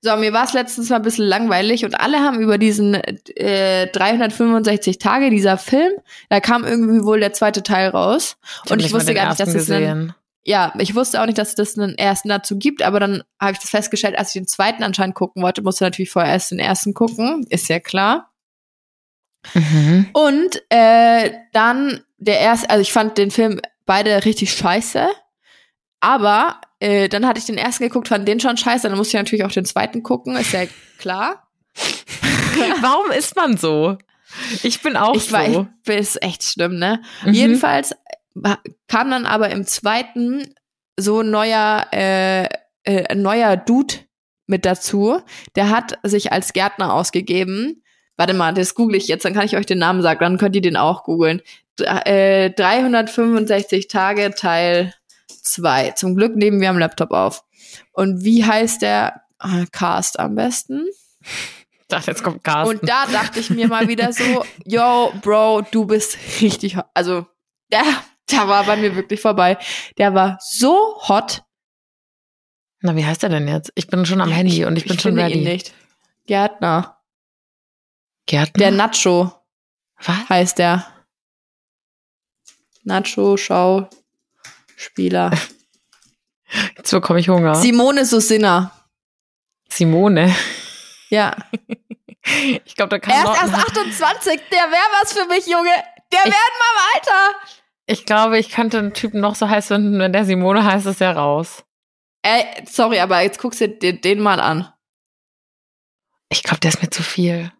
So, 0.01 0.15
mir 0.17 0.33
war 0.33 0.45
es 0.45 0.53
letztens 0.53 0.89
mal 0.89 0.97
ein 0.97 1.01
bisschen 1.01 1.25
langweilig 1.25 1.85
und 1.85 1.99
alle 1.99 2.19
haben 2.19 2.39
über 2.39 2.57
diesen 2.57 2.93
äh, 2.93 3.87
365 3.87 4.99
Tage, 4.99 5.29
dieser 5.29 5.57
Film, 5.57 5.91
da 6.29 6.39
kam 6.39 6.63
irgendwie 6.63 7.03
wohl 7.03 7.19
der 7.19 7.33
zweite 7.33 7.63
Teil 7.63 7.89
raus. 7.89 8.37
hab 8.61 8.71
und 8.71 8.79
ich 8.79 8.93
wusste 8.93 9.13
gar 9.13 9.29
nicht, 9.29 9.39
dass 9.39 9.53
es 9.53 9.69
einen, 9.69 10.13
ja, 10.43 10.73
ich 10.77 10.95
wusste 10.95 11.21
auch 11.21 11.25
nicht, 11.25 11.37
dass 11.37 11.57
es 11.57 11.77
einen 11.77 11.97
ersten 11.97 12.29
dazu 12.29 12.57
gibt, 12.57 12.83
aber 12.83 12.99
dann 12.99 13.23
habe 13.39 13.53
ich 13.53 13.59
das 13.59 13.71
festgestellt, 13.71 14.17
als 14.17 14.29
ich 14.29 14.41
den 14.41 14.47
zweiten 14.47 14.83
anscheinend 14.83 15.15
gucken 15.15 15.41
wollte, 15.41 15.63
musste 15.63 15.83
natürlich 15.83 16.11
vorher 16.11 16.33
erst 16.33 16.51
den 16.51 16.59
ersten 16.59 16.93
gucken, 16.93 17.45
ist 17.49 17.67
ja 17.69 17.79
klar. 17.79 18.31
Mhm. 19.53 20.07
Und 20.13 20.61
äh, 20.69 21.31
dann 21.51 22.03
der 22.17 22.39
erste, 22.39 22.69
also 22.69 22.81
ich 22.81 22.93
fand 22.93 23.17
den 23.17 23.31
Film 23.31 23.59
beide 23.85 24.25
richtig 24.25 24.53
scheiße, 24.53 25.07
aber 25.99 26.61
äh, 26.79 27.07
dann 27.09 27.25
hatte 27.25 27.39
ich 27.39 27.45
den 27.45 27.57
ersten 27.57 27.83
geguckt, 27.83 28.07
fand 28.07 28.27
den 28.27 28.39
schon 28.39 28.57
scheiße, 28.57 28.87
dann 28.87 28.97
musste 28.97 29.17
ich 29.17 29.21
natürlich 29.21 29.45
auch 29.45 29.51
den 29.51 29.65
zweiten 29.65 30.03
gucken, 30.03 30.35
ist 30.35 30.53
ja 30.53 30.63
klar. 30.97 31.47
Warum 32.81 33.11
ist 33.11 33.35
man 33.35 33.57
so? 33.57 33.97
Ich 34.63 34.81
bin 34.81 34.97
auch 34.97 35.15
ich 35.15 35.25
so. 35.25 35.31
war 35.33 35.43
echt, 35.43 35.67
ist 35.87 36.23
echt 36.23 36.43
schlimm, 36.43 36.77
ne? 36.77 37.01
Mhm. 37.23 37.33
Jedenfalls 37.33 37.91
äh, 38.43 38.55
kam 38.87 39.09
dann 39.09 39.25
aber 39.25 39.49
im 39.49 39.65
zweiten 39.65 40.55
so 40.97 41.21
ein 41.21 41.29
neuer, 41.29 41.87
äh, 41.91 42.47
äh, 42.83 43.15
neuer 43.15 43.57
Dude 43.57 43.95
mit 44.47 44.65
dazu. 44.65 45.21
Der 45.55 45.69
hat 45.69 45.97
sich 46.03 46.31
als 46.31 46.53
Gärtner 46.53 46.93
ausgegeben. 46.93 47.83
Warte 48.17 48.33
mal, 48.33 48.53
das 48.53 48.75
google 48.75 48.95
ich 48.95 49.07
jetzt, 49.07 49.25
dann 49.25 49.33
kann 49.33 49.45
ich 49.45 49.57
euch 49.57 49.65
den 49.65 49.79
Namen 49.79 50.01
sagen, 50.01 50.19
dann 50.21 50.37
könnt 50.37 50.55
ihr 50.55 50.61
den 50.61 50.77
auch 50.77 51.03
googeln. 51.03 51.41
Äh, 51.79 52.51
365 52.51 53.87
Tage 53.87 54.31
Teil 54.31 54.93
2. 55.45 55.91
Zum 55.91 56.15
Glück 56.15 56.35
nehmen 56.35 56.59
wir 56.59 56.69
am 56.69 56.77
Laptop 56.79 57.11
auf. 57.11 57.43
Und 57.93 58.23
wie 58.23 58.45
heißt 58.45 58.81
der 58.81 59.21
äh, 59.41 59.65
Cast 59.71 60.19
am 60.19 60.35
besten? 60.35 60.85
Ich 61.87 61.89
dachte, 61.89 62.09
jetzt 62.09 62.23
kommt 62.23 62.43
Carsten. 62.43 62.79
Und 62.79 62.89
da 62.89 63.05
dachte 63.05 63.39
ich 63.39 63.51
mir 63.51 63.67
mal 63.67 63.87
wieder 63.87 64.11
so, 64.11 64.43
yo, 64.65 65.13
Bro, 65.21 65.67
du 65.69 65.85
bist 65.85 66.17
richtig 66.41 66.77
hot. 66.77 66.85
Also, 66.95 67.27
der, 67.71 67.83
der 68.31 68.47
war 68.47 68.63
bei 68.63 68.75
mir 68.75 68.95
wirklich 68.95 69.21
vorbei. 69.21 69.59
Der 69.99 70.15
war 70.15 70.39
so 70.41 70.99
hot. 71.07 71.43
Na, 72.81 72.95
wie 72.95 73.05
heißt 73.05 73.21
er 73.21 73.29
denn 73.29 73.47
jetzt? 73.47 73.71
Ich 73.75 73.85
bin 73.85 74.03
schon 74.07 74.19
am 74.19 74.31
Handy 74.31 74.65
und 74.65 74.77
ich 74.77 74.85
bin 74.87 74.97
schon 74.97 75.11
finde 75.11 75.25
ready. 75.25 75.37
ihn 75.37 75.43
nicht. 75.43 75.75
Gärtner. 76.25 76.97
Gärtner? 78.25 78.57
Der 78.57 78.71
Nacho 78.71 79.31
Was? 80.03 80.27
heißt 80.29 80.57
der. 80.57 80.87
Nacho, 82.83 83.37
Schau, 83.37 83.87
Spieler. 84.75 85.31
Jetzt 86.77 86.91
bekomme 86.91 87.19
ich 87.19 87.29
Hunger. 87.29 87.55
Simone 87.55 88.05
Susina. 88.05 88.71
Simone. 89.69 90.35
Ja. 91.09 91.35
Ich 92.65 92.75
glaube, 92.75 92.89
da 92.89 92.97
kann 92.97 93.13
Er 93.13 93.33
ist 93.33 93.41
erst 93.53 93.53
28. 93.53 94.41
Der 94.49 94.57
wäre 94.71 94.87
was 94.99 95.13
für 95.13 95.27
mich, 95.27 95.45
Junge. 95.45 95.69
Der 96.11 96.19
Ich- 96.21 96.25
wäre 96.25 96.33
in 96.33 96.33
meinem 96.33 96.95
Alter. 96.95 97.39
Ich 97.85 98.05
glaube, 98.07 98.39
ich 98.39 98.49
könnte 98.49 98.79
einen 98.79 98.95
Typen 98.95 99.21
noch 99.21 99.35
so 99.35 99.47
heiß 99.47 99.67
finden, 99.67 99.99
wenn 99.99 100.11
der 100.11 100.25
Simone 100.25 100.63
heißt, 100.65 100.87
ist 100.87 101.01
er 101.01 101.15
raus. 101.15 101.63
Ey, 102.23 102.43
sorry, 102.65 102.99
aber 102.99 103.21
jetzt 103.21 103.37
guckst 103.37 103.61
du 103.61 103.69
dir 103.69 103.93
den 104.01 104.21
mal 104.21 104.39
an. 104.39 104.67
Ich 106.29 106.41
glaube, 106.41 106.61
der 106.61 106.69
ist 106.69 106.81
mir 106.81 106.89
zu 106.89 107.03
viel. 107.03 107.51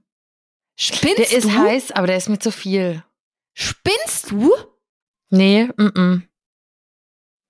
Spinnst 0.79 1.19
Der 1.19 1.31
ist 1.31 1.45
du? 1.45 1.53
heiß, 1.59 1.91
aber 1.91 2.07
der 2.07 2.17
ist 2.17 2.29
mir 2.29 2.39
zu 2.39 2.51
viel. 2.51 3.03
Spinnst 3.53 4.31
du? 4.31 4.51
Nee, 5.29 5.65
mm, 5.77 5.81
-mm. 5.89 6.21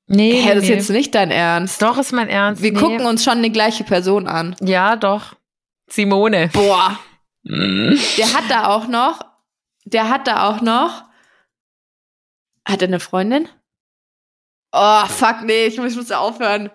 Nee, 0.07 0.41
Hä, 0.41 0.53
das 0.53 0.63
ist 0.63 0.69
jetzt 0.69 0.89
nicht 0.91 1.15
dein 1.15 1.31
Ernst. 1.31 1.81
Doch, 1.81 1.97
ist 1.97 2.11
mein 2.11 2.29
Ernst. 2.29 2.61
Wir 2.61 2.71
nee. 2.71 2.79
gucken 2.79 3.05
uns 3.05 3.23
schon 3.23 3.41
die 3.41 3.51
gleiche 3.51 3.83
Person 3.83 4.27
an. 4.27 4.55
Ja, 4.61 4.95
doch. 4.95 5.33
Simone. 5.89 6.49
Boah. 6.53 6.99
Mm. 7.43 7.95
Der 8.17 8.33
hat 8.33 8.43
da 8.49 8.67
auch 8.67 8.87
noch, 8.87 9.19
der 9.85 10.09
hat 10.09 10.27
da 10.27 10.47
auch 10.49 10.61
noch, 10.61 11.03
hat 12.67 12.81
er 12.81 12.87
eine 12.87 12.99
Freundin? 12.99 13.47
Oh, 14.71 15.05
fuck, 15.05 15.43
nee, 15.43 15.65
ich 15.67 15.77
muss, 15.77 15.91
ich 15.91 15.97
muss 15.97 16.11
aufhören. 16.11 16.69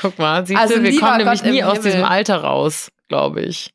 Guck 0.00 0.18
mal, 0.18 0.46
siehst 0.46 0.60
Also, 0.60 0.76
du, 0.76 0.82
wir 0.82 0.98
kommen 0.98 1.18
nämlich 1.18 1.42
Gott 1.42 1.50
nie 1.50 1.62
aus 1.62 1.78
Himmel. 1.78 1.92
diesem 1.92 2.04
Alter 2.04 2.38
raus, 2.38 2.90
glaube 3.08 3.42
ich. 3.42 3.74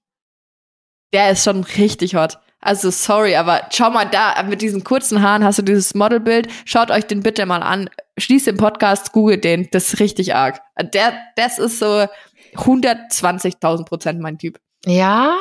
Der 1.14 1.32
ist 1.32 1.44
schon 1.44 1.64
richtig 1.64 2.16
hot. 2.16 2.40
Also 2.62 2.92
sorry, 2.92 3.36
aber 3.36 3.68
schau 3.72 3.90
mal 3.90 4.06
da, 4.06 4.42
mit 4.44 4.62
diesen 4.62 4.84
kurzen 4.84 5.22
Haaren 5.22 5.44
hast 5.44 5.58
du 5.58 5.64
dieses 5.64 5.94
Modelbild. 5.96 6.48
Schaut 6.66 6.92
euch 6.92 7.06
den 7.06 7.22
bitte 7.24 7.46
mal 7.46 7.64
an. 7.64 7.90
Schließt 8.18 8.48
den 8.48 8.58
Podcast, 8.58 9.14
googelt 9.14 9.44
den. 9.44 9.70
Das 9.72 9.94
ist 9.94 10.00
richtig 10.00 10.36
arg. 10.36 10.62
Der, 10.94 11.14
das 11.36 11.60
ist 11.60 11.80
so 11.80 12.08
120.000 12.56 13.86
Prozent 13.86 14.20
mein 14.20 14.38
Typ. 14.38 14.60
Ja, 14.86 15.38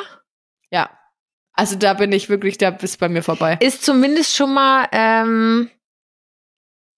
Ja. 0.71 0.89
Also 1.53 1.75
da 1.75 1.93
bin 1.93 2.11
ich 2.13 2.29
wirklich, 2.29 2.57
da 2.57 2.71
bist 2.71 2.97
bei 2.99 3.09
mir 3.09 3.21
vorbei. 3.23 3.57
ist 3.61 3.83
zumindest 3.83 4.35
schon 4.35 4.53
mal, 4.53 4.87
ähm, 4.93 5.69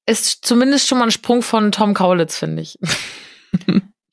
ist 0.05 0.45
zumindest 0.45 0.87
schon 0.87 0.99
mal 0.99 1.05
ein 1.05 1.11
Sprung 1.11 1.41
von 1.41 1.71
Tom 1.71 1.93
Kaulitz, 1.93 2.37
finde 2.37 2.61
ich. 2.61 2.77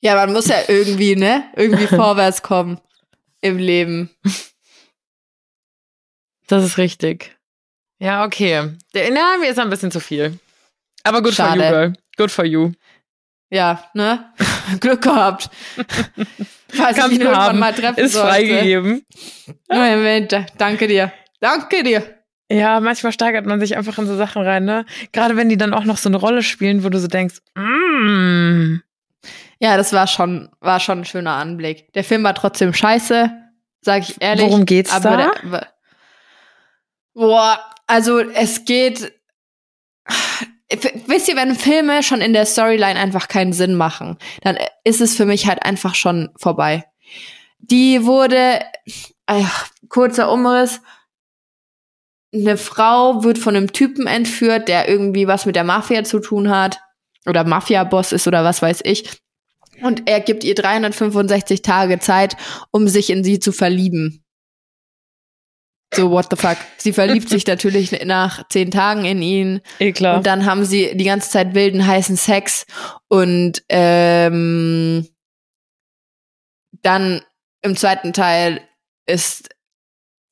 Ja, 0.03 0.15
man 0.15 0.33
muss 0.33 0.47
ja 0.47 0.57
irgendwie, 0.67 1.15
ne? 1.15 1.43
Irgendwie 1.55 1.85
vorwärts 1.95 2.41
kommen 2.41 2.81
im 3.39 3.59
Leben. 3.59 4.09
Das 6.47 6.63
ist 6.65 6.79
richtig. 6.79 7.37
Ja, 7.99 8.25
okay. 8.25 8.75
Der, 8.95 9.11
na, 9.11 9.37
mir 9.37 9.51
ist 9.51 9.59
ein 9.59 9.69
bisschen 9.69 9.91
zu 9.91 9.99
viel. 9.99 10.39
Aber 11.03 11.21
good 11.21 11.33
for 11.33 11.45
Schade. 11.45 11.63
you, 11.63 11.69
girl. 11.69 11.93
Good 12.17 12.31
for 12.31 12.45
you. 12.45 12.71
Ja, 13.49 13.83
ne? 13.93 14.31
Glück 14.79 15.01
gehabt. 15.01 15.49
Falls 16.69 16.97
Kannst 16.97 17.11
ich 17.11 17.15
ihn 17.15 17.21
irgendwann 17.21 17.41
haben. 17.43 17.59
mal 17.59 17.73
treffen 17.73 17.99
Ist 17.99 18.13
sollte. 18.13 18.29
freigegeben. 18.29 19.05
Moment, 19.67 20.35
danke 20.57 20.87
dir. 20.87 21.11
Danke 21.41 21.83
dir. 21.83 22.17
Ja, 22.49 22.79
manchmal 22.79 23.11
steigert 23.11 23.45
man 23.45 23.59
sich 23.59 23.75
einfach 23.77 23.97
in 23.97 24.07
so 24.07 24.15
Sachen 24.15 24.41
rein, 24.43 24.65
ne? 24.65 24.85
Gerade 25.11 25.35
wenn 25.37 25.49
die 25.49 25.57
dann 25.57 25.73
auch 25.73 25.83
noch 25.83 25.97
so 25.97 26.09
eine 26.09 26.17
Rolle 26.17 26.43
spielen, 26.43 26.83
wo 26.83 26.89
du 26.89 26.99
so 26.99 27.07
denkst, 27.07 27.39
mm. 27.55 28.77
Ja, 29.59 29.77
das 29.77 29.93
war 29.93 30.07
schon, 30.07 30.49
war 30.59 30.79
schon 30.79 31.01
ein 31.01 31.05
schöner 31.05 31.33
Anblick. 31.33 31.93
Der 31.93 32.03
Film 32.03 32.23
war 32.23 32.33
trotzdem 32.33 32.73
scheiße, 32.73 33.31
sag 33.81 34.01
ich 34.01 34.19
ehrlich. 34.19 34.45
Worum 34.45 34.65
geht's 34.65 34.91
aber 34.91 35.17
da? 35.17 35.31
Der, 35.43 35.67
boah, 37.13 37.59
also 37.85 38.19
es 38.19 38.65
geht. 38.65 39.13
Wisst 41.07 41.27
ihr, 41.27 41.35
wenn 41.35 41.55
Filme 41.55 42.03
schon 42.03 42.21
in 42.21 42.33
der 42.33 42.45
Storyline 42.45 42.99
einfach 42.99 43.27
keinen 43.27 43.53
Sinn 43.53 43.75
machen, 43.75 44.17
dann 44.41 44.57
ist 44.83 45.01
es 45.01 45.15
für 45.15 45.25
mich 45.25 45.47
halt 45.47 45.63
einfach 45.63 45.95
schon 45.95 46.29
vorbei. 46.37 46.85
Die 47.59 48.05
wurde, 48.05 48.61
ach, 49.25 49.67
kurzer 49.89 50.31
Umriss, 50.31 50.81
eine 52.33 52.57
Frau 52.57 53.23
wird 53.23 53.37
von 53.37 53.55
einem 53.55 53.73
Typen 53.73 54.07
entführt, 54.07 54.67
der 54.67 54.87
irgendwie 54.87 55.27
was 55.27 55.45
mit 55.45 55.55
der 55.55 55.63
Mafia 55.63 56.03
zu 56.03 56.19
tun 56.19 56.49
hat 56.49 56.79
oder 57.25 57.43
Mafia-Boss 57.43 58.13
ist 58.13 58.27
oder 58.27 58.43
was 58.43 58.61
weiß 58.61 58.81
ich. 58.83 59.09
Und 59.81 60.07
er 60.07 60.19
gibt 60.19 60.43
ihr 60.43 60.55
365 60.55 61.61
Tage 61.61 61.99
Zeit, 61.99 62.37
um 62.71 62.87
sich 62.87 63.09
in 63.09 63.23
sie 63.23 63.39
zu 63.39 63.51
verlieben. 63.51 64.20
So, 65.93 66.09
what 66.09 66.27
the 66.29 66.37
fuck. 66.37 66.57
Sie 66.77 66.93
verliebt 66.93 67.29
sich 67.29 67.45
natürlich 67.45 67.91
nach 68.05 68.47
zehn 68.47 68.71
Tagen 68.71 69.03
in 69.03 69.21
ihn. 69.21 69.61
Eh 69.79 69.91
klar. 69.91 70.17
Und 70.17 70.25
dann 70.25 70.45
haben 70.45 70.63
sie 70.63 70.95
die 70.95 71.03
ganze 71.03 71.29
Zeit 71.29 71.53
wilden, 71.53 71.85
heißen 71.85 72.15
Sex. 72.15 72.65
Und 73.09 73.63
ähm, 73.67 75.07
dann 76.81 77.21
im 77.61 77.75
zweiten 77.75 78.13
Teil 78.13 78.61
ist 79.05 79.49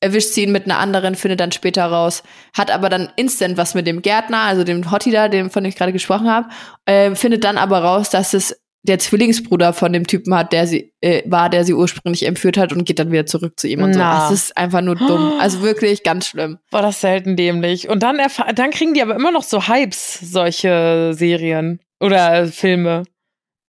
erwischt 0.00 0.32
sie 0.32 0.44
ihn 0.44 0.52
mit 0.52 0.64
einer 0.64 0.78
anderen, 0.78 1.14
findet 1.14 1.40
dann 1.40 1.52
später 1.52 1.84
raus, 1.84 2.22
hat 2.54 2.70
aber 2.70 2.88
dann 2.88 3.10
instant 3.16 3.58
was 3.58 3.74
mit 3.74 3.86
dem 3.86 4.00
Gärtner, 4.02 4.38
also 4.38 4.64
dem 4.64 4.90
Hottie 4.90 5.10
da, 5.10 5.28
dem 5.28 5.50
von 5.50 5.62
dem 5.62 5.68
ich 5.68 5.76
gerade 5.76 5.92
gesprochen 5.92 6.30
habe, 6.30 6.48
äh, 6.86 7.14
findet 7.14 7.44
dann 7.44 7.58
aber 7.58 7.82
raus, 7.82 8.08
dass 8.08 8.32
es 8.32 8.59
der 8.82 8.98
Zwillingsbruder 8.98 9.72
von 9.72 9.92
dem 9.92 10.06
Typen 10.06 10.34
hat, 10.34 10.52
der 10.52 10.66
sie 10.66 10.92
äh, 11.00 11.22
war, 11.26 11.50
der 11.50 11.64
sie 11.64 11.74
ursprünglich 11.74 12.24
entführt 12.24 12.56
hat 12.56 12.72
und 12.72 12.84
geht 12.84 12.98
dann 12.98 13.12
wieder 13.12 13.26
zurück 13.26 13.58
zu 13.60 13.68
ihm 13.68 13.82
und 13.82 13.90
Na. 13.90 14.28
so. 14.28 14.34
Es 14.34 14.44
ist 14.44 14.56
einfach 14.56 14.80
nur 14.80 14.96
dumm. 14.96 15.34
Also 15.40 15.62
wirklich 15.62 16.02
ganz 16.02 16.26
schlimm. 16.26 16.58
War 16.70 16.82
das 16.82 17.00
selten 17.00 17.36
dämlich. 17.36 17.88
Und 17.88 18.02
dann, 18.02 18.18
dann 18.54 18.70
kriegen 18.70 18.94
die 18.94 19.02
aber 19.02 19.14
immer 19.14 19.32
noch 19.32 19.42
so 19.42 19.68
Hypes, 19.68 20.18
solche 20.20 21.12
Serien 21.14 21.80
oder 21.98 22.46
Filme. 22.46 23.04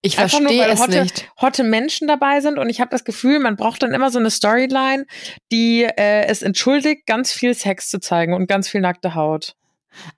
Ich 0.01 0.17
Einfach 0.17 0.39
nur, 0.39 0.49
verstehe 0.49 0.67
weil 0.67 0.73
es 0.73 0.81
Hotte, 0.81 1.03
nicht. 1.03 1.31
Hotte 1.39 1.63
Menschen 1.63 2.07
dabei 2.07 2.41
sind 2.41 2.57
und 2.57 2.69
ich 2.69 2.81
habe 2.81 2.89
das 2.89 3.03
Gefühl, 3.03 3.39
man 3.39 3.55
braucht 3.55 3.83
dann 3.83 3.93
immer 3.93 4.09
so 4.09 4.17
eine 4.17 4.31
Storyline, 4.31 5.05
die 5.51 5.83
äh, 5.83 6.25
es 6.25 6.41
entschuldigt, 6.41 7.05
ganz 7.05 7.31
viel 7.31 7.53
Sex 7.53 7.89
zu 7.89 7.99
zeigen 7.99 8.33
und 8.33 8.47
ganz 8.47 8.67
viel 8.67 8.81
nackte 8.81 9.13
Haut. 9.13 9.53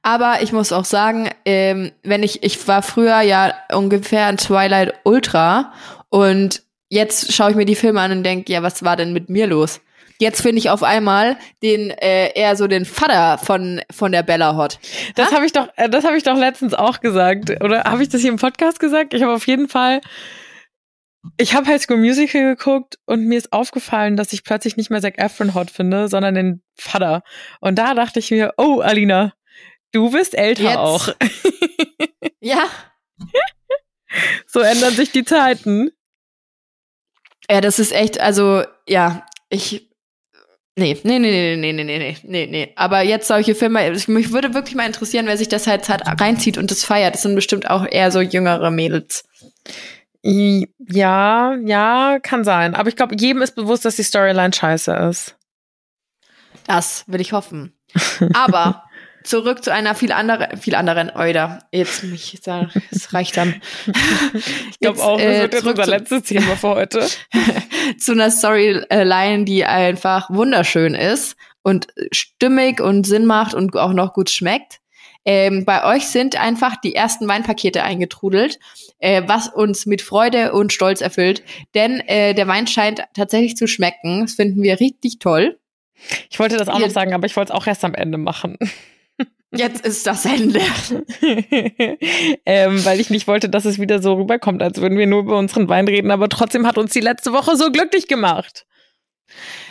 Aber 0.01 0.41
ich 0.41 0.51
muss 0.51 0.71
auch 0.71 0.85
sagen, 0.85 1.29
ähm, 1.45 1.91
wenn 2.03 2.23
ich, 2.23 2.43
ich 2.43 2.67
war 2.67 2.81
früher 2.81 3.21
ja 3.21 3.53
ungefähr 3.71 4.29
in 4.29 4.37
Twilight 4.37 4.93
Ultra 5.03 5.73
und 6.09 6.63
jetzt 6.89 7.33
schaue 7.33 7.51
ich 7.51 7.55
mir 7.55 7.65
die 7.65 7.75
Filme 7.75 8.01
an 8.01 8.11
und 8.11 8.23
denke, 8.23 8.51
ja, 8.51 8.63
was 8.63 8.83
war 8.83 8.95
denn 8.95 9.13
mit 9.13 9.29
mir 9.29 9.47
los? 9.47 9.81
Jetzt 10.19 10.41
finde 10.41 10.59
ich 10.59 10.69
auf 10.69 10.83
einmal 10.83 11.37
den 11.63 11.89
äh, 11.89 12.31
eher 12.33 12.55
so 12.55 12.67
den 12.67 12.85
Vater 12.85 13.37
von 13.39 13.81
von 13.91 14.11
der 14.11 14.23
Bella 14.23 14.55
Hot. 14.55 14.79
Das 15.15 15.33
habe 15.33 15.45
ich 15.45 15.51
doch, 15.51 15.67
äh, 15.75 15.89
das 15.89 16.05
habe 16.05 16.15
ich 16.15 16.23
doch 16.23 16.37
letztens 16.37 16.73
auch 16.73 17.01
gesagt. 17.01 17.49
Oder 17.63 17.83
habe 17.85 18.03
ich 18.03 18.09
das 18.09 18.21
hier 18.21 18.31
im 18.31 18.37
Podcast 18.37 18.79
gesagt? 18.79 19.13
Ich 19.13 19.23
habe 19.23 19.33
auf 19.33 19.47
jeden 19.47 19.67
Fall, 19.67 20.01
ich 21.37 21.55
habe 21.55 21.67
High 21.67 21.81
School 21.81 21.97
Musical 21.97 22.55
geguckt 22.55 22.99
und 23.05 23.25
mir 23.25 23.37
ist 23.37 23.51
aufgefallen, 23.51 24.15
dass 24.15 24.33
ich 24.33 24.43
plötzlich 24.43 24.77
nicht 24.77 24.91
mehr 24.91 25.01
Zac 25.01 25.17
Efron 25.17 25.55
hot 25.55 25.71
finde, 25.71 26.07
sondern 26.07 26.35
den 26.35 26.61
Vater. 26.75 27.23
Und 27.59 27.79
da 27.79 27.95
dachte 27.95 28.19
ich 28.19 28.29
mir, 28.29 28.53
oh 28.57 28.81
Alina, 28.81 29.33
du 29.93 30.11
bist 30.11 30.35
älter 30.35 30.63
Jetzt. 30.63 30.77
auch. 30.77 31.09
Ja. 32.45 32.67
so 34.47 34.59
ändern 34.59 34.93
sich 34.93 35.13
die 35.13 35.23
Zeiten. 35.23 35.91
Ja, 37.49 37.61
das 37.61 37.79
ist 37.79 37.93
echt, 37.93 38.19
also 38.19 38.63
ja, 38.85 39.25
ich 39.49 39.89
Nee, 40.75 40.99
nee, 41.03 41.19
nee, 41.19 41.55
nee, 41.55 41.71
nee, 41.71 41.83
nee, 41.83 41.97
nee, 41.99 42.17
nee, 42.23 42.47
nee. 42.47 42.73
Aber 42.75 43.01
jetzt 43.01 43.27
solche 43.27 43.53
Filme, 43.53 43.91
ich, 43.91 44.07
mich 44.07 44.31
würde 44.31 44.55
wirklich 44.55 44.75
mal 44.75 44.87
interessieren, 44.87 45.27
wer 45.27 45.37
sich 45.37 45.47
das 45.47 45.67
halt, 45.67 45.87
halt 45.87 46.01
reinzieht 46.19 46.57
und 46.57 46.71
das 46.71 46.83
feiert. 46.83 47.13
Das 47.13 47.21
sind 47.21 47.35
bestimmt 47.35 47.69
auch 47.69 47.85
eher 47.85 48.11
so 48.11 48.21
jüngere 48.21 48.71
Mädels. 48.71 49.23
Ja, 50.23 51.55
ja, 51.63 52.17
kann 52.23 52.43
sein. 52.43 52.73
Aber 52.73 52.89
ich 52.89 52.95
glaube, 52.95 53.15
jedem 53.19 53.43
ist 53.43 53.55
bewusst, 53.55 53.85
dass 53.85 53.97
die 53.97 54.03
Storyline 54.03 54.51
scheiße 54.51 54.91
ist. 55.09 55.37
Das 56.65 57.03
will 57.07 57.21
ich 57.21 57.33
hoffen. 57.33 57.77
Aber 58.33 58.83
zurück 59.23 59.63
zu 59.63 59.71
einer 59.71 59.95
viel 59.95 60.11
anderen, 60.11 60.57
viel 60.57 60.75
anderen 60.75 61.09
Euder. 61.15 61.59
Jetzt 61.71 62.03
mich 62.03 62.39
es 62.91 63.13
reicht 63.13 63.37
dann. 63.37 63.61
Ich 64.69 64.79
glaube 64.79 65.01
auch, 65.03 65.17
das 65.17 65.41
wird 65.41 65.53
jetzt 65.53 65.65
unser 65.65 65.87
letztes 65.87 66.23
Thema 66.23 66.55
für 66.55 66.69
heute. 66.69 67.07
zu 67.97 68.11
einer 68.13 68.31
Storyline, 68.31 69.45
die 69.45 69.65
einfach 69.65 70.29
wunderschön 70.29 70.95
ist 70.95 71.35
und 71.61 71.87
stimmig 72.11 72.81
und 72.81 73.05
Sinn 73.05 73.25
macht 73.25 73.53
und 73.53 73.75
auch 73.75 73.93
noch 73.93 74.13
gut 74.13 74.29
schmeckt. 74.29 74.79
Ähm, 75.25 75.63
bei 75.63 75.85
euch 75.95 76.07
sind 76.07 76.39
einfach 76.39 76.75
die 76.75 76.95
ersten 76.95 77.27
Weinpakete 77.27 77.83
eingetrudelt, 77.83 78.59
äh, 78.99 79.23
was 79.25 79.47
uns 79.47 79.85
mit 79.85 80.01
Freude 80.01 80.51
und 80.51 80.73
Stolz 80.73 80.99
erfüllt. 80.99 81.43
Denn 81.75 82.01
äh, 82.01 82.33
der 82.33 82.47
Wein 82.47 82.67
scheint 82.67 83.03
tatsächlich 83.13 83.55
zu 83.55 83.67
schmecken. 83.67 84.21
Das 84.21 84.33
finden 84.33 84.61
wir 84.61 84.79
richtig 84.79 85.19
toll. 85.19 85.57
Ich 86.29 86.39
wollte 86.39 86.57
das 86.57 86.67
auch 86.67 86.79
noch 86.79 86.89
sagen, 86.89 87.13
aber 87.13 87.25
ich 87.25 87.35
wollte 87.37 87.53
es 87.53 87.57
auch 87.57 87.67
erst 87.67 87.85
am 87.85 87.93
Ende 87.93 88.17
machen. 88.17 88.57
Jetzt 89.55 89.85
ist 89.85 90.07
das 90.07 90.25
Ende. 90.25 90.61
ähm, 92.45 92.85
weil 92.85 92.99
ich 92.99 93.09
nicht 93.09 93.27
wollte, 93.27 93.49
dass 93.49 93.65
es 93.65 93.79
wieder 93.79 94.01
so 94.01 94.13
rüberkommt, 94.13 94.63
als 94.63 94.81
würden 94.81 94.97
wir 94.97 95.07
nur 95.07 95.19
über 95.19 95.37
unseren 95.37 95.69
Wein 95.69 95.87
reden, 95.87 96.11
aber 96.11 96.27
trotzdem 96.29 96.65
hat 96.65 96.77
uns 96.77 96.91
die 96.91 97.01
letzte 97.01 97.33
Woche 97.33 97.55
so 97.55 97.71
glücklich 97.71 98.07
gemacht. 98.07 98.65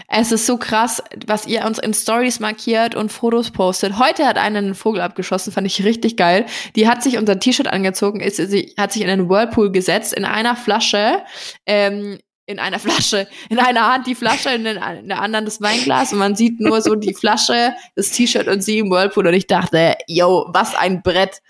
Es 0.09 0.31
ist 0.31 0.47
so 0.47 0.59
krass, 0.59 1.03
was 1.27 1.47
ihr 1.47 1.65
uns 1.65 1.79
in 1.79 1.95
Stories 1.95 2.39
markiert 2.39 2.95
und 2.95 3.11
Fotos 3.11 3.51
postet. 3.51 3.99
Heute 3.99 4.27
hat 4.27 4.37
einer 4.37 4.59
einen 4.59 4.75
Vogel 4.75 5.01
abgeschossen, 5.01 5.53
fand 5.53 5.67
ich 5.67 5.85
richtig 5.85 6.17
geil. 6.17 6.47
Die 6.77 6.87
hat 6.87 7.03
sich 7.03 7.17
unser 7.17 7.39
T-Shirt 7.39 7.67
angezogen, 7.67 8.21
ist, 8.21 8.37
sie 8.37 8.75
hat 8.77 8.93
sich 8.93 9.03
in 9.03 9.09
einen 9.09 9.29
Whirlpool 9.29 9.73
gesetzt, 9.73 10.13
in 10.13 10.25
einer 10.25 10.55
Flasche, 10.55 11.23
ähm, 11.67 12.19
in 12.47 12.59
einer 12.59 12.79
Flasche, 12.79 13.29
in 13.51 13.59
einer 13.59 13.93
Hand 13.93 14.07
die 14.07 14.15
Flasche, 14.15 14.51
in, 14.51 14.65
den, 14.65 14.77
in 14.77 15.09
der 15.09 15.21
anderen 15.21 15.45
das 15.45 15.61
Weinglas 15.61 16.13
und 16.13 16.19
man 16.19 16.35
sieht 16.35 16.61
nur 16.61 16.81
so 16.81 16.95
die 16.95 17.15
Flasche, 17.15 17.75
das 17.95 18.11
T-Shirt 18.11 18.49
und 18.49 18.63
sie 18.63 18.79
im 18.79 18.91
Whirlpool 18.91 19.27
und 19.27 19.35
ich 19.35 19.47
dachte, 19.47 19.97
yo, 20.07 20.47
was 20.49 20.75
ein 20.75 21.03
Brett. 21.03 21.41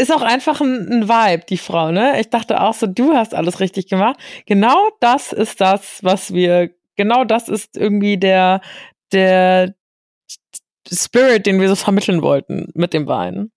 Ist 0.00 0.12
auch 0.12 0.22
einfach 0.22 0.60
ein, 0.60 0.88
ein 0.88 1.08
Vibe, 1.08 1.44
die 1.48 1.58
Frau, 1.58 1.90
ne? 1.90 2.20
Ich 2.20 2.30
dachte 2.30 2.60
auch 2.60 2.74
so, 2.74 2.86
du 2.86 3.14
hast 3.14 3.34
alles 3.34 3.58
richtig 3.58 3.88
gemacht. 3.88 4.16
Genau 4.46 4.90
das 5.00 5.32
ist 5.32 5.60
das, 5.60 5.98
was 6.02 6.32
wir, 6.32 6.70
genau 6.96 7.24
das 7.24 7.48
ist 7.48 7.76
irgendwie 7.76 8.16
der, 8.16 8.60
der 9.12 9.74
Spirit, 10.90 11.46
den 11.46 11.60
wir 11.60 11.68
so 11.68 11.74
vermitteln 11.74 12.22
wollten 12.22 12.68
mit 12.74 12.94
dem 12.94 13.08
Wein. 13.08 13.50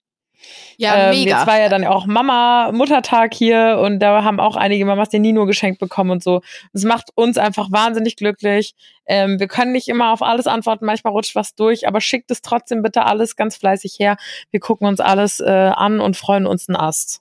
Ja, 0.76 1.10
ähm, 1.10 1.10
mega. 1.10 1.38
Jetzt 1.38 1.46
war 1.46 1.60
ja 1.60 1.68
dann 1.68 1.84
auch 1.84 2.06
Mama, 2.06 2.70
Muttertag 2.72 3.34
hier 3.34 3.78
und 3.82 4.00
da 4.00 4.24
haben 4.24 4.40
auch 4.40 4.56
einige 4.56 4.84
Mamas 4.84 5.08
den 5.08 5.22
Nino 5.22 5.46
geschenkt 5.46 5.80
bekommen 5.80 6.10
und 6.10 6.22
so. 6.22 6.42
Das 6.72 6.84
macht 6.84 7.10
uns 7.14 7.38
einfach 7.38 7.70
wahnsinnig 7.70 8.16
glücklich. 8.16 8.74
Ähm, 9.06 9.38
wir 9.38 9.48
können 9.48 9.72
nicht 9.72 9.88
immer 9.88 10.12
auf 10.12 10.22
alles 10.22 10.46
antworten, 10.46 10.86
manchmal 10.86 11.12
rutscht 11.12 11.34
was 11.34 11.54
durch, 11.54 11.86
aber 11.86 12.00
schickt 12.00 12.30
es 12.30 12.42
trotzdem 12.42 12.82
bitte 12.82 13.04
alles 13.04 13.36
ganz 13.36 13.56
fleißig 13.56 13.96
her. 13.98 14.16
Wir 14.50 14.60
gucken 14.60 14.86
uns 14.86 15.00
alles 15.00 15.40
äh, 15.40 15.50
an 15.50 16.00
und 16.00 16.16
freuen 16.16 16.46
uns 16.46 16.68
einen 16.68 16.76
Ast. 16.76 17.20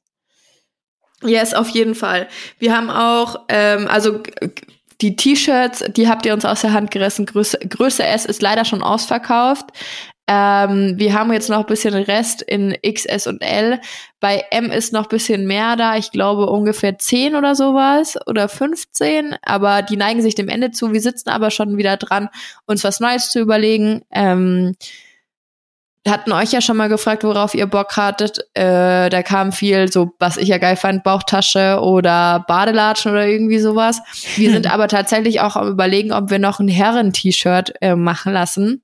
Yes, 1.24 1.54
auf 1.54 1.70
jeden 1.70 1.96
Fall. 1.96 2.28
Wir 2.58 2.76
haben 2.76 2.90
auch, 2.90 3.42
ähm, 3.48 3.88
also 3.88 4.22
die 5.02 5.16
T-Shirts, 5.16 5.84
die 5.96 6.08
habt 6.08 6.26
ihr 6.26 6.34
uns 6.34 6.46
aus 6.46 6.62
der 6.62 6.74
Hand 6.74 6.92
gerissen. 6.92 7.26
Größe, 7.26 7.60
Größe 7.60 8.04
S 8.06 8.26
ist 8.26 8.42
leider 8.42 8.66
schon 8.66 8.84
ausverkauft. 8.84 9.66
Ähm, 10.28 10.94
wir 10.98 11.14
haben 11.14 11.34
jetzt 11.34 11.50
noch 11.50 11.60
ein 11.60 11.66
bisschen 11.66 11.94
Rest 11.94 12.42
in 12.42 12.76
XS 12.86 13.28
und 13.28 13.42
L. 13.42 13.82
Bei 14.20 14.46
M 14.52 14.72
ist 14.72 14.94
noch 14.94 15.04
ein 15.04 15.10
bisschen 15.10 15.46
mehr 15.46 15.76
da. 15.76 15.98
Ich 15.98 16.12
glaube 16.12 16.46
ungefähr 16.46 16.98
10 16.98 17.36
oder 17.36 17.56
sowas 17.56 18.18
oder 18.28 18.48
15. 18.48 19.36
Aber 19.42 19.82
die 19.82 19.98
neigen 19.98 20.22
sich 20.22 20.36
dem 20.36 20.48
Ende 20.48 20.72
zu. 20.72 20.94
Wir 20.94 21.02
sitzen 21.02 21.30
aber 21.30 21.52
schon 21.52 21.78
wieder 21.78 21.98
dran, 21.98 22.30
uns 22.66 22.84
was 22.84 23.00
Neues 23.00 23.30
zu 23.32 23.40
überlegen. 23.40 24.04
Ähm, 24.12 24.76
wir 26.04 26.14
hatten 26.14 26.32
euch 26.32 26.52
ja 26.52 26.62
schon 26.62 26.78
mal 26.78 26.90
gefragt, 26.90 27.24
worauf 27.24 27.54
ihr 27.54 27.68
Bock 27.68 27.96
hattet. 27.96 28.40
Äh, 28.56 29.10
da 29.10 29.22
kam 29.22 29.52
viel, 29.52 29.92
so 29.92 30.16
was 30.18 30.38
ich 30.38 30.48
ja 30.48 30.58
geil 30.58 30.76
fand, 30.76 31.04
Bauchtasche 31.04 31.80
oder 31.80 32.44
Badelatschen 32.48 33.12
oder 33.12 33.28
irgendwie 33.28 33.60
sowas. 33.60 34.02
Wir 34.36 34.52
sind 34.54 34.72
aber 34.72 34.88
tatsächlich 34.88 35.42
auch 35.42 35.56
am 35.56 35.68
überlegen, 35.68 36.12
ob 36.12 36.32
wir 36.32 36.40
noch 36.40 36.60
ein 36.60 36.68
Herren-T-Shirt 36.68 37.74
äh, 37.82 37.96
machen 37.96 38.34
lassen. 38.34 38.82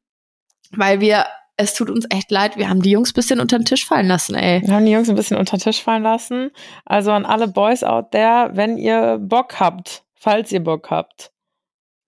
Weil 0.72 0.99
wir, 0.99 1.26
es 1.55 1.74
tut 1.74 1.89
uns 1.89 2.05
echt 2.09 2.30
leid, 2.32 2.57
wir 2.57 2.70
haben 2.70 2.82
die 2.82 2.91
Jungs 2.91 3.13
bisschen 3.13 3.39
unter 3.39 3.57
den 3.57 3.65
Tisch 3.65 3.86
fallen 3.86 4.07
lassen, 4.07 4.36
ey. 4.36 4.61
Wir 4.63 4.74
haben 4.74 4.86
die 4.86 4.91
Jungs 4.91 5.09
ein 5.09 5.15
bisschen 5.15 5.38
unter 5.38 5.57
den 5.57 5.63
Tisch 5.63 5.82
fallen 5.82 6.03
lassen. 6.03 6.51
Also 6.86 7.11
an 7.11 7.26
alle 7.26 7.47
Boys 7.47 7.84
out 7.84 8.11
there, 8.11 8.51
wenn 8.53 8.78
ihr 8.78 9.18
Bock 9.20 9.59
habt, 9.59 10.03
falls 10.15 10.51
ihr 10.51 10.63
Bock 10.63 10.89
habt, 10.89 11.32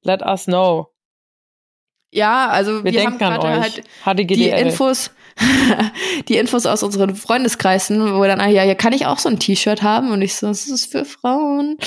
let 0.03 0.22
us 0.22 0.45
know. 0.45 0.89
Ja, 2.12 2.47
also 2.49 2.84
Wir, 2.84 2.91
wir, 2.91 3.05
haben 3.05 3.18
gerade 3.18 3.60
halt 3.62 3.78
die 3.78 4.26
HDGDL. 4.26 4.68
Infos, 4.68 5.12
die 6.28 6.38
Infos 6.38 6.66
aus 6.66 6.82
unseren 6.82 7.16
Freundeskreisen, 7.16 8.16
wo 8.16 8.24
dann, 8.24 8.41
ah, 8.41 8.47
ja, 8.47 8.64
ja, 8.64 8.74
kann 8.74 8.93
ich 8.93 9.05
auch 9.05 9.20
so 9.20 9.30
ein 9.30 9.39
T-Shirt 9.39 9.84
haben? 9.84 10.12
Und 10.12 10.22
ich 10.22 10.36
so, 10.36 10.47
das 10.47 10.68
ist 10.68 10.91
für 10.91 11.05
Frauen. 11.05 11.78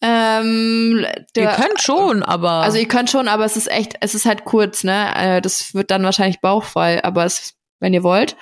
Ähm, 0.00 1.04
Ihr 1.04 1.24
der, 1.34 1.52
könnt 1.54 1.80
schon, 1.82 2.22
aber. 2.22 2.50
Also 2.50 2.78
ihr 2.78 2.88
könnt 2.88 3.10
schon, 3.10 3.26
aber 3.26 3.44
es 3.44 3.56
ist 3.56 3.70
echt, 3.70 3.94
es 4.00 4.14
ist 4.14 4.24
halt 4.24 4.44
kurz, 4.44 4.84
ne? 4.84 5.10
Äh, 5.16 5.40
das 5.42 5.74
wird 5.74 5.90
dann 5.90 6.04
wahrscheinlich 6.04 6.40
bauchfrei, 6.40 7.02
aber 7.02 7.24
es, 7.24 7.54
wenn 7.80 7.92
ihr 7.92 8.04
wollt, 8.04 8.36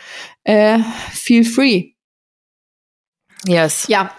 äh, 0.45 0.79
feel 1.11 1.45
free. 1.45 1.93
yes. 3.47 3.87
Ja, 3.89 4.15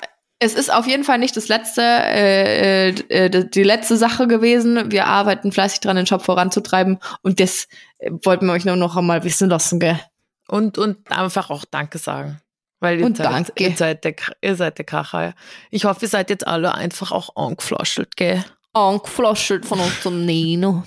es 0.45 0.53
ist 0.53 0.71
auf 0.71 0.87
jeden 0.87 1.03
Fall 1.03 1.17
nicht 1.17 1.35
das 1.35 1.47
letzte, 1.47 1.81
äh, 1.81 2.89
äh, 2.89 3.29
die 3.29 3.49
die 3.49 3.63
letzte 3.63 3.97
Sache 3.97 4.27
gewesen. 4.27 4.91
Wir 4.91 5.07
arbeiten 5.07 5.51
fleißig 5.51 5.79
dran, 5.79 5.95
den 5.95 6.05
Shop 6.05 6.21
voranzutreiben 6.21 6.99
und 7.21 7.39
das 7.39 7.67
äh, 7.97 8.11
wollten 8.23 8.45
wir 8.45 8.53
euch 8.53 8.65
nur 8.65 8.75
noch 8.75 8.95
einmal 8.95 9.23
wissen 9.23 9.49
lassen, 9.49 9.79
gell? 9.79 9.99
Und, 10.47 10.77
und 10.77 11.11
einfach 11.11 11.49
auch 11.49 11.65
Danke 11.69 11.97
sagen. 11.97 12.39
Weil 12.79 12.99
ihr, 12.99 13.05
Und 13.05 13.17
seid, 13.17 13.25
danke. 13.25 13.51
ihr 13.57 13.75
seid 13.75 14.03
der, 14.03 14.15
ihr 14.41 14.55
seid 14.55 14.77
der 14.77 14.85
Kracher. 14.85 15.33
Ich 15.71 15.85
hoffe, 15.85 16.05
ihr 16.05 16.09
seid 16.09 16.29
jetzt 16.29 16.45
alle 16.45 16.75
einfach 16.75 17.11
auch 17.11 17.35
angeflaschelt, 17.35 18.15
gell? 18.15 18.43
Angeflaschelt 18.75 19.65
von 19.65 19.79
unserem 19.79 20.25
Nino. 20.25 20.83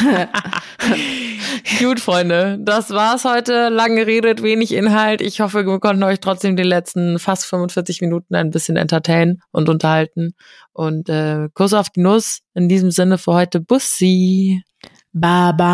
Gut, 1.78 2.00
Freunde, 2.00 2.58
das 2.60 2.90
war's 2.90 3.24
heute. 3.24 3.68
Lang 3.68 3.94
geredet, 3.94 4.42
wenig 4.42 4.72
Inhalt. 4.72 5.20
Ich 5.20 5.42
hoffe, 5.42 5.66
wir 5.66 5.78
konnten 5.80 6.02
euch 6.02 6.20
trotzdem 6.20 6.56
die 6.56 6.62
letzten 6.62 7.18
fast 7.18 7.44
45 7.44 8.00
Minuten 8.00 8.34
ein 8.34 8.48
bisschen 8.50 8.76
entertainen 8.76 9.42
und 9.52 9.68
unterhalten. 9.68 10.34
Und 10.72 11.10
äh, 11.10 11.50
Kuss 11.52 11.74
auf 11.74 11.90
die 11.90 12.00
Nuss. 12.00 12.40
In 12.54 12.70
diesem 12.70 12.90
Sinne 12.90 13.18
für 13.18 13.34
heute 13.34 13.60
Bussi. 13.60 14.62
Baba. 15.12 15.66